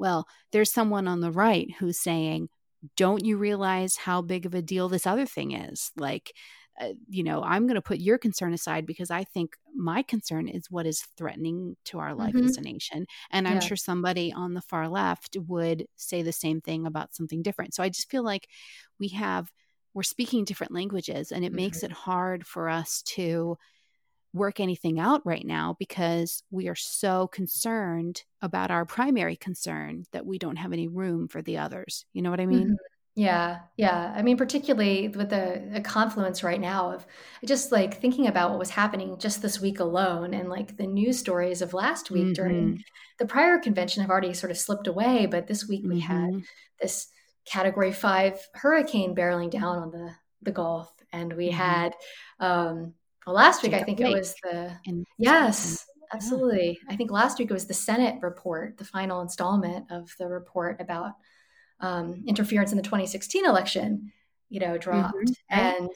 well, 0.00 0.26
there's 0.50 0.72
someone 0.72 1.06
on 1.06 1.20
the 1.20 1.30
right 1.30 1.70
who's 1.78 2.00
saying, 2.00 2.48
don't 2.96 3.24
you 3.24 3.36
realize 3.36 3.96
how 3.96 4.22
big 4.22 4.46
of 4.46 4.54
a 4.54 4.62
deal 4.62 4.88
this 4.88 5.06
other 5.06 5.26
thing 5.26 5.52
is? 5.52 5.92
Like, 5.96 6.32
uh, 6.80 6.94
you 7.08 7.22
know, 7.22 7.42
I'm 7.42 7.66
going 7.66 7.74
to 7.74 7.82
put 7.82 7.98
your 7.98 8.16
concern 8.16 8.54
aside 8.54 8.86
because 8.86 9.10
I 9.10 9.24
think 9.24 9.54
my 9.74 10.02
concern 10.02 10.48
is 10.48 10.70
what 10.70 10.86
is 10.86 11.04
threatening 11.18 11.76
to 11.84 11.98
our 11.98 12.14
life 12.14 12.34
mm-hmm. 12.34 12.46
as 12.46 12.56
a 12.56 12.62
nation. 12.62 13.06
And 13.30 13.46
I'm 13.46 13.60
sure 13.60 13.76
somebody 13.76 14.32
on 14.32 14.54
the 14.54 14.62
far 14.62 14.88
left 14.88 15.36
would 15.46 15.86
say 15.96 16.22
the 16.22 16.32
same 16.32 16.62
thing 16.62 16.86
about 16.86 17.14
something 17.14 17.42
different. 17.42 17.74
So 17.74 17.82
I 17.82 17.90
just 17.90 18.10
feel 18.10 18.24
like 18.24 18.48
we 18.98 19.08
have, 19.08 19.50
we're 19.92 20.02
speaking 20.02 20.44
different 20.44 20.72
languages 20.72 21.32
and 21.32 21.44
it 21.44 21.48
mm-hmm. 21.48 21.56
makes 21.56 21.82
it 21.82 21.92
hard 21.92 22.46
for 22.46 22.70
us 22.70 23.02
to 23.08 23.58
work 24.32 24.60
anything 24.60 25.00
out 25.00 25.24
right 25.24 25.44
now 25.44 25.76
because 25.78 26.42
we 26.50 26.68
are 26.68 26.74
so 26.74 27.26
concerned 27.28 28.22
about 28.42 28.70
our 28.70 28.84
primary 28.84 29.36
concern 29.36 30.04
that 30.12 30.26
we 30.26 30.38
don't 30.38 30.56
have 30.56 30.72
any 30.72 30.88
room 30.88 31.28
for 31.28 31.42
the 31.42 31.58
others. 31.58 32.04
You 32.12 32.22
know 32.22 32.30
what 32.30 32.40
I 32.40 32.46
mean? 32.46 32.64
Mm-hmm. 32.64 32.74
Yeah, 33.16 33.58
yeah. 33.76 34.14
I 34.16 34.22
mean, 34.22 34.36
particularly 34.36 35.08
with 35.08 35.30
the, 35.30 35.68
the, 35.72 35.80
confluence 35.80 36.44
right 36.44 36.60
now 36.60 36.92
of 36.92 37.04
just 37.44 37.72
like 37.72 38.00
thinking 38.00 38.28
about 38.28 38.50
what 38.50 38.58
was 38.58 38.70
happening 38.70 39.18
just 39.18 39.42
this 39.42 39.60
week 39.60 39.80
alone, 39.80 40.32
and 40.32 40.48
like 40.48 40.76
the 40.76 40.86
news 40.86 41.18
stories 41.18 41.60
of 41.60 41.74
last 41.74 42.10
week 42.10 42.26
mm-hmm. 42.26 42.32
during 42.34 42.84
the 43.18 43.26
prior 43.26 43.58
convention 43.58 44.00
have 44.00 44.10
already 44.10 44.32
sort 44.32 44.52
of 44.52 44.58
slipped 44.58 44.86
away, 44.86 45.26
but 45.26 45.48
this 45.48 45.68
week 45.68 45.82
we 45.84 46.00
mm-hmm. 46.00 46.34
had 46.36 46.42
this 46.80 47.08
Category 47.44 47.92
Five 47.92 48.38
hurricane 48.54 49.14
barreling 49.14 49.50
down 49.50 49.78
on 49.78 49.90
the 49.90 50.12
the 50.42 50.52
Gulf, 50.52 50.90
and 51.12 51.32
we 51.32 51.48
mm-hmm. 51.48 51.56
had 51.56 51.94
um, 52.38 52.94
well, 53.26 53.36
last 53.36 53.62
week 53.62 53.74
I 53.74 53.82
think 53.82 54.00
it 54.00 54.12
was 54.12 54.34
the 54.42 54.76
yes, 55.18 55.84
absolutely. 56.12 56.78
I 56.88 56.96
think 56.96 57.10
last 57.10 57.38
week 57.38 57.50
it 57.50 57.54
was 57.54 57.66
the 57.66 57.74
Senate 57.74 58.16
report, 58.22 58.78
the 58.78 58.84
final 58.84 59.20
installment 59.20 59.90
of 59.90 60.10
the 60.18 60.28
report 60.28 60.80
about 60.80 61.12
um, 61.80 62.24
interference 62.26 62.72
in 62.72 62.76
the 62.76 62.82
2016 62.82 63.44
election. 63.44 64.12
You 64.48 64.60
know, 64.60 64.78
dropped 64.78 65.14
mm-hmm. 65.14 65.60
and 65.60 65.90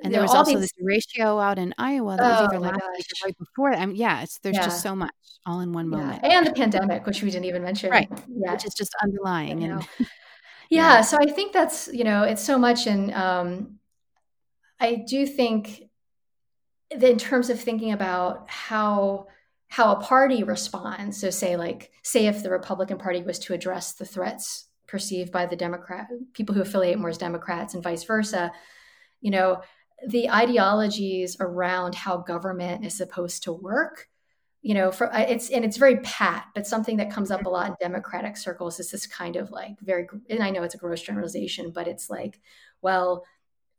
and 0.00 0.14
there 0.14 0.22
was 0.22 0.34
also 0.34 0.58
these... 0.58 0.70
this 0.78 1.16
derecho 1.16 1.42
out 1.42 1.58
in 1.58 1.74
Iowa 1.76 2.16
that 2.16 2.22
was 2.22 2.40
oh, 2.40 2.44
either 2.44 2.60
last 2.60 2.74
week 2.74 3.06
or 3.22 3.26
right 3.26 3.38
before. 3.38 3.74
I 3.74 3.86
mean, 3.86 3.96
yeah, 3.96 4.22
it's 4.22 4.38
there's 4.40 4.56
yeah. 4.56 4.64
just 4.64 4.82
so 4.82 4.94
much 4.94 5.10
all 5.44 5.60
in 5.60 5.72
one 5.72 5.88
moment. 5.88 6.20
Yeah. 6.22 6.38
And 6.38 6.46
the 6.46 6.52
pandemic, 6.52 7.06
which 7.06 7.22
we 7.22 7.30
didn't 7.30 7.46
even 7.46 7.62
mention, 7.62 7.90
right? 7.90 8.08
Yeah, 8.28 8.52
which 8.52 8.64
is 8.64 8.74
just 8.74 8.94
underlying. 9.02 9.64
And 9.64 9.86
yeah. 9.98 10.06
yeah, 10.70 11.00
so 11.00 11.16
I 11.20 11.26
think 11.26 11.52
that's 11.52 11.88
you 11.92 12.04
know 12.04 12.22
it's 12.22 12.42
so 12.42 12.58
much, 12.58 12.86
and 12.86 13.12
um, 13.12 13.78
I 14.78 15.02
do 15.08 15.26
think 15.26 15.87
in 16.90 17.18
terms 17.18 17.50
of 17.50 17.60
thinking 17.60 17.92
about 17.92 18.48
how 18.48 19.26
how 19.68 19.92
a 19.92 20.00
party 20.00 20.42
responds 20.42 21.20
so 21.20 21.30
say 21.30 21.56
like 21.56 21.90
say 22.02 22.26
if 22.26 22.42
the 22.42 22.50
republican 22.50 22.98
party 22.98 23.22
was 23.22 23.38
to 23.38 23.52
address 23.52 23.94
the 23.94 24.04
threats 24.04 24.66
perceived 24.86 25.30
by 25.30 25.44
the 25.44 25.56
democrat 25.56 26.08
people 26.32 26.54
who 26.54 26.62
affiliate 26.62 26.98
more 26.98 27.10
as 27.10 27.18
democrats 27.18 27.74
and 27.74 27.82
vice 27.82 28.04
versa 28.04 28.50
you 29.20 29.30
know 29.30 29.60
the 30.06 30.30
ideologies 30.30 31.36
around 31.40 31.94
how 31.94 32.16
government 32.16 32.84
is 32.84 32.96
supposed 32.96 33.42
to 33.42 33.52
work 33.52 34.08
you 34.62 34.74
know 34.74 34.90
for 34.90 35.12
uh, 35.14 35.20
it's 35.20 35.50
and 35.50 35.64
it's 35.64 35.76
very 35.76 35.96
pat 35.98 36.46
but 36.54 36.66
something 36.66 36.96
that 36.96 37.10
comes 37.10 37.30
up 37.30 37.44
a 37.44 37.48
lot 37.48 37.68
in 37.68 37.76
democratic 37.80 38.36
circles 38.36 38.80
is 38.80 38.90
this 38.90 39.06
kind 39.06 39.36
of 39.36 39.50
like 39.50 39.78
very 39.80 40.06
and 40.30 40.42
i 40.42 40.50
know 40.50 40.62
it's 40.62 40.74
a 40.74 40.78
gross 40.78 41.02
generalization 41.02 41.70
but 41.70 41.86
it's 41.86 42.08
like 42.08 42.40
well 42.80 43.24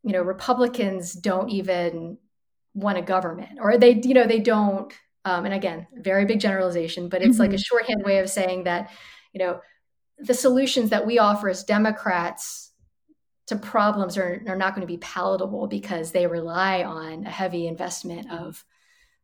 you 0.03 0.11
know 0.11 0.21
republicans 0.21 1.13
don't 1.13 1.49
even 1.49 2.17
want 2.73 2.97
a 2.97 3.01
government 3.01 3.59
or 3.61 3.77
they 3.77 3.99
you 4.03 4.13
know 4.13 4.27
they 4.27 4.39
don't 4.39 4.93
um, 5.25 5.45
and 5.45 5.53
again 5.53 5.87
very 5.93 6.25
big 6.25 6.39
generalization 6.39 7.09
but 7.09 7.21
it's 7.21 7.33
mm-hmm. 7.33 7.41
like 7.41 7.51
a 7.51 7.53
mm-hmm. 7.53 7.61
shorthand 7.61 8.03
way 8.03 8.19
of 8.19 8.29
saying 8.29 8.63
that 8.63 8.89
you 9.33 9.39
know 9.39 9.59
the 10.19 10.33
solutions 10.33 10.89
that 10.89 11.05
we 11.05 11.19
offer 11.19 11.49
as 11.49 11.63
democrats 11.63 12.71
to 13.47 13.55
problems 13.55 14.15
are, 14.17 14.43
are 14.47 14.55
not 14.55 14.75
going 14.75 14.85
to 14.85 14.91
be 14.91 14.97
palatable 14.97 15.65
because 15.65 16.11
they 16.11 16.27
rely 16.27 16.83
on 16.83 17.25
a 17.25 17.31
heavy 17.31 17.67
investment 17.67 18.31
of 18.31 18.63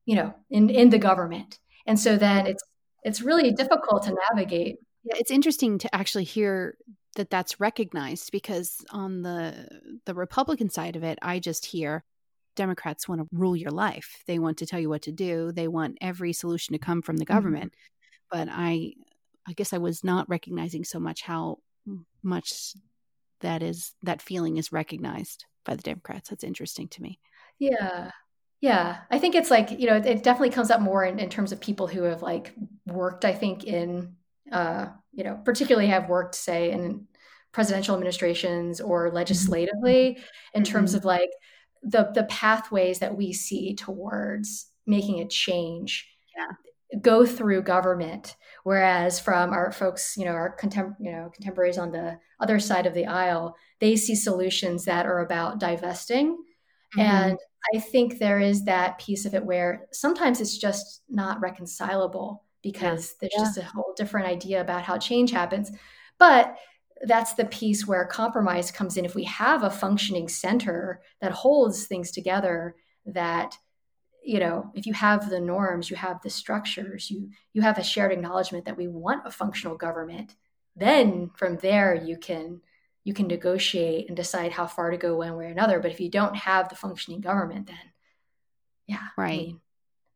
you 0.05 0.15
know 0.15 0.33
in 0.49 0.69
in 0.69 0.89
the 0.89 0.97
government 0.97 1.59
and 1.85 1.99
so 1.99 2.17
then 2.17 2.47
it's 2.47 2.63
it's 3.03 3.21
really 3.21 3.51
difficult 3.51 4.03
to 4.03 4.15
navigate 4.31 4.77
yeah, 5.03 5.13
it's 5.17 5.29
interesting 5.29 5.77
to 5.77 5.93
actually 5.93 6.23
hear 6.23 6.75
that 7.15 7.29
that's 7.29 7.59
recognized 7.59 8.31
because 8.31 8.83
on 8.89 9.21
the 9.21 9.67
the 10.05 10.15
republican 10.15 10.69
side 10.69 10.95
of 10.95 11.03
it 11.03 11.19
i 11.21 11.39
just 11.39 11.67
hear 11.67 12.03
Democrats 12.55 13.07
want 13.07 13.21
to 13.21 13.27
rule 13.31 13.55
your 13.55 13.71
life. 13.71 14.23
They 14.27 14.39
want 14.39 14.57
to 14.57 14.65
tell 14.65 14.79
you 14.79 14.89
what 14.89 15.03
to 15.03 15.11
do. 15.11 15.51
They 15.51 15.67
want 15.67 15.97
every 16.01 16.33
solution 16.33 16.73
to 16.73 16.79
come 16.79 17.01
from 17.01 17.17
the 17.17 17.25
mm-hmm. 17.25 17.33
government. 17.33 17.73
Mm-hmm. 17.73 18.39
But 18.39 18.47
I 18.51 18.93
I 19.47 19.53
guess 19.53 19.73
I 19.73 19.77
was 19.77 20.03
not 20.03 20.29
recognizing 20.29 20.83
so 20.83 20.99
much 20.99 21.21
how 21.21 21.59
much 22.23 22.73
that 23.41 23.61
is 23.61 23.93
that 24.03 24.21
feeling 24.21 24.57
is 24.57 24.71
recognized 24.71 25.45
by 25.65 25.75
the 25.75 25.83
Democrats. 25.83 26.29
That's 26.29 26.43
interesting 26.43 26.87
to 26.89 27.01
me. 27.01 27.19
Yeah. 27.59 28.11
Yeah. 28.61 28.97
I 29.11 29.19
think 29.19 29.35
it's 29.35 29.51
like, 29.51 29.71
you 29.71 29.87
know, 29.87 29.97
it 29.97 30.23
definitely 30.23 30.49
comes 30.49 30.71
up 30.71 30.81
more 30.81 31.05
in, 31.05 31.19
in 31.19 31.29
terms 31.29 31.51
of 31.51 31.59
people 31.59 31.87
who 31.87 32.03
have 32.03 32.21
like 32.21 32.53
worked, 32.85 33.25
I 33.25 33.33
think, 33.33 33.63
in 33.63 34.15
uh, 34.51 34.87
you 35.11 35.23
know, 35.23 35.39
particularly 35.43 35.87
have 35.87 36.09
worked, 36.09 36.35
say, 36.35 36.71
in 36.71 37.07
presidential 37.51 37.95
administrations 37.95 38.81
or 38.81 39.07
mm-hmm. 39.07 39.15
legislatively 39.15 40.17
in 40.53 40.63
mm-hmm. 40.63 40.71
terms 40.71 40.93
of 40.93 41.05
like 41.05 41.29
the 41.85 42.11
the 42.13 42.23
pathways 42.23 42.99
that 42.99 43.15
we 43.15 43.31
see 43.31 43.75
towards 43.75 44.67
making 44.87 45.19
a 45.19 45.27
change 45.27 46.09
yeah. 46.35 46.99
go 46.99 47.25
through 47.25 47.61
government 47.61 48.35
whereas 48.63 49.19
from 49.19 49.53
our 49.53 49.71
folks 49.71 50.17
you 50.17 50.25
know 50.25 50.31
our 50.31 50.55
contem- 50.57 50.95
you 50.99 51.11
know 51.11 51.29
contemporaries 51.33 51.77
on 51.77 51.91
the 51.91 52.19
other 52.39 52.59
side 52.59 52.87
of 52.87 52.93
the 52.93 53.05
aisle 53.05 53.55
they 53.79 53.95
see 53.95 54.15
solutions 54.15 54.85
that 54.85 55.05
are 55.05 55.19
about 55.19 55.59
divesting 55.59 56.33
mm-hmm. 56.33 56.99
and 56.99 57.37
i 57.73 57.79
think 57.79 58.17
there 58.17 58.39
is 58.39 58.65
that 58.65 58.97
piece 58.97 59.25
of 59.25 59.35
it 59.35 59.45
where 59.45 59.85
sometimes 59.91 60.41
it's 60.41 60.57
just 60.57 61.03
not 61.07 61.39
reconcilable 61.39 62.43
because 62.63 63.13
yeah. 63.13 63.15
there's 63.21 63.33
yeah. 63.37 63.43
just 63.43 63.57
a 63.59 63.63
whole 63.63 63.93
different 63.95 64.27
idea 64.27 64.59
about 64.59 64.81
how 64.81 64.97
change 64.97 65.31
happens 65.31 65.71
but 66.17 66.57
that's 67.03 67.33
the 67.33 67.45
piece 67.45 67.85
where 67.85 68.05
compromise 68.05 68.71
comes 68.71 68.97
in. 68.97 69.05
If 69.05 69.15
we 69.15 69.25
have 69.25 69.63
a 69.63 69.69
functioning 69.69 70.27
center 70.27 71.01
that 71.21 71.31
holds 71.31 71.87
things 71.87 72.11
together, 72.11 72.75
that 73.05 73.57
you 74.23 74.39
know, 74.39 74.71
if 74.73 74.87
you 74.87 74.93
have 74.93 75.29
the 75.29 75.39
norms, 75.39 75.91
you 75.91 75.95
have 75.95 76.19
the 76.21 76.31
structures, 76.31 77.11
you 77.11 77.29
you 77.53 77.61
have 77.61 77.77
a 77.77 77.83
shared 77.83 78.11
acknowledgement 78.11 78.65
that 78.65 78.77
we 78.77 78.87
want 78.87 79.27
a 79.27 79.31
functional 79.31 79.77
government, 79.77 80.35
then 80.75 81.29
from 81.35 81.57
there 81.57 81.93
you 81.93 82.17
can 82.17 82.61
you 83.03 83.13
can 83.13 83.27
negotiate 83.27 84.07
and 84.07 84.17
decide 84.17 84.51
how 84.51 84.65
far 84.65 84.89
to 84.89 84.97
go 84.97 85.17
one 85.17 85.37
way 85.37 85.45
or 85.45 85.49
another. 85.49 85.79
But 85.79 85.91
if 85.91 85.99
you 85.99 86.09
don't 86.09 86.35
have 86.35 86.69
the 86.69 86.75
functioning 86.75 87.21
government, 87.21 87.67
then 87.67 87.77
yeah, 88.87 89.07
right. 89.15 89.33
I 89.33 89.37
mean, 89.37 89.61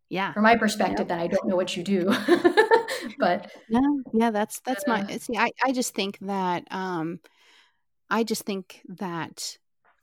yeah. 0.09 0.33
From 0.33 0.43
my 0.43 0.57
perspective, 0.57 0.99
yep. 0.99 1.07
then 1.09 1.19
I 1.19 1.27
don't 1.27 1.47
know 1.47 1.55
what 1.55 1.77
you 1.77 1.83
do. 1.83 2.05
but 3.19 3.51
yeah, 3.69 3.81
yeah, 4.13 4.31
that's 4.31 4.59
that's 4.61 4.85
my 4.87 5.05
see. 5.17 5.37
I 5.37 5.51
I 5.63 5.71
just 5.71 5.93
think 5.93 6.17
that 6.21 6.65
um, 6.71 7.19
I 8.09 8.23
just 8.23 8.43
think 8.43 8.81
that 8.87 9.57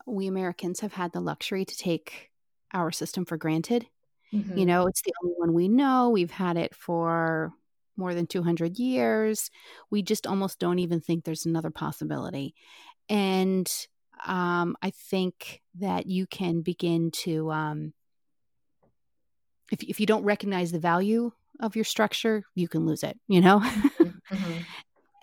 we 0.06 0.28
Americans 0.28 0.80
have 0.80 0.92
had 0.92 1.12
the 1.12 1.20
luxury 1.20 1.64
to 1.64 1.76
take 1.76 2.30
our 2.72 2.92
system 2.92 3.24
for 3.24 3.36
granted. 3.36 3.86
Mm-hmm. 4.32 4.56
You 4.56 4.66
know, 4.66 4.86
it's 4.86 5.02
the 5.02 5.12
only 5.22 5.34
one 5.36 5.54
we 5.54 5.68
know. 5.68 6.10
We've 6.10 6.30
had 6.30 6.56
it 6.56 6.74
for 6.74 7.52
more 7.96 8.14
than 8.14 8.26
200 8.26 8.78
years. 8.78 9.50
We 9.90 10.02
just 10.02 10.26
almost 10.26 10.58
don't 10.58 10.78
even 10.78 11.00
think 11.00 11.24
there's 11.24 11.46
another 11.46 11.70
possibility. 11.70 12.54
And 13.08 13.70
um, 14.26 14.76
I 14.82 14.90
think 14.90 15.62
that 15.78 16.06
you 16.06 16.26
can 16.26 16.60
begin 16.62 17.10
to, 17.22 17.50
um, 17.50 17.92
if, 19.70 19.82
if 19.82 20.00
you 20.00 20.06
don't 20.06 20.24
recognize 20.24 20.72
the 20.72 20.78
value 20.78 21.32
of 21.60 21.76
your 21.76 21.84
structure, 21.84 22.44
you 22.54 22.68
can 22.68 22.86
lose 22.86 23.02
it, 23.02 23.18
you 23.28 23.40
know? 23.40 23.60
Mm-hmm. 23.60 24.58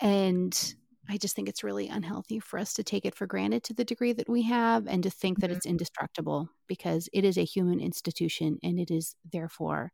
and 0.00 0.74
I 1.08 1.18
just 1.18 1.36
think 1.36 1.48
it's 1.48 1.64
really 1.64 1.88
unhealthy 1.88 2.40
for 2.40 2.58
us 2.58 2.74
to 2.74 2.82
take 2.82 3.04
it 3.04 3.14
for 3.14 3.26
granted 3.26 3.62
to 3.64 3.74
the 3.74 3.84
degree 3.84 4.12
that 4.14 4.28
we 4.28 4.42
have 4.42 4.86
and 4.86 5.02
to 5.02 5.10
think 5.10 5.38
mm-hmm. 5.38 5.48
that 5.48 5.56
it's 5.56 5.66
indestructible 5.66 6.48
because 6.66 7.08
it 7.12 7.24
is 7.24 7.36
a 7.36 7.44
human 7.44 7.80
institution 7.80 8.58
and 8.62 8.78
it 8.78 8.90
is 8.90 9.14
therefore 9.30 9.92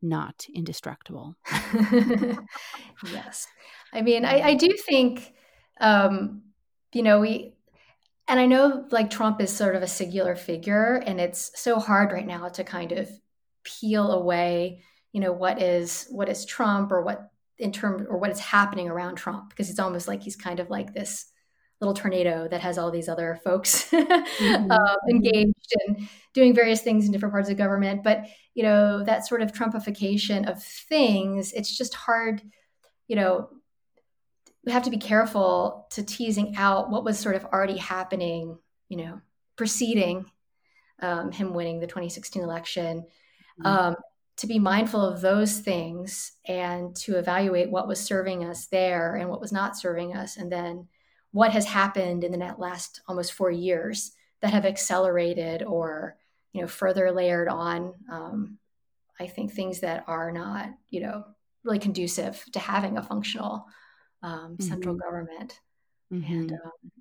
not 0.00 0.46
indestructible. 0.52 1.36
yes. 3.12 3.46
I 3.92 4.02
mean, 4.02 4.24
I, 4.24 4.40
I 4.40 4.54
do 4.54 4.74
think, 4.76 5.32
um, 5.80 6.42
you 6.92 7.02
know, 7.02 7.20
we, 7.20 7.54
and 8.26 8.40
I 8.40 8.46
know 8.46 8.86
like 8.90 9.10
Trump 9.10 9.40
is 9.40 9.54
sort 9.54 9.76
of 9.76 9.82
a 9.82 9.86
singular 9.86 10.34
figure 10.34 11.02
and 11.06 11.20
it's 11.20 11.52
so 11.54 11.78
hard 11.78 12.10
right 12.10 12.26
now 12.26 12.48
to 12.48 12.64
kind 12.64 12.92
of 12.92 13.08
peel 13.64 14.12
away 14.12 14.82
you 15.12 15.20
know 15.20 15.32
what 15.32 15.60
is 15.60 16.06
what 16.10 16.28
is 16.28 16.44
Trump 16.44 16.90
or 16.90 17.02
what 17.02 17.30
in 17.58 17.70
term 17.70 18.06
or 18.08 18.18
what 18.18 18.30
is 18.30 18.40
happening 18.40 18.88
around 18.88 19.16
Trump 19.16 19.50
because 19.50 19.70
it's 19.70 19.78
almost 19.78 20.08
like 20.08 20.22
he's 20.22 20.36
kind 20.36 20.58
of 20.58 20.70
like 20.70 20.92
this 20.92 21.26
little 21.80 21.94
tornado 21.94 22.46
that 22.48 22.60
has 22.60 22.78
all 22.78 22.90
these 22.90 23.08
other 23.08 23.38
folks 23.44 23.88
mm-hmm. 23.90 24.70
uh, 24.70 24.96
engaged 25.10 25.74
and 25.86 26.08
doing 26.32 26.54
various 26.54 26.80
things 26.80 27.06
in 27.06 27.12
different 27.12 27.32
parts 27.32 27.50
of 27.50 27.56
government. 27.56 28.02
But 28.02 28.26
you 28.54 28.62
know 28.62 29.02
that 29.04 29.26
sort 29.26 29.42
of 29.42 29.52
Trumpification 29.52 30.50
of 30.50 30.62
things, 30.62 31.52
it's 31.52 31.76
just 31.76 31.94
hard. 31.94 32.40
You 33.08 33.16
know, 33.16 33.50
we 34.64 34.72
have 34.72 34.84
to 34.84 34.90
be 34.90 34.96
careful 34.96 35.88
to 35.90 36.02
teasing 36.02 36.54
out 36.56 36.90
what 36.90 37.04
was 37.04 37.18
sort 37.18 37.36
of 37.36 37.44
already 37.44 37.76
happening. 37.76 38.58
You 38.88 38.96
know, 38.98 39.20
preceding 39.56 40.24
um, 41.00 41.32
him 41.32 41.52
winning 41.52 41.80
the 41.80 41.86
2016 41.86 42.42
election. 42.42 43.04
Mm-hmm. 43.60 43.66
Um, 43.66 43.96
to 44.38 44.46
be 44.46 44.58
mindful 44.58 45.00
of 45.00 45.20
those 45.20 45.58
things 45.58 46.32
and 46.46 46.96
to 46.96 47.16
evaluate 47.16 47.70
what 47.70 47.86
was 47.86 48.00
serving 48.00 48.44
us 48.44 48.66
there 48.66 49.16
and 49.16 49.28
what 49.28 49.40
was 49.40 49.52
not 49.52 49.76
serving 49.76 50.16
us, 50.16 50.36
and 50.36 50.50
then 50.50 50.88
what 51.32 51.52
has 51.52 51.66
happened 51.66 52.24
in 52.24 52.32
the 52.32 52.54
last 52.58 53.00
almost 53.08 53.32
four 53.32 53.50
years 53.50 54.12
that 54.40 54.52
have 54.52 54.66
accelerated 54.66 55.62
or 55.62 56.16
you 56.52 56.60
know 56.60 56.68
further 56.68 57.10
layered 57.10 57.48
on 57.48 57.94
um, 58.10 58.58
i 59.18 59.26
think 59.26 59.52
things 59.52 59.80
that 59.80 60.04
are 60.06 60.30
not 60.30 60.68
you 60.90 61.00
know 61.00 61.24
really 61.64 61.78
conducive 61.78 62.44
to 62.52 62.58
having 62.58 62.98
a 62.98 63.02
functional 63.02 63.66
um, 64.22 64.52
mm-hmm. 64.52 64.68
central 64.68 64.94
government 64.94 65.58
mm-hmm. 66.12 66.32
and 66.32 66.52
um, 66.52 66.92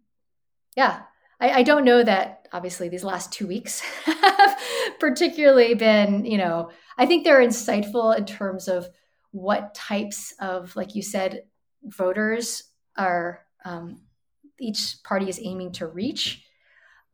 yeah 0.76 1.02
I, 1.42 1.50
I, 1.50 1.64
don't 1.64 1.84
know 1.84 2.04
that 2.04 2.48
obviously 2.54 2.88
these 2.88 3.04
last 3.04 3.34
two 3.34 3.48
weeks 3.48 3.80
have 4.06 4.60
particularly 5.00 5.74
been 5.74 6.26
you 6.26 6.38
know 6.38 6.70
i 6.98 7.06
think 7.06 7.24
they're 7.24 7.42
insightful 7.42 8.18
in 8.18 8.26
terms 8.26 8.68
of 8.68 8.88
what 9.32 9.74
types 9.74 10.34
of 10.40 10.76
like 10.76 10.96
you 10.96 11.02
said 11.02 11.44
voters 11.84 12.64
are 12.98 13.46
um, 13.66 14.02
each 14.60 14.98
party 15.04 15.28
is 15.28 15.40
aiming 15.42 15.72
to 15.74 15.88
reach 15.88 16.44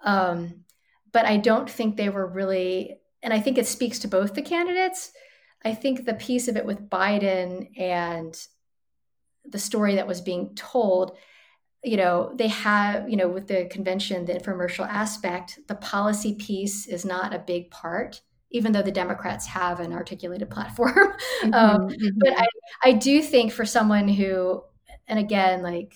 um, 0.01 0.65
but 1.11 1.25
I 1.25 1.37
don't 1.37 1.69
think 1.69 1.95
they 1.95 2.09
were 2.09 2.27
really, 2.27 2.99
and 3.23 3.33
I 3.33 3.39
think 3.39 3.57
it 3.57 3.67
speaks 3.67 3.99
to 3.99 4.07
both 4.07 4.33
the 4.33 4.41
candidates. 4.41 5.11
I 5.63 5.73
think 5.73 6.05
the 6.05 6.13
piece 6.13 6.47
of 6.47 6.57
it 6.57 6.65
with 6.65 6.89
Biden 6.89 7.77
and 7.79 8.37
the 9.45 9.59
story 9.59 9.95
that 9.95 10.07
was 10.07 10.21
being 10.21 10.53
told, 10.55 11.17
you 11.87 11.95
know, 11.97 12.31
they 12.35 12.49
have, 12.49 13.09
you 13.09 13.15
know, 13.15 13.29
with 13.29 13.47
the 13.47 13.65
convention, 13.65 14.25
the 14.25 14.33
infomercial 14.33 14.87
aspect, 14.87 15.59
the 15.67 15.75
policy 15.75 16.35
piece 16.35 16.85
is 16.85 17.05
not 17.05 17.33
a 17.33 17.39
big 17.39 17.71
part, 17.71 18.21
even 18.51 18.73
though 18.73 18.81
the 18.81 18.91
Democrats 18.91 19.47
have 19.47 19.79
an 19.79 19.93
articulated 19.93 20.49
platform. 20.55 20.93
Mm-hmm, 20.93 21.53
um, 21.53 21.87
mm-hmm. 21.87 22.07
But 22.17 22.33
I, 22.37 22.45
I 22.83 22.91
do 22.91 23.21
think 23.21 23.53
for 23.53 23.65
someone 23.65 24.09
who, 24.09 24.63
and 25.07 25.17
again, 25.17 25.63
like 25.63 25.93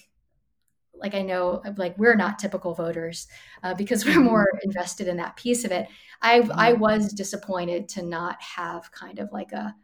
like 0.94 1.16
I 1.16 1.24
know 1.24 1.64
like 1.78 1.98
we're 1.98 2.16
not 2.16 2.38
typical 2.38 2.76
voters 2.76 3.28
uh, 3.64 3.74
because 3.74 4.06
we're 4.06 4.20
more 4.20 4.46
mm-hmm. 4.46 4.70
invested 4.70 5.08
in 5.08 5.18
that 5.18 5.36
piece 5.36 5.66
of 5.66 5.72
it. 5.72 5.88
I 6.22 6.38
I 6.54 6.72
mm-hmm. 6.72 6.80
was 6.80 7.12
disappointed 7.12 7.90
to 7.90 8.04
not 8.04 8.42
have 8.42 8.92
kind 8.92 9.20
of 9.20 9.32
like 9.34 9.52
a 9.52 9.76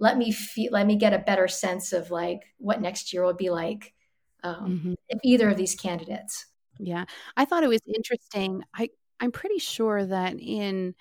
let 0.00 0.18
me 0.18 0.32
feel 0.32 0.72
let 0.72 0.86
me 0.86 0.96
get 0.96 1.12
a 1.12 1.18
better 1.18 1.46
sense 1.46 1.92
of 1.92 2.10
like 2.10 2.42
what 2.58 2.80
next 2.80 3.12
year 3.12 3.22
will 3.24 3.34
be 3.34 3.50
like 3.50 3.92
um, 4.42 4.96
either 5.22 5.48
of 5.50 5.56
these 5.56 5.74
candidates. 5.74 6.46
Yeah, 6.78 7.04
I 7.36 7.44
thought 7.44 7.64
it 7.64 7.68
was 7.68 7.80
interesting. 7.86 8.62
I 8.74 8.90
I'm 9.20 9.32
pretty 9.32 9.58
sure 9.58 10.04
that 10.04 10.38
in 10.40 10.94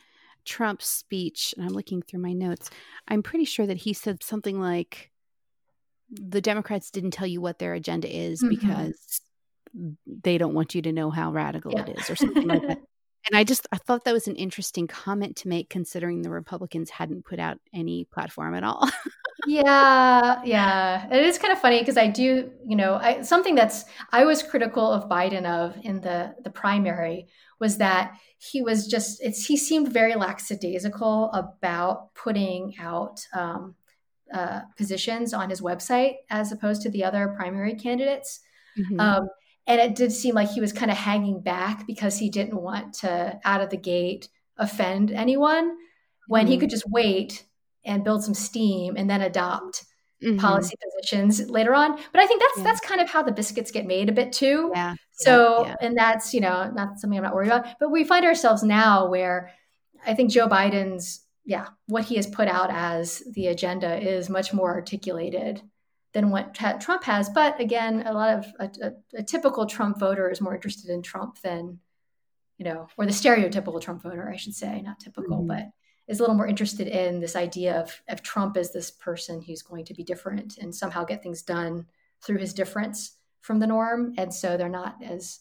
Trump's 0.46 0.88
speech, 0.88 1.54
and 1.58 1.66
I'm 1.66 1.74
looking 1.74 2.02
through 2.02 2.22
my 2.22 2.34
notes, 2.34 2.70
I'm 3.08 3.24
pretty 3.24 3.46
sure 3.46 3.66
that 3.66 3.78
he 3.78 3.94
said 3.94 4.24
something 4.24 4.60
like 4.60 5.12
the 6.12 6.42
Democrats 6.42 6.92
didn't 6.92 7.12
tell 7.12 7.28
you 7.28 7.42
what 7.42 7.60
their 7.60 7.74
agenda 7.74 8.14
is 8.14 8.44
mm-hmm. 8.44 8.50
because 8.50 9.22
they 10.06 10.38
don't 10.38 10.54
want 10.54 10.76
you 10.76 10.82
to 10.82 10.92
know 10.92 11.10
how 11.10 11.32
radical 11.32 11.72
yeah. 11.72 11.86
it 11.86 12.00
is 12.00 12.10
or 12.10 12.16
something 12.16 12.48
like 12.48 12.68
that. 12.68 12.82
And 13.28 13.38
I 13.38 13.44
just 13.44 13.68
I 13.72 13.78
thought 13.78 14.04
that 14.06 14.14
was 14.14 14.28
an 14.28 14.36
interesting 14.36 14.88
comment 14.88 15.36
to 15.38 15.48
make 15.48 15.70
considering 15.70 16.22
the 16.22 16.30
Republicans 16.30 16.90
hadn't 16.90 17.26
put 17.26 17.40
out 17.40 17.60
any 17.74 18.06
platform 18.06 18.56
at 18.56 18.64
all. 18.64 18.90
yeah, 19.48 20.42
yeah. 20.44 21.08
It 21.12 21.24
is 21.24 21.38
kind 21.38 21.54
of 21.54 21.60
funny 21.60 21.80
because 21.80 21.98
I 21.98 22.08
do, 22.08 22.52
you 22.66 22.76
know, 22.76 22.96
I, 22.96 23.22
something 23.22 23.56
that's 23.56 23.86
I 24.12 24.26
was 24.26 24.42
critical 24.42 24.92
of 24.92 25.08
Biden 25.08 25.46
of 25.46 25.78
in 25.84 26.02
the 26.02 26.36
the 26.44 26.50
primary 26.50 27.28
was 27.60 27.78
that 27.78 28.14
he 28.40 28.62
was 28.62 28.88
just 28.88 29.22
it's 29.22 29.46
he 29.46 29.56
seemed 29.56 29.94
very 29.94 30.16
lackadaisical 30.16 31.32
about 31.32 32.14
putting 32.16 32.74
out 32.80 33.22
um, 33.34 33.76
uh, 34.34 34.62
positions 34.78 35.34
on 35.34 35.50
his 35.50 35.62
website 35.62 36.16
as 36.30 36.52
opposed 36.52 36.82
to 36.82 36.90
the 36.90 37.04
other 37.04 37.36
primary 37.38 37.76
candidates. 37.76 38.40
Mm-hmm. 38.78 39.00
Um, 39.00 39.30
and 39.68 39.80
it 39.80 39.96
did 39.96 40.12
seem 40.12 40.36
like 40.36 40.50
he 40.50 40.62
was 40.62 40.74
kind 40.74 40.92
of 40.92 40.98
hanging 40.98 41.42
back 41.42 41.86
because 41.88 42.18
he 42.18 42.30
didn't 42.30 42.62
want 42.62 42.94
to 42.96 43.40
out 43.44 43.62
of 43.62 43.70
the 43.70 43.78
gate 43.78 44.30
offend 44.58 45.12
anyone 45.12 45.76
when 46.28 46.46
mm-hmm. 46.46 46.52
he 46.52 46.58
could 46.58 46.70
just 46.70 46.90
wait 46.90 47.46
and 47.84 48.04
build 48.04 48.24
some 48.24 48.34
steam 48.34 48.96
and 48.96 49.10
then 49.10 49.22
adopt 49.22 49.86
mm-hmm. 50.24 50.38
policy 50.38 50.76
positions 50.84 51.50
later 51.50 51.74
on 51.74 51.96
but 52.12 52.22
i 52.22 52.28
think 52.28 52.42
that's 52.42 52.58
yeah. 52.58 52.64
that's 52.64 52.80
kind 52.82 53.02
of 53.02 53.10
how 53.10 53.24
the 53.24 53.32
biscuits 53.32 53.72
get 53.72 53.86
made 53.86 54.10
a 54.10 54.14
bit 54.14 54.32
too 54.32 54.72
yeah 54.74 54.96
so 55.12 55.66
yeah. 55.66 55.76
and 55.82 55.98
that's 55.98 56.34
you 56.34 56.42
know 56.42 56.70
not 56.72 57.00
something 57.00 57.18
i'm 57.18 57.24
not 57.24 57.34
worried 57.34 57.48
about 57.48 57.66
but 57.80 57.92
we 57.92 58.04
find 58.04 58.26
ourselves 58.26 58.64
now 58.64 59.08
where 59.08 59.52
i 60.06 60.14
think 60.14 60.30
joe 60.30 60.48
biden's 60.48 61.22
yeah 61.46 61.68
what 61.88 62.06
he 62.06 62.16
has 62.16 62.28
put 62.28 62.48
out 62.48 62.70
as 62.72 63.24
the 63.34 63.48
agenda 63.48 63.98
is 63.98 64.30
much 64.30 64.54
more 64.54 64.72
articulated 64.72 65.62
than 66.14 66.30
what 66.30 66.54
Trump 66.54 67.04
has. 67.04 67.30
But 67.30 67.60
again, 67.60 68.04
a 68.06 68.14
lot 68.14 68.38
of 68.38 68.46
a, 68.60 68.88
a, 68.88 69.20
a, 69.20 69.24
typical 69.24 69.66
Trump 69.66 69.98
voter 69.98 70.30
is 70.30 70.42
more 70.42 70.56
interested 70.56 70.90
in 70.90 71.02
Trump 71.02 71.40
than, 71.42 71.80
you 72.58 72.66
know, 72.66 72.88
or 72.98 73.06
the 73.06 73.12
stereotypical 73.12 73.80
Trump 73.82 74.04
voter, 74.04 74.30
I 74.30 74.36
should 74.36 74.54
say, 74.54 74.82
not 74.82 75.00
typical, 75.00 75.38
mm-hmm. 75.38 75.48
but 75.48 75.70
is 76.08 76.20
a 76.20 76.24
little 76.24 76.36
more 76.36 76.48
interested 76.48 76.88
in 76.88 77.22
this 77.22 77.36
idea 77.36 77.80
of, 77.80 78.02
of 78.10 78.22
Trump 78.22 78.58
as 78.58 78.74
this 78.74 78.92
person 78.92 79.42
who's 79.42 79.62
going 79.62 79.86
to 79.86 79.94
be 79.94 80.04
different 80.04 80.58
and 80.58 80.76
somehow 80.76 81.06
get 81.06 81.24
things 81.24 81.44
done 81.44 81.86
through 82.22 82.40
his 82.40 82.54
difference 82.54 83.16
from 83.40 83.60
the 83.60 83.68
norm. 83.68 84.14
And 84.18 84.34
so 84.34 84.58
they're 84.58 84.68
not 84.70 84.98
as 85.02 85.40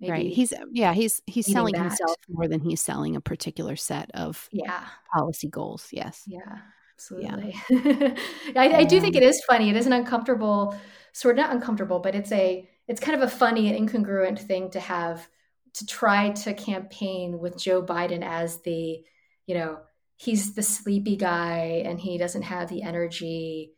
right. 0.00 0.32
He's 0.32 0.54
yeah, 0.72 0.94
he's 0.94 1.20
he's 1.26 1.46
selling 1.46 1.74
that. 1.74 1.82
himself 1.82 2.16
more 2.26 2.48
than 2.48 2.60
he's 2.60 2.80
selling 2.80 3.16
a 3.16 3.20
particular 3.20 3.76
set 3.76 4.10
of 4.14 4.48
yeah 4.50 4.86
policy 5.14 5.48
goals. 5.48 5.88
Yes. 5.92 6.22
Yeah 6.26 6.60
absolutely. 7.00 7.54
Yeah. 7.70 8.14
I, 8.56 8.68
I, 8.78 8.84
do 8.84 9.00
think 9.00 9.16
it 9.16 9.22
is 9.22 9.42
funny. 9.44 9.70
It 9.70 9.76
is 9.76 9.86
an 9.86 9.92
uncomfortable, 9.92 10.78
sort 11.12 11.38
of 11.38 11.44
not 11.44 11.54
uncomfortable, 11.54 11.98
but 11.98 12.14
it's 12.14 12.30
a 12.32 12.68
it's 12.88 13.00
kind 13.00 13.20
of 13.20 13.26
a 13.26 13.30
funny 13.30 13.72
and 13.72 13.88
incongruent 13.88 14.38
thing 14.38 14.70
to 14.72 14.80
have 14.80 15.26
to 15.74 15.86
try 15.86 16.30
to 16.30 16.52
campaign 16.52 17.38
with 17.38 17.56
Joe 17.56 17.82
Biden 17.82 18.24
as 18.24 18.60
the, 18.62 19.04
you 19.46 19.54
know, 19.54 19.78
he's 20.16 20.54
the 20.54 20.62
sleepy 20.62 21.16
guy 21.16 21.82
and 21.84 22.00
he 22.00 22.18
doesn't 22.18 22.42
have 22.42 22.68
the 22.68 22.82
energy, 22.82 23.72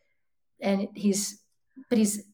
and 0.61 0.89
he's, 0.95 1.43
but 1.89 1.99
he's 1.99 2.25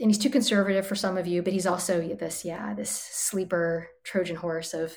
and 0.00 0.10
he's 0.10 0.18
too 0.18 0.30
conservative 0.30 0.86
for 0.86 0.94
some 0.94 1.18
of 1.18 1.26
you, 1.26 1.42
but 1.42 1.52
he's 1.52 1.66
also 1.66 2.00
this, 2.00 2.44
yeah, 2.44 2.72
this 2.74 2.90
sleeper 2.90 3.88
Trojan 4.04 4.36
horse 4.36 4.72
of 4.72 4.96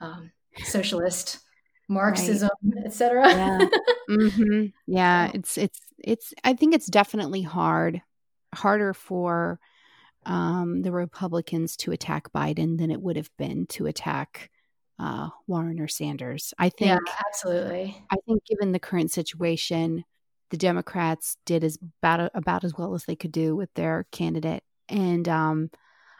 um, 0.00 0.30
socialist 0.62 1.40
Marxism, 1.88 2.50
right. 2.62 2.86
etc. 2.86 3.28
Yeah. 3.28 3.58
mm-hmm. 4.10 4.66
yeah, 4.86 5.30
it's 5.34 5.56
it's 5.56 5.80
it's. 5.98 6.34
I 6.44 6.54
think 6.54 6.74
it's 6.74 6.86
definitely 6.86 7.42
hard, 7.42 8.02
harder 8.54 8.92
for 8.92 9.60
um, 10.24 10.82
the 10.82 10.92
Republicans 10.92 11.76
to 11.78 11.92
attack 11.92 12.32
Biden 12.32 12.78
than 12.78 12.90
it 12.90 13.00
would 13.00 13.16
have 13.16 13.30
been 13.38 13.66
to 13.68 13.86
attack 13.86 14.50
uh, 14.98 15.28
Warren 15.46 15.80
or 15.80 15.88
Sanders. 15.88 16.52
I 16.58 16.68
think 16.68 16.88
yeah, 16.88 17.14
absolutely. 17.26 18.04
I 18.10 18.16
think 18.26 18.44
given 18.46 18.72
the 18.72 18.80
current 18.80 19.12
situation, 19.12 20.04
the 20.50 20.56
Democrats 20.56 21.36
did 21.46 21.62
as 21.62 21.78
about 22.02 22.30
about 22.34 22.64
as 22.64 22.74
well 22.76 22.94
as 22.94 23.04
they 23.04 23.16
could 23.16 23.32
do 23.32 23.54
with 23.54 23.72
their 23.74 24.06
candidate, 24.10 24.64
and 24.88 25.28
um, 25.28 25.70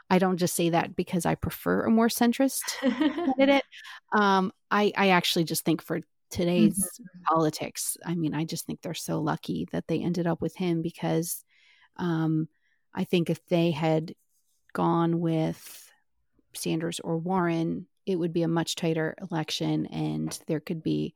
I 0.08 0.18
don't 0.18 0.36
just 0.36 0.54
say 0.54 0.70
that 0.70 0.94
because 0.94 1.26
I 1.26 1.34
prefer 1.34 1.84
a 1.84 1.90
more 1.90 2.08
centrist 2.08 2.62
candidate. 2.80 3.64
Um, 4.12 4.52
I, 4.70 4.92
I 4.96 5.08
actually 5.10 5.44
just 5.44 5.64
think 5.64 5.82
for 5.82 6.00
today's 6.30 6.78
mm-hmm. 6.78 7.34
politics, 7.34 7.96
I 8.04 8.14
mean, 8.14 8.34
I 8.34 8.44
just 8.44 8.66
think 8.66 8.82
they're 8.82 8.94
so 8.94 9.20
lucky 9.20 9.66
that 9.72 9.88
they 9.88 10.00
ended 10.00 10.26
up 10.26 10.40
with 10.40 10.54
him 10.56 10.82
because 10.82 11.44
um, 11.96 12.48
I 12.94 13.04
think 13.04 13.30
if 13.30 13.44
they 13.46 13.72
had 13.72 14.14
gone 14.72 15.20
with 15.20 15.90
Sanders 16.54 17.00
or 17.00 17.18
Warren, 17.18 17.86
it 18.06 18.16
would 18.16 18.32
be 18.32 18.42
a 18.42 18.48
much 18.48 18.76
tighter 18.76 19.16
election 19.30 19.86
and 19.86 20.38
there 20.46 20.60
could 20.60 20.82
be 20.82 21.14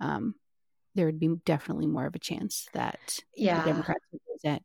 um, 0.00 0.34
there 0.94 1.06
would 1.06 1.20
be 1.20 1.34
definitely 1.44 1.86
more 1.86 2.06
of 2.06 2.14
a 2.14 2.20
chance 2.20 2.68
that 2.72 3.18
yeah. 3.34 3.60
the 3.60 3.70
Democrats 3.70 4.04
would 4.12 4.20
lose 4.28 4.40
it. 4.56 4.62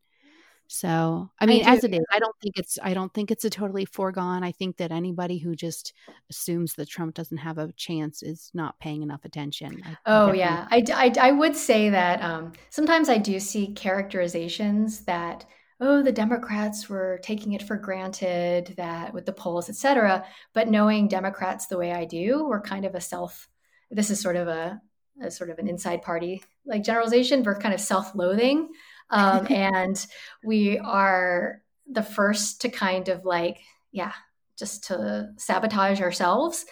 So, 0.67 1.29
I 1.39 1.45
mean, 1.45 1.65
I 1.65 1.75
as 1.75 1.83
it 1.83 1.93
is, 1.93 2.03
I 2.11 2.19
don't 2.19 2.35
think 2.41 2.57
it's 2.57 2.79
I 2.81 2.93
don't 2.93 3.13
think 3.13 3.31
it's 3.31 3.45
a 3.45 3.49
totally 3.49 3.85
foregone. 3.85 4.43
I 4.43 4.51
think 4.51 4.77
that 4.77 4.91
anybody 4.91 5.37
who 5.37 5.55
just 5.55 5.93
assumes 6.29 6.73
that 6.75 6.89
Trump 6.89 7.13
doesn't 7.13 7.37
have 7.37 7.57
a 7.57 7.71
chance 7.73 8.23
is 8.23 8.49
not 8.53 8.79
paying 8.79 9.03
enough 9.03 9.25
attention. 9.25 9.81
I, 9.85 9.97
oh 10.05 10.27
I 10.29 10.33
yeah, 10.33 10.67
I, 10.71 10.83
I, 10.93 11.13
I 11.19 11.31
would 11.31 11.55
say 11.55 11.89
that 11.89 12.21
um, 12.21 12.53
sometimes 12.69 13.09
I 13.09 13.17
do 13.17 13.39
see 13.39 13.73
characterizations 13.73 15.01
that 15.01 15.45
oh 15.79 16.01
the 16.01 16.11
Democrats 16.11 16.89
were 16.89 17.19
taking 17.23 17.53
it 17.53 17.63
for 17.63 17.77
granted 17.77 18.73
that 18.77 19.13
with 19.13 19.25
the 19.25 19.33
polls, 19.33 19.69
etc. 19.69 20.25
But 20.53 20.69
knowing 20.69 21.07
Democrats 21.07 21.67
the 21.67 21.77
way 21.77 21.91
I 21.91 22.05
do, 22.05 22.45
we're 22.47 22.61
kind 22.61 22.85
of 22.85 22.95
a 22.95 23.01
self. 23.01 23.47
This 23.91 24.09
is 24.09 24.19
sort 24.19 24.37
of 24.37 24.47
a, 24.47 24.81
a 25.21 25.29
sort 25.29 25.51
of 25.51 25.59
an 25.59 25.67
inside 25.67 26.01
party 26.01 26.41
like 26.65 26.83
generalization. 26.83 27.43
We're 27.43 27.59
kind 27.59 27.75
of 27.75 27.81
self-loathing 27.81 28.69
um, 29.13 29.47
and 29.51 30.05
we 30.43 30.79
are 30.79 31.61
the 31.89 32.03
first 32.03 32.61
to 32.61 32.69
kind 32.69 33.07
of 33.07 33.23
like, 33.23 33.59
yeah, 33.91 34.13
just 34.57 34.85
to 34.85 35.29
sabotage 35.37 36.01
ourselves. 36.01 36.65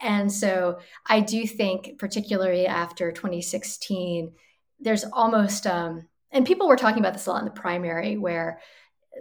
And 0.00 0.30
so 0.30 0.80
I 1.06 1.20
do 1.20 1.46
think, 1.46 1.98
particularly 1.98 2.66
after 2.66 3.12
2016, 3.12 4.32
there's 4.80 5.04
almost, 5.04 5.66
um, 5.66 6.08
and 6.30 6.44
people 6.44 6.68
were 6.68 6.76
talking 6.76 6.98
about 6.98 7.12
this 7.14 7.26
a 7.26 7.30
lot 7.30 7.38
in 7.38 7.44
the 7.44 7.50
primary, 7.52 8.18
where 8.18 8.60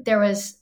there 0.01 0.19
was 0.19 0.57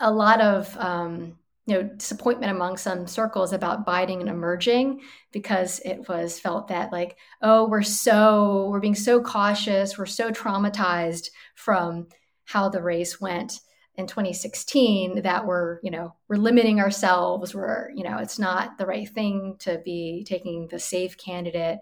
a 0.00 0.10
lot 0.10 0.40
of 0.40 0.76
um, 0.76 1.38
you 1.66 1.74
know 1.74 1.82
disappointment 1.82 2.50
among 2.50 2.76
some 2.76 3.06
circles 3.06 3.52
about 3.52 3.86
Biden 3.86 4.20
and 4.20 4.28
emerging 4.28 5.00
because 5.30 5.80
it 5.84 6.08
was 6.08 6.38
felt 6.38 6.68
that 6.68 6.92
like 6.92 7.16
oh 7.40 7.68
we're 7.68 7.82
so 7.82 8.68
we're 8.70 8.80
being 8.80 8.94
so 8.94 9.22
cautious 9.22 9.96
we're 9.96 10.06
so 10.06 10.30
traumatized 10.30 11.30
from 11.54 12.08
how 12.44 12.68
the 12.68 12.82
race 12.82 13.20
went 13.20 13.60
in 13.94 14.06
2016 14.06 15.22
that 15.22 15.46
we're 15.46 15.78
you 15.82 15.90
know 15.90 16.14
we're 16.28 16.36
limiting 16.36 16.80
ourselves 16.80 17.54
we're 17.54 17.90
you 17.94 18.02
know 18.02 18.18
it's 18.18 18.38
not 18.38 18.76
the 18.78 18.86
right 18.86 19.08
thing 19.08 19.56
to 19.60 19.80
be 19.84 20.24
taking 20.26 20.66
the 20.68 20.78
safe 20.78 21.16
candidate. 21.16 21.78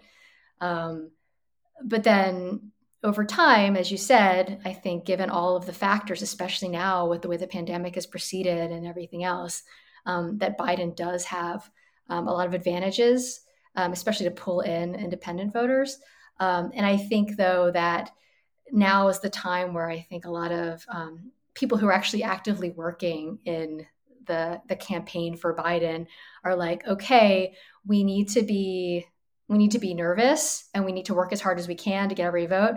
Um, 0.60 1.10
but 1.82 2.02
then 2.04 2.72
over 3.03 3.24
time, 3.24 3.76
as 3.76 3.90
you 3.90 3.96
said, 3.96 4.61
I 4.64 4.72
think 4.72 5.07
given 5.07 5.30
all 5.30 5.57
of 5.57 5.64
the 5.64 5.72
factors, 5.72 6.22
especially 6.22 6.68
now 6.68 7.07
with 7.07 7.22
the 7.22 7.28
way 7.28 7.38
the 7.38 7.46
pandemic 7.46 7.94
has 7.94 8.07
proceeded 8.07 8.70
and 8.70 8.86
everything 8.86 9.24
else, 9.24 9.62
um, 10.07 10.38
that 10.38 10.59
Biden 10.59 10.94
does 10.94 11.24
have 11.24 11.70
um, 12.09 12.28
a 12.28 12.32
lot 12.32 12.46
of 12.46 12.55
advantages, 12.55 13.40
um, 13.76 13.92
especially 13.92 14.24
to 14.24 14.30
pull 14.32 14.61
in 14.61 14.94
independent 14.94 15.53
voters. 15.53 15.98
Um, 16.38 16.72
and 16.74 16.84
I 16.84 16.96
think, 16.96 17.36
though, 17.36 17.70
that 17.70 18.11
now 18.70 19.09
is 19.09 19.20
the 19.20 19.30
time 19.30 19.72
where 19.72 19.88
I 19.88 20.01
think 20.01 20.24
a 20.26 20.30
lot 20.30 20.53
of 20.53 20.84
um, 20.88 21.32
people 21.55 21.78
who 21.78 21.86
are 21.86 21.92
actually 21.92 22.22
actively 22.22 22.70
working 22.70 23.38
in 23.44 23.86
the 24.26 24.61
the 24.68 24.76
campaign 24.76 25.36
for 25.36 25.57
Biden 25.57 26.07
are 26.44 26.55
like, 26.55 26.86
okay, 26.86 27.55
we 27.86 28.05
need 28.05 28.28
to 28.30 28.42
be 28.42 29.07
we 29.51 29.59
need 29.59 29.72
to 29.72 29.80
be 29.80 29.94
nervous 29.94 30.68
and 30.72 30.84
we 30.84 30.92
need 30.92 31.07
to 31.07 31.14
work 31.14 31.32
as 31.32 31.40
hard 31.40 31.59
as 31.59 31.66
we 31.66 31.74
can 31.74 32.09
to 32.09 32.14
get 32.14 32.26
every 32.26 32.46
vote. 32.46 32.76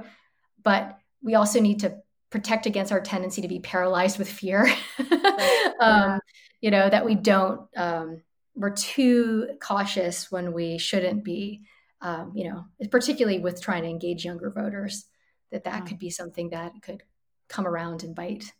But 0.63 0.97
we 1.21 1.35
also 1.35 1.61
need 1.61 1.81
to 1.81 1.97
protect 2.31 2.65
against 2.65 2.91
our 2.91 2.99
tendency 2.99 3.43
to 3.43 3.47
be 3.47 3.59
paralyzed 3.59 4.17
with 4.17 4.27
fear. 4.27 4.67
um, 5.79 6.19
you 6.61 6.71
know, 6.71 6.89
that 6.89 7.05
we 7.05 7.13
don't, 7.13 7.61
um, 7.77 8.23
we're 8.55 8.71
too 8.71 9.49
cautious 9.61 10.31
when 10.31 10.51
we 10.51 10.79
shouldn't 10.79 11.23
be, 11.23 11.61
um, 12.01 12.31
you 12.33 12.49
know, 12.49 12.65
particularly 12.89 13.37
with 13.37 13.61
trying 13.61 13.83
to 13.83 13.89
engage 13.89 14.25
younger 14.25 14.49
voters, 14.49 15.05
that 15.51 15.65
that 15.65 15.85
could 15.85 15.99
be 15.99 16.09
something 16.09 16.49
that 16.49 16.73
could 16.81 17.03
come 17.49 17.67
around 17.67 18.01
and 18.01 18.15
bite. 18.15 18.51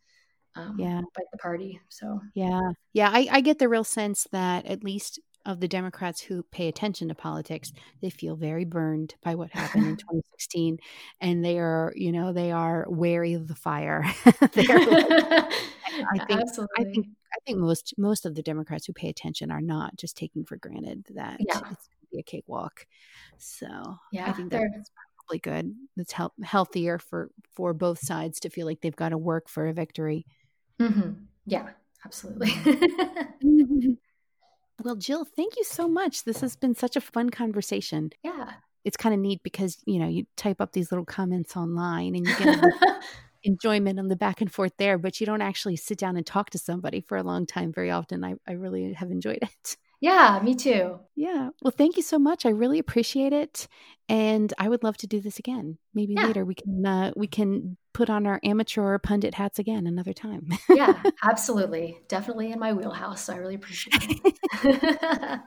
Um, 0.55 0.75
yeah, 0.77 1.01
bite 1.15 1.25
the 1.31 1.39
party. 1.39 1.81
So 1.89 2.21
yeah, 2.35 2.61
yeah, 2.93 3.09
I, 3.11 3.27
I 3.31 3.41
get 3.41 3.57
the 3.57 3.69
real 3.69 3.83
sense 3.83 4.27
that 4.31 4.67
at 4.67 4.83
least 4.83 5.19
of 5.45 5.59
the 5.59 5.67
Democrats 5.67 6.21
who 6.21 6.43
pay 6.51 6.67
attention 6.67 7.09
to 7.09 7.15
politics, 7.15 7.71
they 8.01 8.09
feel 8.09 8.35
very 8.35 8.65
burned 8.65 9.15
by 9.23 9.35
what 9.35 9.51
happened 9.51 9.85
in 9.85 9.95
2016, 9.97 10.77
and 11.19 11.43
they 11.43 11.59
are, 11.59 11.93
you 11.95 12.11
know, 12.11 12.33
they 12.33 12.51
are 12.51 12.85
wary 12.89 13.33
of 13.33 13.47
the 13.47 13.55
fire. 13.55 14.03
like, 14.25 14.69
I 14.69 15.45
think, 16.27 16.41
Absolutely. 16.41 16.75
I 16.77 16.83
think, 16.83 17.07
I 17.33 17.37
think 17.45 17.57
most 17.59 17.93
most 17.97 18.25
of 18.25 18.35
the 18.35 18.43
Democrats 18.43 18.85
who 18.85 18.93
pay 18.93 19.09
attention 19.09 19.51
are 19.51 19.61
not 19.61 19.95
just 19.97 20.15
taking 20.15 20.45
for 20.45 20.57
granted 20.57 21.05
that 21.15 21.37
yeah. 21.39 21.57
it's 21.57 21.61
going 21.61 21.75
to 21.75 22.07
be 22.11 22.19
a 22.19 22.23
cakewalk. 22.23 22.85
So 23.37 23.97
yeah, 24.11 24.29
I 24.29 24.33
think 24.33 24.51
that's 24.51 24.91
probably 25.27 25.39
good. 25.39 25.75
It's 25.97 26.13
help, 26.13 26.33
healthier 26.43 26.99
for 26.99 27.29
for 27.53 27.73
both 27.73 27.99
sides 27.99 28.39
to 28.41 28.49
feel 28.49 28.65
like 28.65 28.81
they've 28.81 28.95
got 28.95 29.09
to 29.09 29.17
work 29.17 29.49
for 29.49 29.67
a 29.67 29.73
victory. 29.73 30.25
Mm-hmm. 30.79 31.11
Yeah, 31.45 31.69
absolutely. 32.05 32.53
Well, 34.81 34.95
Jill, 34.95 35.25
thank 35.25 35.57
you 35.57 35.63
so 35.63 35.87
much. 35.87 36.23
This 36.23 36.41
has 36.41 36.55
been 36.55 36.75
such 36.75 36.95
a 36.95 37.01
fun 37.01 37.29
conversation. 37.29 38.11
Yeah. 38.23 38.53
It's 38.83 38.97
kind 38.97 39.13
of 39.13 39.21
neat 39.21 39.41
because, 39.43 39.77
you 39.85 39.99
know, 39.99 40.07
you 40.07 40.25
type 40.35 40.59
up 40.59 40.73
these 40.73 40.91
little 40.91 41.05
comments 41.05 41.55
online 41.55 42.15
and 42.15 42.27
you 42.27 42.35
get 42.37 42.63
enjoyment 43.43 43.99
on 43.99 44.07
the 44.07 44.15
back 44.15 44.41
and 44.41 44.51
forth 44.51 44.73
there, 44.77 44.97
but 44.97 45.19
you 45.19 45.25
don't 45.25 45.41
actually 45.41 45.75
sit 45.75 45.97
down 45.97 46.17
and 46.17 46.25
talk 46.25 46.49
to 46.51 46.57
somebody 46.57 47.01
for 47.01 47.17
a 47.17 47.23
long 47.23 47.45
time 47.45 47.71
very 47.71 47.91
often. 47.91 48.23
I, 48.23 48.35
I 48.47 48.53
really 48.53 48.93
have 48.93 49.11
enjoyed 49.11 49.39
it. 49.41 49.77
Yeah, 50.03 50.41
me 50.43 50.53
too. 50.53 50.99
Yeah. 51.15 51.51
Well, 51.61 51.71
thank 51.71 51.95
you 51.95 52.03
so 52.03 52.19
much. 52.19 52.45
I 52.45 52.49
really 52.49 52.77
appreciate 52.77 53.31
it, 53.31 53.69
and 54.09 54.53
I 54.57 54.67
would 54.67 54.83
love 54.83 54.97
to 54.97 55.07
do 55.07 55.21
this 55.21 55.39
again. 55.39 55.77
Maybe 55.93 56.13
yeah. 56.13 56.27
later 56.27 56.43
we 56.43 56.55
can 56.55 56.85
uh, 56.85 57.11
we 57.15 57.25
can 57.25 57.77
put 57.93 58.09
on 58.09 58.25
our 58.25 58.39
amateur 58.43 58.97
pundit 58.97 59.35
hats 59.35 59.59
again 59.59 59.87
another 59.87 60.13
time. 60.13 60.49
yeah, 60.69 61.01
absolutely. 61.23 61.99
Definitely 62.07 62.51
in 62.51 62.59
my 62.59 62.73
wheelhouse. 62.73 63.25
So 63.25 63.33
I 63.33 63.37
really 63.37 63.55
appreciate 63.55 64.21
it. 64.23 64.39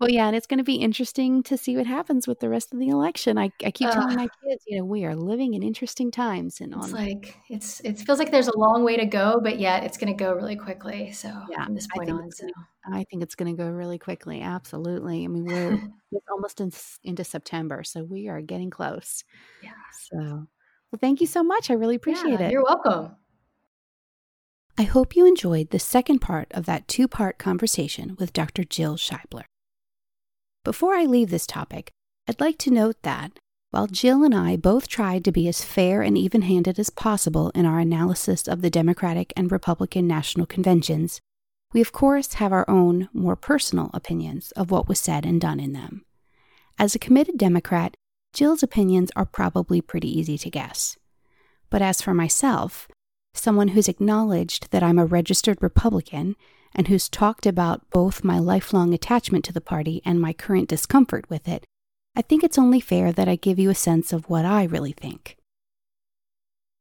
well, 0.00 0.10
yeah, 0.10 0.26
and 0.26 0.36
it's 0.36 0.46
going 0.46 0.58
to 0.58 0.64
be 0.64 0.76
interesting 0.76 1.42
to 1.44 1.56
see 1.56 1.76
what 1.76 1.86
happens 1.86 2.26
with 2.26 2.40
the 2.40 2.48
rest 2.48 2.72
of 2.72 2.78
the 2.78 2.88
election. 2.88 3.38
I, 3.38 3.50
I 3.64 3.70
keep 3.70 3.88
uh, 3.88 3.92
telling 3.92 4.16
my 4.16 4.28
kids, 4.44 4.64
you 4.66 4.78
know, 4.78 4.84
we 4.84 5.04
are 5.04 5.14
living 5.14 5.54
in 5.54 5.62
interesting 5.62 6.10
times, 6.10 6.60
and 6.60 6.74
it's 6.74 6.86
on. 6.86 6.92
like 6.92 7.36
it's 7.48 7.80
it 7.80 7.98
feels 8.00 8.18
like 8.18 8.30
there's 8.30 8.48
a 8.48 8.58
long 8.58 8.84
way 8.84 8.96
to 8.96 9.06
go, 9.06 9.40
but 9.42 9.58
yet 9.58 9.84
it's 9.84 9.96
going 9.96 10.12
to 10.12 10.24
go 10.24 10.32
really 10.32 10.56
quickly. 10.56 11.12
So 11.12 11.28
yeah, 11.50 11.64
from 11.64 11.74
this 11.74 11.86
point 11.86 12.10
on, 12.10 12.30
so. 12.30 12.46
I 12.92 13.04
think 13.10 13.22
it's 13.22 13.34
going 13.34 13.54
to 13.54 13.62
go 13.62 13.68
really 13.68 13.98
quickly. 13.98 14.40
Absolutely. 14.40 15.24
I 15.24 15.28
mean, 15.28 15.44
we're 15.44 16.20
almost 16.30 16.60
in, 16.60 16.72
into 17.04 17.24
September, 17.24 17.84
so 17.84 18.04
we 18.04 18.28
are 18.28 18.40
getting 18.40 18.70
close. 18.70 19.24
Yeah. 19.62 19.70
So, 19.92 20.46
well, 20.90 20.98
thank 21.00 21.20
you 21.20 21.26
so 21.26 21.42
much. 21.42 21.70
I 21.70 21.74
really 21.74 21.96
appreciate 21.96 22.40
yeah, 22.40 22.46
it. 22.46 22.52
You're 22.52 22.64
welcome. 22.64 23.16
I 24.78 24.82
hope 24.84 25.14
you 25.14 25.26
enjoyed 25.26 25.70
the 25.70 25.78
second 25.78 26.20
part 26.20 26.48
of 26.52 26.66
that 26.66 26.88
two 26.88 27.06
part 27.06 27.38
conversation 27.38 28.16
with 28.18 28.32
Dr. 28.32 28.64
Jill 28.64 28.96
Scheibler. 28.96 29.44
Before 30.64 30.94
I 30.94 31.04
leave 31.04 31.30
this 31.30 31.46
topic, 31.46 31.90
I'd 32.26 32.40
like 32.40 32.58
to 32.58 32.70
note 32.70 32.96
that 33.02 33.38
while 33.70 33.86
Jill 33.86 34.24
and 34.24 34.34
I 34.34 34.56
both 34.56 34.88
tried 34.88 35.24
to 35.24 35.32
be 35.32 35.46
as 35.46 35.62
fair 35.62 36.02
and 36.02 36.18
even 36.18 36.42
handed 36.42 36.78
as 36.78 36.90
possible 36.90 37.50
in 37.54 37.66
our 37.66 37.78
analysis 37.78 38.48
of 38.48 38.62
the 38.62 38.70
Democratic 38.70 39.32
and 39.36 39.52
Republican 39.52 40.08
national 40.08 40.46
conventions, 40.46 41.20
we 41.72 41.80
of 41.80 41.92
course 41.92 42.34
have 42.34 42.52
our 42.52 42.68
own, 42.68 43.08
more 43.12 43.36
personal 43.36 43.90
opinions 43.94 44.50
of 44.52 44.70
what 44.70 44.88
was 44.88 44.98
said 44.98 45.24
and 45.24 45.40
done 45.40 45.60
in 45.60 45.72
them. 45.72 46.04
As 46.78 46.94
a 46.94 46.98
committed 46.98 47.38
Democrat, 47.38 47.94
Jill's 48.32 48.62
opinions 48.62 49.10
are 49.16 49.26
probably 49.26 49.80
pretty 49.80 50.08
easy 50.08 50.38
to 50.38 50.50
guess. 50.50 50.96
But 51.68 51.82
as 51.82 52.00
for 52.00 52.14
myself, 52.14 52.88
someone 53.34 53.68
who's 53.68 53.88
acknowledged 53.88 54.70
that 54.70 54.82
I'm 54.82 54.98
a 54.98 55.06
registered 55.06 55.62
Republican 55.62 56.36
and 56.74 56.88
who's 56.88 57.08
talked 57.08 57.46
about 57.46 57.88
both 57.90 58.24
my 58.24 58.38
lifelong 58.38 58.94
attachment 58.94 59.44
to 59.46 59.52
the 59.52 59.60
party 59.60 60.00
and 60.04 60.20
my 60.20 60.32
current 60.32 60.68
discomfort 60.68 61.28
with 61.28 61.48
it, 61.48 61.64
I 62.16 62.22
think 62.22 62.44
it's 62.44 62.58
only 62.58 62.80
fair 62.80 63.12
that 63.12 63.28
I 63.28 63.36
give 63.36 63.58
you 63.58 63.70
a 63.70 63.74
sense 63.74 64.12
of 64.12 64.28
what 64.28 64.44
I 64.44 64.64
really 64.64 64.92
think. 64.92 65.36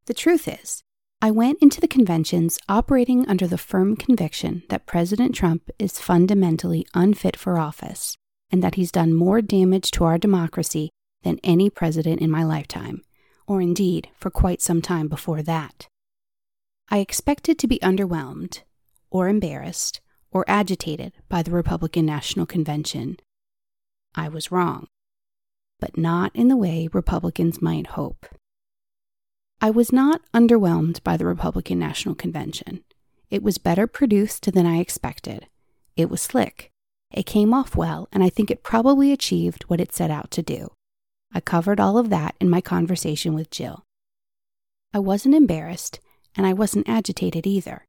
The 0.05 0.13
truth 0.13 0.47
is, 0.47 0.81
I 1.21 1.31
went 1.31 1.59
into 1.61 1.81
the 1.81 1.87
conventions 1.87 2.59
operating 2.69 3.27
under 3.27 3.45
the 3.45 3.57
firm 3.57 3.95
conviction 3.95 4.63
that 4.69 4.85
President 4.85 5.35
Trump 5.35 5.69
is 5.77 5.99
fundamentally 5.99 6.85
unfit 6.93 7.35
for 7.35 7.59
office 7.59 8.15
and 8.51 8.63
that 8.63 8.75
he's 8.75 8.91
done 8.91 9.13
more 9.13 9.41
damage 9.41 9.91
to 9.91 10.05
our 10.05 10.17
democracy 10.17 10.89
than 11.23 11.39
any 11.43 11.69
president 11.69 12.21
in 12.21 12.31
my 12.31 12.43
lifetime, 12.43 13.01
or 13.47 13.61
indeed 13.61 14.09
for 14.15 14.29
quite 14.29 14.61
some 14.61 14.81
time 14.81 15.07
before 15.07 15.41
that. 15.41 15.87
I 16.89 16.99
expected 16.99 17.59
to 17.59 17.67
be 17.67 17.79
underwhelmed, 17.79 18.61
or 19.09 19.27
embarrassed, 19.27 20.01
or 20.31 20.45
agitated 20.47 21.13
by 21.27 21.43
the 21.43 21.51
Republican 21.51 22.05
National 22.05 22.45
Convention. 22.45 23.17
I 24.15 24.29
was 24.29 24.51
wrong, 24.51 24.87
but 25.79 25.97
not 25.97 26.35
in 26.35 26.47
the 26.47 26.57
way 26.57 26.89
Republicans 26.91 27.61
might 27.61 27.87
hope. 27.87 28.25
I 29.61 29.69
was 29.69 29.91
not 29.91 30.21
underwhelmed 30.33 31.03
by 31.03 31.17
the 31.17 31.25
Republican 31.25 31.79
National 31.79 32.15
Convention. 32.15 32.83
It 33.29 33.43
was 33.43 33.57
better 33.57 33.87
produced 33.87 34.51
than 34.51 34.65
I 34.65 34.77
expected. 34.79 35.47
It 35.95 36.09
was 36.09 36.21
slick. 36.21 36.71
It 37.11 37.25
came 37.25 37.53
off 37.53 37.75
well, 37.75 38.07
and 38.11 38.23
I 38.23 38.29
think 38.29 38.49
it 38.49 38.63
probably 38.63 39.11
achieved 39.11 39.63
what 39.63 39.81
it 39.81 39.93
set 39.93 40.09
out 40.09 40.31
to 40.31 40.41
do. 40.41 40.69
I 41.33 41.39
covered 41.39 41.79
all 41.79 41.97
of 41.97 42.09
that 42.09 42.35
in 42.39 42.49
my 42.49 42.61
conversation 42.61 43.33
with 43.33 43.51
Jill. 43.51 43.83
I 44.93 44.99
wasn't 44.99 45.35
embarrassed, 45.35 45.99
and 46.35 46.45
I 46.45 46.53
wasn't 46.53 46.89
agitated 46.89 47.45
either. 47.45 47.85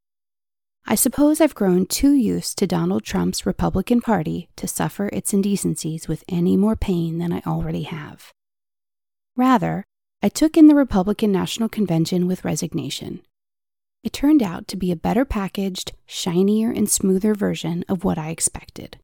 I 0.87 0.95
suppose 0.95 1.41
I've 1.41 1.55
grown 1.55 1.87
too 1.87 2.13
used 2.13 2.59
to 2.59 2.67
Donald 2.67 3.05
Trump's 3.05 3.47
Republican 3.47 4.01
Party 4.01 4.49
to 4.57 4.67
suffer 4.67 5.09
its 5.13 5.33
indecencies 5.33 6.09
with 6.09 6.25
any 6.29 6.57
more 6.57 6.77
pain 6.77 7.19
than 7.19 7.33
I 7.33 7.43
already 7.47 7.85
have. 7.85 8.33
Rather, 9.37 9.85
I 10.23 10.29
took 10.29 10.57
in 10.57 10.67
the 10.67 10.75
Republican 10.75 11.33
National 11.33 11.69
Convention 11.69 12.27
with 12.27 12.45
resignation. 12.45 13.23
It 14.03 14.13
turned 14.13 14.43
out 14.43 14.67
to 14.69 14.77
be 14.77 14.91
a 14.91 14.97
better 14.97 15.25
packaged, 15.25 15.93
shinier, 16.07 16.71
and 16.71 16.91
smoother 16.91 17.35
version 17.35 17.85
of 17.89 18.03
what 18.05 18.19
I 18.19 18.31
expected. 18.31 18.99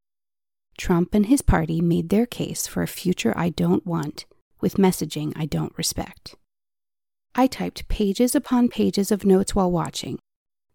Trump 0.76 1.14
and 1.14 1.26
his 1.26 1.42
party 1.42 1.80
made 1.80 2.08
their 2.08 2.26
case 2.26 2.66
for 2.66 2.82
a 2.82 2.88
future 2.88 3.32
I 3.36 3.48
don't 3.48 3.86
want, 3.86 4.26
with 4.60 4.74
messaging 4.74 5.32
I 5.36 5.46
don't 5.46 5.76
respect. 5.76 6.34
I 7.34 7.46
typed 7.46 7.88
pages 7.88 8.34
upon 8.34 8.68
pages 8.68 9.10
of 9.10 9.24
notes 9.24 9.54
while 9.54 9.70
watching, 9.70 10.18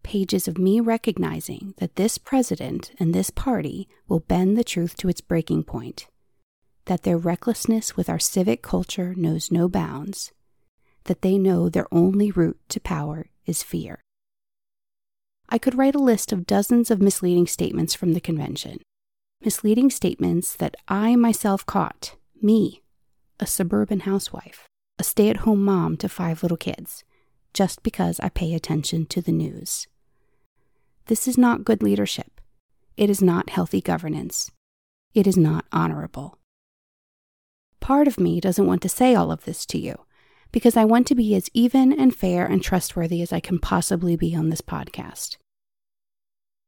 pages 0.02 0.48
of 0.48 0.58
me 0.58 0.80
recognizing 0.80 1.74
that 1.78 1.96
this 1.96 2.18
president 2.18 2.92
and 2.98 3.14
this 3.14 3.30
party 3.30 3.88
will 4.08 4.20
bend 4.20 4.56
the 4.56 4.64
truth 4.64 4.96
to 4.98 5.08
its 5.08 5.20
breaking 5.20 5.64
point, 5.64 6.06
that 6.86 7.02
their 7.02 7.18
recklessness 7.18 7.96
with 7.96 8.08
our 8.08 8.18
civic 8.18 8.62
culture 8.62 9.14
knows 9.16 9.50
no 9.50 9.68
bounds, 9.68 10.32
that 11.04 11.22
they 11.22 11.38
know 11.38 11.68
their 11.68 11.86
only 11.92 12.30
route 12.30 12.60
to 12.68 12.80
power 12.80 13.26
is 13.46 13.62
fear. 13.62 14.00
I 15.48 15.58
could 15.58 15.76
write 15.76 15.94
a 15.94 16.02
list 16.02 16.32
of 16.32 16.46
dozens 16.46 16.90
of 16.90 17.02
misleading 17.02 17.46
statements 17.46 17.94
from 17.94 18.14
the 18.14 18.20
convention, 18.20 18.80
misleading 19.44 19.90
statements 19.90 20.54
that 20.56 20.76
I 20.88 21.16
myself 21.16 21.64
caught, 21.66 22.16
me, 22.40 22.82
a 23.40 23.46
suburban 23.46 24.00
housewife, 24.00 24.66
a 24.98 25.04
stay 25.04 25.28
at 25.28 25.38
home 25.38 25.64
mom 25.64 25.96
to 25.98 26.08
five 26.08 26.42
little 26.42 26.56
kids, 26.56 27.04
just 27.52 27.82
because 27.82 28.20
I 28.20 28.28
pay 28.28 28.54
attention 28.54 29.06
to 29.06 29.20
the 29.20 29.32
news. 29.32 29.86
This 31.06 31.26
is 31.26 31.36
not 31.36 31.64
good 31.64 31.82
leadership. 31.82 32.40
It 32.96 33.10
is 33.10 33.20
not 33.20 33.50
healthy 33.50 33.80
governance. 33.80 34.50
It 35.14 35.26
is 35.26 35.36
not 35.36 35.64
honorable. 35.72 36.38
Part 37.80 38.06
of 38.06 38.20
me 38.20 38.40
doesn't 38.40 38.66
want 38.66 38.82
to 38.82 38.88
say 38.88 39.14
all 39.14 39.32
of 39.32 39.44
this 39.44 39.66
to 39.66 39.78
you 39.78 39.96
because 40.52 40.76
I 40.76 40.84
want 40.84 41.06
to 41.08 41.14
be 41.14 41.34
as 41.34 41.48
even 41.54 41.92
and 41.98 42.14
fair 42.14 42.46
and 42.46 42.62
trustworthy 42.62 43.22
as 43.22 43.32
I 43.32 43.40
can 43.40 43.58
possibly 43.58 44.16
be 44.16 44.36
on 44.36 44.50
this 44.50 44.60
podcast. 44.60 45.38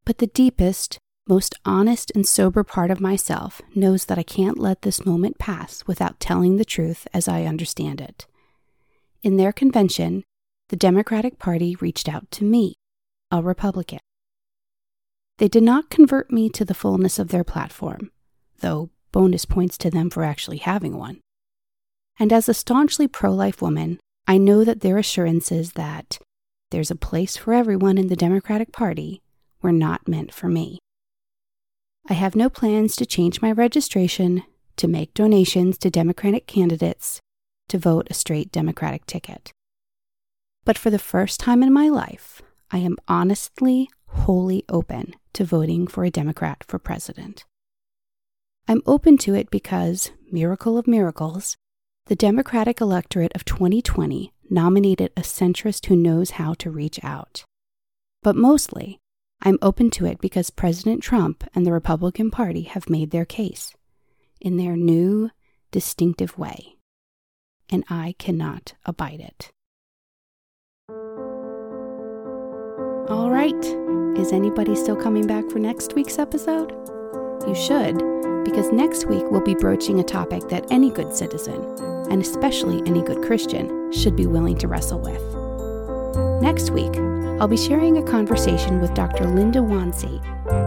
But 0.05 0.19
the 0.19 0.27
deepest, 0.27 0.99
most 1.27 1.55
honest 1.65 2.13
and 2.15 2.27
sober 2.27 2.63
part 2.63 2.91
of 2.91 3.01
myself 3.01 3.63
knows 3.75 4.05
that 4.05 4.19
I 4.19 4.23
can't 4.23 4.59
let 4.59 4.83
this 4.83 5.07
moment 5.07 5.39
pass 5.39 5.83
without 5.87 6.21
telling 6.21 6.57
the 6.57 6.65
truth 6.65 7.09
as 7.15 7.29
I 7.29 7.45
understand 7.45 8.01
it. 8.01 8.27
In 9.23 9.39
their 9.39 9.53
convention, 9.53 10.23
the 10.69 10.77
Democratic 10.77 11.39
Party 11.39 11.77
reached 11.77 12.09
out 12.09 12.31
to 12.33 12.45
me, 12.45 12.75
a 13.31 13.43
Republican. 13.43 14.01
They 15.39 15.49
did 15.49 15.63
not 15.63 15.91
convert 15.91 16.31
me 16.31 16.51
to 16.51 16.65
the 16.65 16.75
fullness 16.75 17.19
of 17.19 17.29
their 17.29 17.45
platform, 17.45 18.11
though 18.61 18.91
bonus 19.11 19.47
points 19.47 19.79
to 19.79 19.91
them 19.91 20.11
for 20.11 20.25
actually 20.25 20.59
having 20.59 20.97
one. 20.99 21.21
And 22.19 22.33
as 22.33 22.49
a 22.49 22.55
staunchly 22.55 23.09
pro 23.09 23.33
life 23.33 23.63
woman, 23.63 23.99
I 24.29 24.39
know 24.39 24.63
that 24.65 24.81
their 24.81 24.99
assurances 24.99 25.73
that 25.73 26.19
there's 26.71 26.91
a 26.91 26.97
place 26.97 27.37
for 27.37 27.55
everyone 27.55 27.99
in 27.99 28.09
the 28.09 28.17
Democratic 28.17 28.73
Party 28.73 29.23
were 29.63 29.73
not 29.73 30.07
meant 30.07 30.33
for 30.33 30.49
me. 30.49 30.79
I 32.07 32.13
have 32.13 32.37
no 32.37 32.51
plans 32.51 32.97
to 32.97 33.07
change 33.07 33.41
my 33.41 33.51
registration, 33.51 34.43
to 34.77 34.87
make 34.87 35.15
donations 35.15 35.79
to 35.79 35.91
Democratic 35.91 36.47
candidates, 36.47 37.21
to 37.71 37.79
vote 37.79 38.09
a 38.11 38.15
straight 38.15 38.53
Democratic 38.53 39.07
ticket. 39.07 39.53
But 40.65 40.77
for 40.77 40.91
the 40.91 40.99
first 40.99 41.41
time 41.41 41.63
in 41.63 41.73
my 41.73 41.89
life, 41.89 42.43
I 42.71 42.79
am 42.79 42.99
honestly, 43.09 43.89
wholly 44.07 44.65
open 44.69 45.15
to 45.33 45.45
voting 45.45 45.87
for 45.87 46.05
a 46.05 46.11
Democrat 46.11 46.63
for 46.69 46.79
president. 46.79 47.47
I'm 48.69 48.83
open 48.85 49.17
to 49.19 49.35
it 49.35 49.51
because, 49.51 50.11
miracle 50.31 50.77
of 50.77 50.87
miracles, 50.87 51.57
the 52.07 52.17
Democratic 52.17 52.83
electorate 52.83 53.33
of 53.35 53.47
2020 53.47 54.31
nominated 54.51 55.11
a 55.17 55.23
centrist 55.23 55.87
who 55.87 55.97
knows 55.97 56.33
how 56.33 56.53
to 56.55 56.71
reach 56.71 57.03
out. 57.03 57.45
But 58.23 58.37
mostly, 58.37 58.99
I'm 59.47 59.59
open 59.61 59.91
to 59.91 60.07
it 60.07 60.23
because 60.23 60.49
President 60.49 61.03
Trump 61.03 61.45
and 61.55 61.67
the 61.67 61.73
Republican 61.73 62.31
Party 62.31 62.63
have 62.63 62.89
made 62.89 63.11
their 63.11 63.27
case 63.27 63.75
in 64.41 64.57
their 64.57 64.75
new, 64.75 65.31
distinctive 65.71 66.39
way. 66.39 66.77
And 67.69 67.85
I 67.91 68.15
cannot 68.19 68.73
abide 68.87 69.21
it. 69.21 69.51
All 73.11 73.31
right, 73.31 73.53
is 74.19 74.33
anybody 74.33 74.75
still 74.75 74.97
coming 74.97 75.27
back 75.27 75.51
for 75.51 75.59
next 75.59 75.95
week's 75.95 76.19
episode? 76.19 76.73
You 77.47 77.55
should, 77.55 77.99
because 78.45 78.73
next 78.73 79.05
week 79.09 79.25
we'll 79.31 79.43
be 79.43 79.55
broaching 79.55 80.01
a 80.01 80.05
topic 80.05 80.49
that 80.49 80.65
any 80.71 80.89
good 80.89 81.15
citizen, 81.15 81.63
and 82.11 82.23
especially 82.23 82.83
any 82.87 83.03
good 83.03 83.23
Christian, 83.23 83.93
should 83.93 84.17
be 84.17 84.27
willing 84.27 84.57
to 84.59 84.69
wrestle 84.69 85.01
with. 85.01 85.34
Next 86.45 86.73
week, 86.73 86.95
I'll 87.41 87.49
be 87.49 87.57
sharing 87.57 87.97
a 87.97 88.03
conversation 88.03 88.79
with 88.79 88.93
Dr. 88.93 89.25
Linda 89.25 89.61
Wansi 89.61 90.23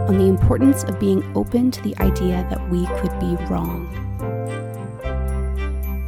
on 0.10 0.18
the 0.18 0.26
importance 0.26 0.84
of 0.84 1.00
being 1.00 1.24
open 1.38 1.70
to 1.70 1.80
the 1.84 1.96
idea 2.00 2.48
that 2.50 2.68
we 2.72 2.88
could 3.00 3.12
be 3.20 3.36
wrong. 3.46 3.86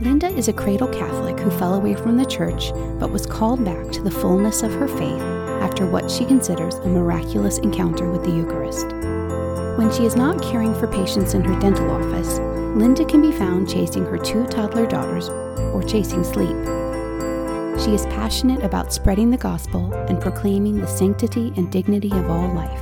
Linda 0.01 0.26
is 0.26 0.47
a 0.47 0.53
cradle 0.53 0.88
Catholic 0.88 1.39
who 1.39 1.51
fell 1.51 1.76
away 1.76 1.93
from 1.93 2.17
the 2.17 2.26
church 2.26 2.72
but 2.99 3.11
was 3.11 3.28
called 3.28 3.63
back 3.63 3.91
to 3.91 4.01
the 4.01 4.09
fullness 4.09 4.63
of 4.63 4.74
her 4.74 4.88
faith 4.88 5.22
after 5.61 5.86
what 5.86 6.09
she 6.09 6.26
considers 6.26 6.74
a 6.78 6.88
miraculous 6.88 7.59
encounter 7.59 8.09
with 8.09 8.24
the 8.24 8.32
Eucharist. 8.32 8.88
When 9.78 9.91
she 9.91 10.03
is 10.03 10.15
not 10.15 10.41
caring 10.41 10.74
for 10.74 10.88
patients 10.88 11.36
in 11.36 11.43
her 11.43 11.59
dental 11.59 11.91
office, 11.91 12.39
Linda 12.76 13.05
can 13.05 13.22
be 13.22 13.32
found 13.32 13.70
chasing 13.70 14.05
her 14.05 14.17
two 14.17 14.47
toddler 14.47 14.88
daughters 14.88 15.30
or 15.30 15.84
chasing 15.84 16.24
sleep. 16.24 16.57
She 17.90 17.96
is 17.96 18.06
passionate 18.06 18.64
about 18.64 18.94
spreading 18.94 19.32
the 19.32 19.38
gospel 19.38 19.92
and 20.08 20.22
proclaiming 20.22 20.78
the 20.78 20.86
sanctity 20.86 21.52
and 21.58 21.72
dignity 21.72 22.12
of 22.12 22.30
all 22.30 22.54
life, 22.54 22.80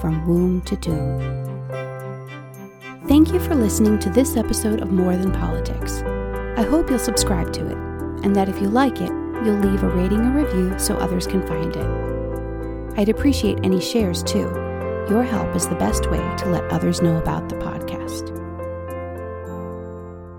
from 0.00 0.26
womb 0.26 0.60
to 0.62 0.74
tomb. 0.74 1.68
Thank 3.06 3.32
you 3.32 3.38
for 3.38 3.54
listening 3.54 4.00
to 4.00 4.10
this 4.10 4.36
episode 4.36 4.80
of 4.80 4.90
More 4.90 5.16
Than 5.16 5.30
Politics. 5.30 6.02
I 6.58 6.64
hope 6.68 6.90
you'll 6.90 6.98
subscribe 6.98 7.52
to 7.52 7.68
it, 7.68 7.76
and 8.24 8.34
that 8.34 8.48
if 8.48 8.60
you 8.60 8.68
like 8.68 9.00
it, 9.00 9.12
you'll 9.44 9.60
leave 9.60 9.84
a 9.84 9.88
rating 9.88 10.18
or 10.18 10.44
review 10.44 10.76
so 10.80 10.96
others 10.96 11.28
can 11.28 11.46
find 11.46 11.76
it. 11.76 12.98
I'd 12.98 13.08
appreciate 13.08 13.60
any 13.62 13.80
shares 13.80 14.20
too. 14.20 14.50
Your 15.08 15.22
help 15.22 15.54
is 15.54 15.68
the 15.68 15.76
best 15.76 16.10
way 16.10 16.18
to 16.38 16.48
let 16.48 16.64
others 16.72 17.00
know 17.00 17.18
about 17.18 17.48
the 17.50 17.54
podcast. 17.54 18.36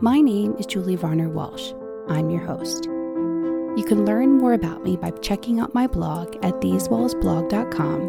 My 0.02 0.20
name 0.20 0.54
is 0.60 0.66
Julie 0.66 0.98
Varner 0.98 1.30
Walsh. 1.30 1.72
I'm 2.10 2.30
your 2.30 2.42
host. 2.42 2.91
Can 3.92 4.06
learn 4.06 4.38
more 4.38 4.54
about 4.54 4.86
me 4.86 4.96
by 4.96 5.12
checking 5.20 5.60
out 5.60 5.74
my 5.74 5.86
blog 5.86 6.38
at 6.46 6.62
thesewallsblog.com, 6.62 8.00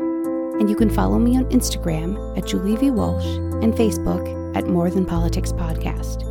and 0.61 0.71
you 0.71 0.77
can 0.77 0.89
follow 0.89 1.19
me 1.19 1.37
on 1.37 1.45
Instagram 1.47 2.39
at 2.39 2.47
Julie 2.47 2.77
V. 2.77 2.93
Walsh 2.93 3.27
and 3.27 3.75
Facebook 3.75 4.57
at 4.57 4.69
More 4.69 4.91
Than 4.91 5.05
Politics 5.05 5.51
Podcast. 5.51 6.23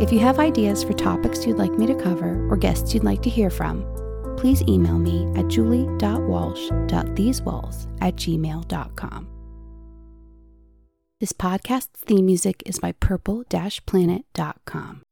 If 0.00 0.10
you 0.10 0.18
have 0.20 0.38
ideas 0.38 0.82
for 0.82 0.94
topics 0.94 1.46
you'd 1.46 1.58
like 1.58 1.72
me 1.72 1.86
to 1.86 1.94
cover 1.94 2.50
or 2.50 2.56
guests 2.56 2.94
you'd 2.94 3.04
like 3.04 3.20
to 3.24 3.28
hear 3.28 3.50
from, 3.50 3.84
please 4.38 4.62
email 4.62 4.98
me 4.98 5.30
at 5.38 5.48
julie.walsh.thesewalls 5.48 7.86
at 8.00 8.16
gmail.com. 8.16 9.28
This 11.20 11.34
podcast's 11.34 12.00
theme 12.06 12.24
music 12.24 12.62
is 12.64 12.78
by 12.78 12.92
purple-planet.com. 12.92 15.03